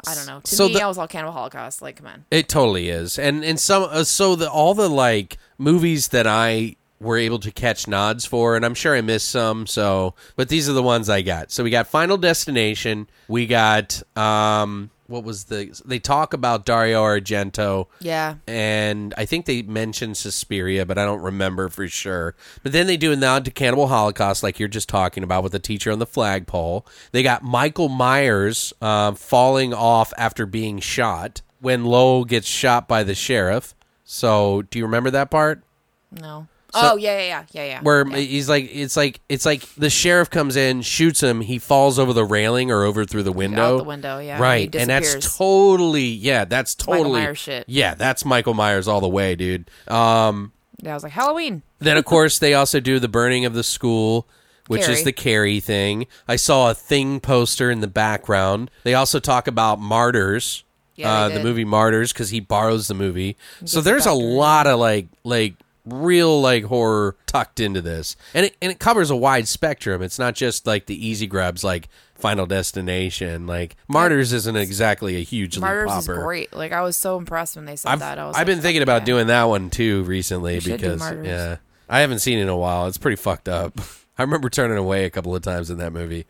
[0.08, 0.40] I don't know.
[0.40, 1.82] To So me, the- I was all Cannibal Holocaust.
[1.82, 2.24] Like, come on.
[2.32, 6.78] It totally is, and and some uh, so the all the like movies that I
[7.02, 9.68] were able to catch nods for, and I'm sure I missed some.
[9.68, 11.52] So, but these are the ones I got.
[11.52, 13.10] So we got Final Destination.
[13.28, 15.77] We got um, what was the?
[15.84, 17.88] They talk about Dario Argento.
[17.99, 18.36] Yeah.
[18.48, 22.36] and I think they mentioned Suspiria, but I don't remember for sure.
[22.64, 25.52] But then they do a nod to Cannibal Holocaust, like you're just talking about with
[25.52, 26.86] the teacher on the flagpole.
[27.11, 33.03] They got Michael Myers uh, falling off after being shot when Lowell gets shot by
[33.03, 33.76] the sheriff.
[34.03, 35.64] So, do you remember that part?
[36.11, 36.48] No.
[36.74, 37.82] So- oh yeah, yeah, yeah, yeah, yeah.
[37.82, 38.18] Where yeah.
[38.18, 42.14] he's like, it's like, it's like the sheriff comes in, shoots him, he falls over
[42.14, 43.76] the railing or over through the window.
[43.76, 44.40] out the window, yeah.
[44.40, 47.66] Right, and that's totally, yeah, that's Michael totally, Myers shit.
[47.68, 49.70] yeah, that's Michael Myers all the way, dude.
[49.88, 50.52] Um,
[50.82, 51.64] yeah, I was like Halloween.
[51.80, 54.28] then of course they also do the burning of the school,
[54.68, 56.06] which is the Carrie thing.
[56.28, 58.70] I saw a thing poster in the background.
[58.84, 60.64] They also talk about Martyrs,
[60.96, 63.36] Yeah, uh, the movie Martyrs, because he borrows the movie.
[63.66, 65.56] So there's a lot of like like
[65.91, 70.02] real like horror tucked into this, and it and it covers a wide spectrum.
[70.02, 73.48] It's not just like the easy grabs like Final Destination.
[73.48, 76.14] Like Martyrs isn't exactly a huge Martyrs popper.
[76.14, 76.53] is great.
[76.53, 78.20] Like I was so impressed when they said I've, that.
[78.20, 80.78] I was I've like, been thinking fuck about doing that one too recently should do
[80.78, 81.28] because Martyrs.
[81.28, 81.57] yeah,
[81.88, 82.88] I haven't seen it in a while.
[82.88, 83.80] It's pretty fucked up.
[84.18, 86.26] I remember turning away a couple of times in that movie.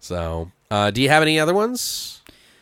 [0.00, 2.20] So, uh, do you have any other ones?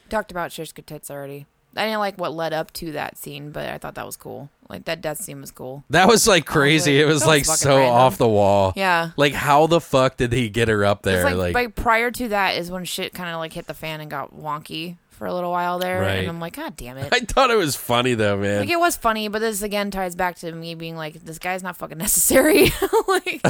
[0.09, 1.47] Talked about Shishka tits already.
[1.77, 4.49] I didn't like what led up to that scene, but I thought that was cool.
[4.69, 5.85] Like that death scene was cool.
[5.91, 7.01] That was like crazy.
[7.01, 7.95] it was that was like fucking so random.
[7.95, 8.73] off the wall.
[8.77, 9.11] Yeah.
[9.17, 11.25] Like how the fuck did he get her up It's there?
[11.25, 14.01] like, Like, like prior to that is when shit kind of like hit the fan
[14.01, 16.17] and got wonky for a little while there, Right.
[16.17, 17.09] and I'm like, God damn it!
[17.13, 18.61] I thought it was funny though, man.
[18.61, 21.63] Like it was funny, but this again ties back to me being like, this guy's
[21.63, 22.71] not fucking necessary.
[23.09, 23.41] like,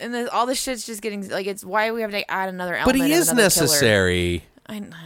[0.00, 2.74] and then all this shit's just getting like, it's why we have to add another
[2.76, 2.98] element.
[2.98, 3.64] but he of is another killer.
[3.64, 4.44] necessary.
[4.68, 4.96] I, I don't know.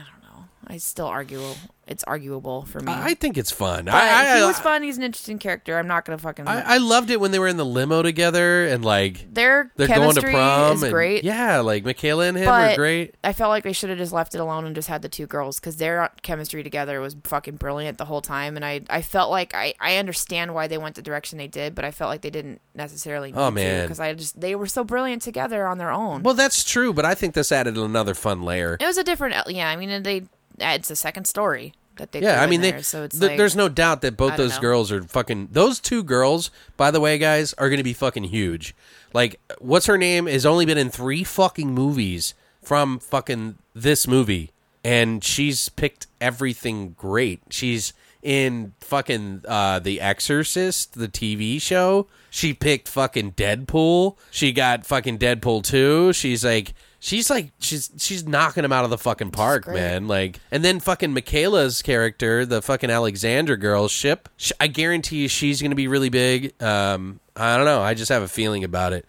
[0.71, 1.43] I still argue.
[1.87, 2.93] It's arguable for me.
[2.93, 3.87] I think it's fun.
[3.87, 4.85] But I, I, he was uh, fun.
[4.85, 5.77] He's an interesting character.
[5.77, 6.47] I'm not gonna fucking.
[6.47, 9.89] I, I loved it when they were in the limo together and like their they're
[9.89, 10.77] going to chemistry prom.
[10.77, 11.25] is and- great.
[11.25, 13.17] Yeah, like McKayla and him but were great.
[13.25, 15.27] I felt like they should have just left it alone and just had the two
[15.27, 18.55] girls because their chemistry together was fucking brilliant the whole time.
[18.55, 21.75] And I, I felt like I, I understand why they went the direction they did,
[21.75, 23.33] but I felt like they didn't necessarily.
[23.35, 23.87] Oh, man.
[23.87, 26.23] because I just they were so brilliant together on their own.
[26.23, 28.77] Well, that's true, but I think this added another fun layer.
[28.81, 29.35] it was a different.
[29.49, 30.23] Yeah, I mean they.
[30.61, 32.21] It's the second story that they.
[32.21, 34.61] Yeah, I mean, they, so it's th- like, there's no doubt that both those know.
[34.61, 35.49] girls are fucking.
[35.53, 38.75] Those two girls, by the way, guys, are going to be fucking huge.
[39.13, 40.27] Like, what's her name?
[40.27, 44.51] Has only been in three fucking movies from fucking this movie,
[44.85, 47.43] and she's picked everything great.
[47.51, 47.93] She's
[48.23, 52.07] in fucking uh, The Exorcist, the TV show.
[52.29, 54.17] She picked fucking Deadpool.
[54.31, 56.13] She got fucking Deadpool 2.
[56.13, 56.75] She's like.
[57.03, 59.75] She's like she's she's knocking him out of the fucking park, great.
[59.75, 60.07] man.
[60.07, 64.29] Like, and then fucking McKayla's character, the fucking Alexander girl, Shipp.
[64.37, 66.53] sh- I guarantee you, she's gonna be really big.
[66.63, 67.81] Um, I don't know.
[67.81, 69.07] I just have a feeling about it.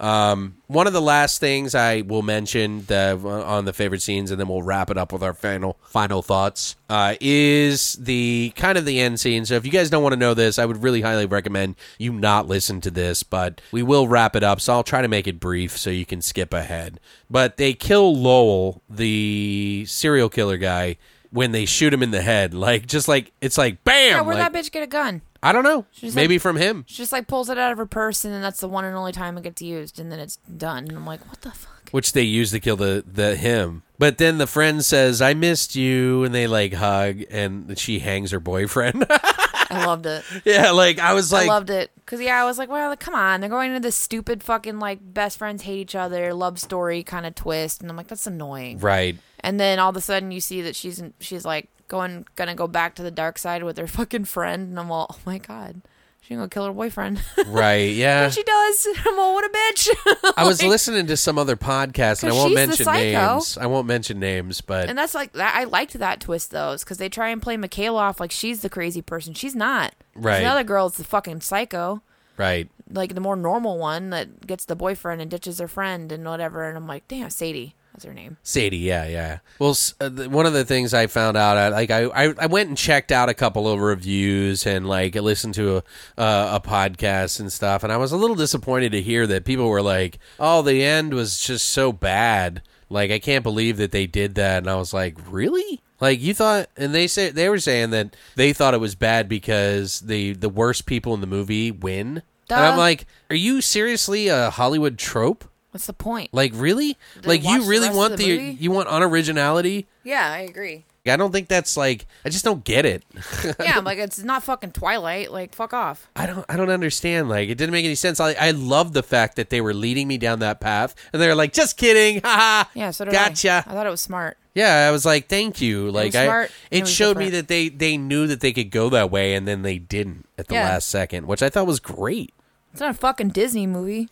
[0.00, 4.40] Um, one of the last things I will mention the, on the favorite scenes, and
[4.40, 6.76] then we'll wrap it up with our final final thoughts.
[6.90, 9.44] Uh, is the kind of the end scene.
[9.46, 12.12] So if you guys don't want to know this, I would really highly recommend you
[12.12, 13.22] not listen to this.
[13.22, 16.04] But we will wrap it up, so I'll try to make it brief so you
[16.06, 16.98] can skip ahead.
[17.30, 20.96] But they kill Lowell, the serial killer guy,
[21.30, 22.52] when they shoot him in the head.
[22.54, 24.10] Like just like it's like bam.
[24.10, 25.22] Yeah, where'd like- that bitch get a gun?
[25.44, 25.84] I don't know.
[25.92, 26.84] She's Maybe like- from him.
[26.88, 28.96] She just like pulls it out of her purse, and then that's the one and
[28.96, 30.84] only time it gets used, and then it's done.
[30.88, 31.70] And I'm like, what the fuck?
[31.90, 33.82] which they use to kill the the him.
[33.98, 38.32] But then the friend says, "I missed you," and they like hug, and she hangs
[38.32, 39.06] her boyfriend.
[39.10, 40.24] I loved it.
[40.44, 43.00] yeah, like I was like, I loved it because yeah, I was like, well, like,
[43.00, 46.58] come on, they're going into this stupid fucking like best friends hate each other love
[46.58, 48.78] story kind of twist, and I'm like, that's annoying.
[48.80, 52.54] right, And then all of a sudden, you see that she's she's like going gonna
[52.54, 55.38] go back to the dark side with her fucking friend, and I'm all, oh my
[55.38, 55.82] god,
[56.20, 57.20] she's gonna kill her boyfriend.
[57.46, 58.28] right, yeah.
[58.30, 58.86] she does.
[59.06, 59.88] I'm all, what a bitch.
[60.36, 63.58] I was listening to some other podcast, and I won't mention names.
[63.58, 65.54] I won't mention names, but and that's like that.
[65.56, 68.70] I liked that twist though, because they try and play McKayla off like she's the
[68.70, 69.34] crazy person.
[69.34, 69.94] She's not.
[70.14, 70.40] Right.
[70.40, 72.02] The other girl is the fucking psycho,
[72.36, 72.68] Right.
[72.90, 76.68] like the more normal one that gets the boyfriend and ditches her friend and whatever.
[76.68, 77.74] And I'm like, damn, Sadie.
[77.94, 78.38] That's her name.
[78.42, 79.38] Sadie, yeah, yeah.
[79.60, 82.46] Well, uh, th- one of the things I found out, I, like I, I, I
[82.46, 85.82] went and checked out a couple of reviews and like listened to a,
[86.20, 89.68] uh, a podcast and stuff, and I was a little disappointed to hear that people
[89.68, 94.08] were like, "Oh, the end was just so bad." Like I can't believe that they
[94.08, 97.60] did that, and I was like, "Really?" Like you thought, and they say they were
[97.60, 101.70] saying that they thought it was bad because the the worst people in the movie
[101.70, 102.22] win.
[102.50, 105.46] And I'm like, are you seriously a Hollywood trope?
[105.74, 106.30] What's the point?
[106.32, 106.96] Like really?
[107.24, 108.56] Like you you the really rest want the, the movie?
[108.60, 109.86] you want unoriginality?
[110.04, 110.84] Yeah, I agree.
[111.06, 113.02] I don't think that's like I just don't get it.
[113.60, 115.32] yeah, I'm like, it's not fucking Twilight.
[115.32, 116.08] Like, fuck off.
[116.14, 117.28] I don't I don't understand.
[117.28, 118.20] Like it didn't make any sense.
[118.20, 121.26] I I love the fact that they were leading me down that path and they
[121.26, 122.20] were like, just kidding.
[122.24, 122.68] Haha.
[122.74, 123.64] Yeah, so did Gotcha.
[123.66, 123.70] I.
[123.70, 124.38] I thought it was smart.
[124.54, 125.90] Yeah, I was like, thank you.
[125.90, 127.48] Like was I smart, and it, it was showed me different.
[127.48, 130.46] that they they knew that they could go that way and then they didn't at
[130.46, 130.64] the Yeah.
[130.66, 132.32] last second, which I thought was great.
[132.70, 134.08] It's not a fucking Disney movie.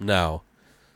[0.00, 0.42] No.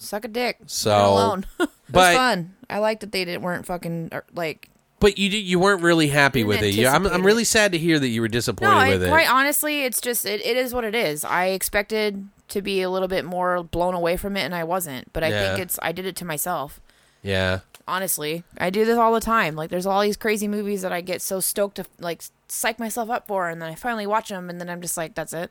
[0.00, 0.58] Suck a dick.
[0.66, 1.46] So- alone.
[1.60, 2.54] it was but- fun.
[2.68, 4.68] I liked that they didn't weren't fucking er, like.
[5.00, 6.74] But you did- you weren't really happy with it.
[6.74, 9.08] You, I'm I'm really sad to hear that you were disappointed No, I, with it.
[9.08, 11.24] quite honestly, it's just it, it is what it is.
[11.24, 15.12] I expected to be a little bit more blown away from it, and I wasn't.
[15.12, 15.48] But I Yeah.
[15.54, 16.80] think it's I did it to myself.
[17.22, 17.60] Yeah.
[17.88, 19.56] Honestly, I do this all the time.
[19.56, 23.10] Like, there's all these crazy movies that I get so stoked to like psych myself
[23.10, 25.50] up for, and then I finally watch them, and then I'm just like, that's it.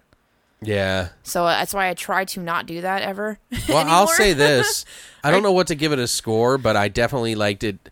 [0.61, 1.09] Yeah.
[1.23, 3.39] So that's why I try to not do that ever.
[3.69, 4.85] Well, I'll say this.
[5.23, 7.89] I don't know what to give it a score, but I definitely liked it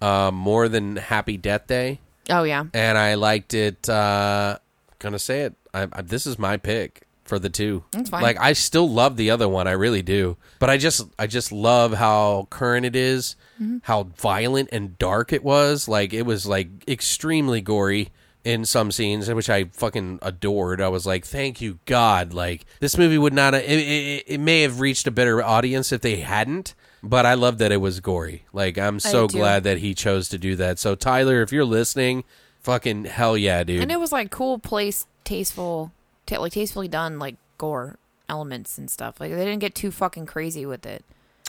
[0.00, 3.88] uh, more than Happy Death Day, oh yeah, and I liked it.
[3.88, 4.58] Uh,
[4.98, 5.54] gonna say it.
[5.72, 7.82] I, I, this is my pick for the two.
[7.92, 8.22] That's fine.
[8.22, 9.66] Like I still love the other one.
[9.66, 10.36] I really do.
[10.58, 13.78] But I just I just love how current it is, Mm-hmm.
[13.84, 15.88] how violent and dark it was.
[15.88, 18.10] Like it was like extremely gory
[18.46, 20.80] in some scenes, which I fucking adored.
[20.80, 22.32] I was like, thank you God.
[22.32, 23.54] Like this movie would not.
[23.54, 26.74] It, it, it may have reached a better audience if they hadn't.
[27.02, 28.44] But I love that it was gory.
[28.52, 30.78] Like I'm so glad that he chose to do that.
[30.78, 32.22] So Tyler, if you're listening,
[32.60, 33.82] fucking hell yeah, dude.
[33.82, 35.90] and it was like cool, place, tasteful,
[36.24, 37.98] ta- like tastefully done, like gore
[38.28, 39.18] elements and stuff.
[39.20, 41.04] Like they didn't get too fucking crazy with it.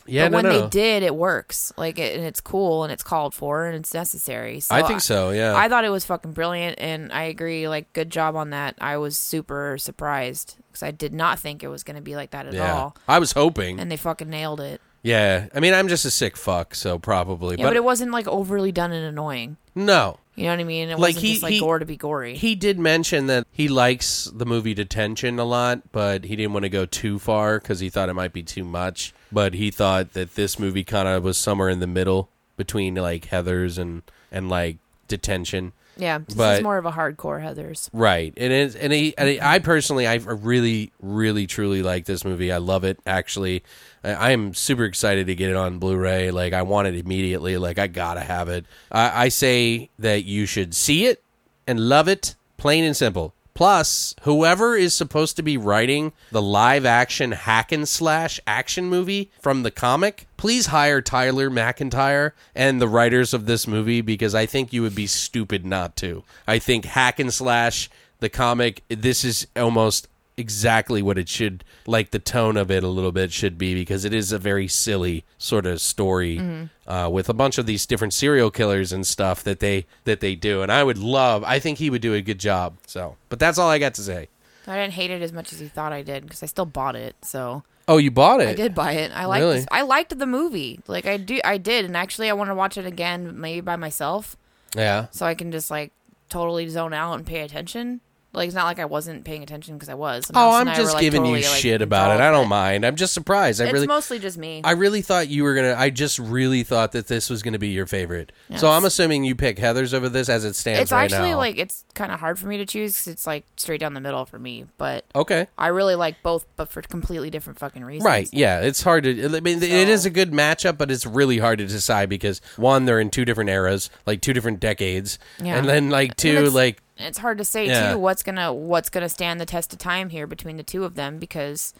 [0.07, 0.61] Yeah, but no, when no.
[0.61, 1.71] they did, it works.
[1.77, 4.59] Like, it, and it's cool, and it's called for, and it's necessary.
[4.59, 5.31] So I think so.
[5.31, 5.55] Yeah.
[5.55, 7.67] I thought it was fucking brilliant, and I agree.
[7.67, 8.75] Like, good job on that.
[8.79, 12.31] I was super surprised because I did not think it was going to be like
[12.31, 12.73] that at yeah.
[12.73, 13.79] all, I was hoping.
[13.79, 14.81] and they fucking nailed it.
[15.03, 17.57] Yeah, I mean, I'm just a sick fuck, so probably.
[17.57, 19.57] Yeah, but, it wasn't like overly done and annoying.
[19.75, 20.89] no, You know what I mean?
[20.89, 22.35] It Like, wasn't he- just like he- gore to be gory.
[22.37, 26.61] he did mention that he likes the movie Detention a lot, but he didn't want
[26.63, 29.13] to go too far because he thought it might be too much.
[29.31, 33.27] But he thought that this movie kind of was somewhere in the middle between like
[33.29, 34.77] Heathers and and like
[35.07, 35.73] Detention.
[35.97, 37.89] Yeah, this but- is more of a hardcore Heathers.
[37.93, 42.51] Right, and it, and, he, and I personally, I really, really, truly like this movie.
[42.51, 42.99] I love it.
[43.05, 43.63] Actually,
[44.03, 46.31] I, I am super excited to get it on Blu-ray.
[46.31, 47.57] Like, I want it immediately.
[47.57, 48.65] Like, I gotta have it.
[48.91, 51.23] I, I say that you should see it
[51.65, 53.33] and love it, plain and simple.
[53.57, 59.31] Plus, whoever is supposed to be writing the live action hack and slash action movie
[59.41, 64.45] from the comic, please hire Tyler MacIntyre and the writers of this movie because I
[64.45, 66.23] think you would be stupid not to.
[66.47, 67.89] I think hack and slash
[68.19, 72.87] the comic, this is almost exactly what it should like the tone of it a
[72.87, 76.39] little bit should be because it is a very silly sort of story
[76.85, 80.35] uh, with a bunch of these different serial killers and stuff that they that they
[80.35, 83.39] do and i would love i think he would do a good job so but
[83.39, 84.27] that's all i got to say
[84.67, 86.95] I didn't hate it as much as he thought I did because I still bought
[86.97, 87.15] it.
[87.21, 89.11] So oh you bought it I did buy it.
[89.15, 89.41] I liked.
[89.41, 89.65] Really?
[89.71, 90.81] I liked the movie.
[90.87, 91.39] Like I do.
[91.45, 94.35] I did, and actually, I want to watch it again, maybe by myself,
[94.75, 95.93] yeah so I can just like
[96.29, 98.01] totally zone out and pay attention.
[98.37, 100.31] Like it's not like I wasn't paying attention because I was.
[100.33, 102.31] oh i'm and I just were, like, giving totally, you like, shit about it i
[102.31, 104.61] don't mind i'm just surprised i It's really mostly just me.
[104.63, 105.75] I really thought you were gonna.
[105.77, 108.31] I just really thought that this was gonna be your favorite.
[108.55, 111.37] So I'm assuming you pick Heathers over this as it stands it's right actually now.
[111.37, 113.99] like it's kind of hard for me to choose 'cause it's like straight down the
[114.01, 114.65] middle for me.
[114.77, 118.05] But okay, I really like both, but for completely different fucking reasons.
[118.05, 118.29] right?
[118.31, 119.35] Yeah, it's hard to.
[119.35, 122.85] I mean, it is a good matchup, but it's really hard to decide because one,
[122.85, 125.57] they're in two different eras, like two different decades, Yeah.
[125.57, 127.93] and then like two, it's- like it's hard to say Yeah.
[127.93, 130.95] too what's gonna what's gonna stand the test of time here between the two of
[130.95, 131.73] them because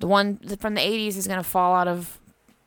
[0.00, 2.18] the one from the 80s is gonna fall out of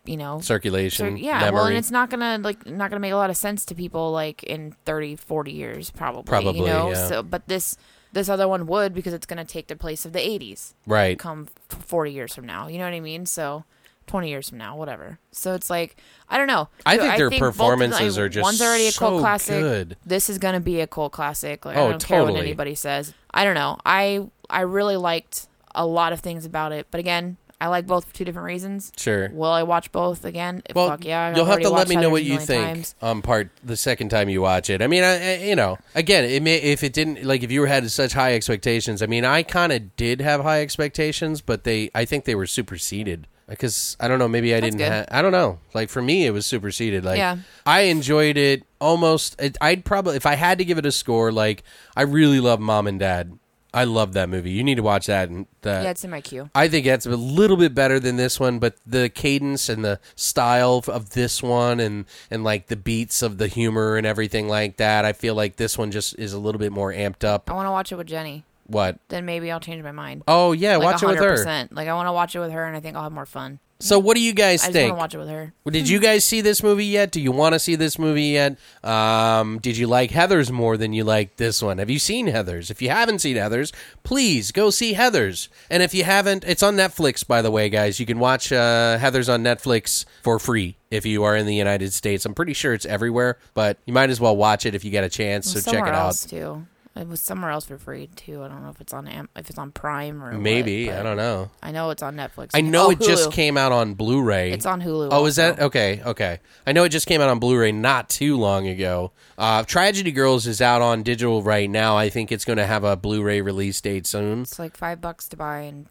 [0.05, 1.17] you know circulation.
[1.17, 1.51] yeah memory.
[1.53, 4.11] well and it's not gonna like not gonna make a lot of sense to people
[4.11, 7.07] like in 30 40 years probably Probably, you know yeah.
[7.07, 7.75] so but this
[8.13, 11.19] this other one would because it's gonna take the place of the 80s right.
[11.19, 13.65] come 40 years from now you know what i mean so
[14.07, 15.95] 20 years from now whatever so it's like
[16.29, 18.87] i don't know I think their both of them- performances like, are just one's already
[18.87, 19.97] a cult so classic good.
[20.05, 22.47] this is gonna be a cult classic like Oh, i don't care what totally.
[22.47, 23.77] anybody says I don't know.
[23.85, 28.05] I I really liked a lot of things about it, but again, I like both
[28.05, 28.91] for two different reasons.
[28.97, 29.29] Sure.
[29.31, 30.63] Will I watch both again?
[30.73, 31.27] Well, Fuck yeah.
[31.27, 32.95] I've you'll have to let me know what you think times.
[32.99, 34.81] on part the second time you watch it.
[34.81, 37.61] I mean, I, I you know, again, it may if it didn't like if you
[37.61, 39.03] were had such high expectations.
[39.03, 42.47] I mean, I kind of did have high expectations, but they I think they were
[42.47, 44.27] superseded because I don't know.
[44.27, 44.91] Maybe I That's didn't.
[44.91, 45.59] Ha- I don't know.
[45.73, 47.05] Like for me, it was superseded.
[47.05, 47.37] Like Yeah.
[47.65, 49.39] I enjoyed it almost.
[49.41, 51.63] It, I'd probably if I had to give it a score, like
[51.95, 53.37] I really love Mom and Dad.
[53.73, 54.51] I love that movie.
[54.51, 55.29] You need to watch that.
[55.29, 56.49] And that Yeah, it's in my queue.
[56.55, 59.99] I think that's a little bit better than this one, but the cadence and the
[60.15, 64.77] style of this one and and like the beats of the humor and everything like
[64.77, 67.49] that, I feel like this one just is a little bit more amped up.
[67.51, 68.45] I want to watch it with Jenny.
[68.67, 68.99] What?
[69.07, 70.23] Then maybe I'll change my mind.
[70.27, 71.67] Oh yeah, like watch it with her.
[71.71, 73.59] Like I want to watch it with her, and I think I'll have more fun.
[73.79, 74.91] So what do you guys I just want think?
[74.93, 75.53] to watch it with her.
[75.69, 77.11] Did you guys see this movie yet?
[77.11, 78.57] Do you want to see this movie yet?
[78.83, 81.77] Um, did you like Heathers more than you like this one?
[81.77, 82.71] Have you seen Heathers?
[82.71, 83.71] If you haven't seen Heathers,
[84.01, 85.47] please go see Heathers.
[85.69, 87.99] And if you haven't, it's on Netflix, by the way, guys.
[87.99, 91.93] You can watch uh, Heather's on Netflix for free if you are in the United
[91.93, 92.25] States.
[92.25, 95.03] I'm pretty sure it's everywhere, but you might as well watch it if you get
[95.03, 95.51] a chance.
[95.51, 96.05] So check it out.
[96.07, 96.65] else too.
[96.97, 98.43] It was somewhere else for free too.
[98.43, 101.03] I don't know if it's on Am- if it's on Prime or Maybe but I
[101.03, 101.51] don't know.
[101.61, 102.49] I know it's on Netflix.
[102.53, 104.51] I know Oh, it just came out on Blu-ray.
[104.51, 105.09] It's on Hulu.
[105.11, 106.01] Oh, is that okay?
[106.05, 109.11] Okay, I know it just came out on Blu-ray not too long ago.
[109.37, 111.95] Uh, Tragedy Girls is out on digital right now.
[111.97, 115.27] I think it's going to have a Blu-ray release date soon It's like five bucks
[115.29, 115.87] to buy and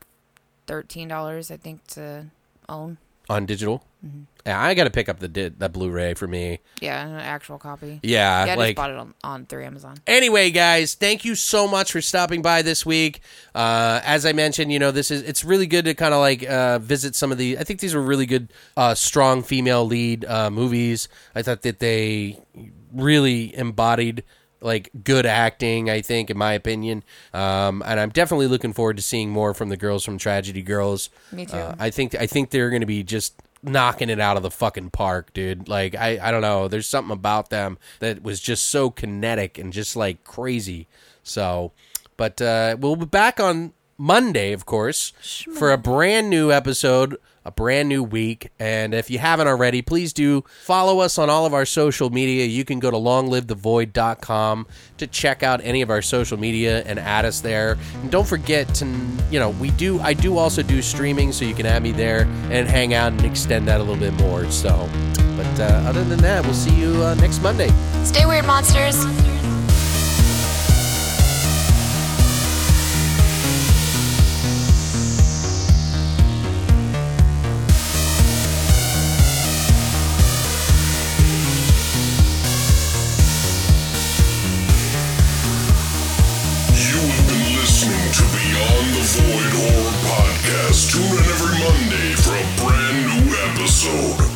[0.66, 2.26] thirteen dollars, I think, to
[2.68, 2.98] own.
[3.28, 3.84] On digital.
[4.04, 4.22] Mm-hmm.
[4.46, 6.60] Yeah, I got to pick up the di- that Blu-ray for me.
[6.80, 7.98] Yeah, an actual copy.
[8.04, 9.96] Yeah, yeah, I like just bought it on, on through Amazon.
[10.06, 13.20] Anyway, guys, thank you so much for stopping by this week.
[13.56, 16.48] Uh, as I mentioned, you know, this is it's really good to kind of like
[16.48, 17.58] uh, visit some of the.
[17.58, 21.08] I think these were really good, uh, strong female lead uh, movies.
[21.34, 22.38] I thought that they
[22.92, 24.22] really embodied
[24.60, 25.90] like good acting.
[25.90, 27.04] I think, in my opinion,
[27.34, 31.10] um, and I'm definitely looking forward to seeing more from the girls from Tragedy Girls.
[31.32, 31.56] Me too.
[31.56, 34.50] Uh, I think I think they're going to be just knocking it out of the
[34.50, 35.68] fucking park, dude.
[35.68, 39.72] Like I I don't know, there's something about them that was just so kinetic and
[39.72, 40.86] just like crazy.
[41.22, 41.72] So,
[42.16, 45.12] but uh we'll be back on Monday, of course,
[45.54, 47.16] for a brand new episode,
[47.46, 48.50] a brand new week.
[48.58, 52.44] And if you haven't already, please do follow us on all of our social media.
[52.44, 54.66] You can go to longlivethevoid.com
[54.98, 57.78] to check out any of our social media and add us there.
[58.02, 58.86] And don't forget to,
[59.30, 62.22] you know, we do, I do also do streaming, so you can add me there
[62.50, 64.50] and hang out and extend that a little bit more.
[64.50, 64.88] So,
[65.36, 67.68] but uh, other than that, we'll see you uh, next Monday.
[68.04, 68.96] Stay weird, monsters.
[90.96, 94.35] Tune in every Monday for a brand new episode.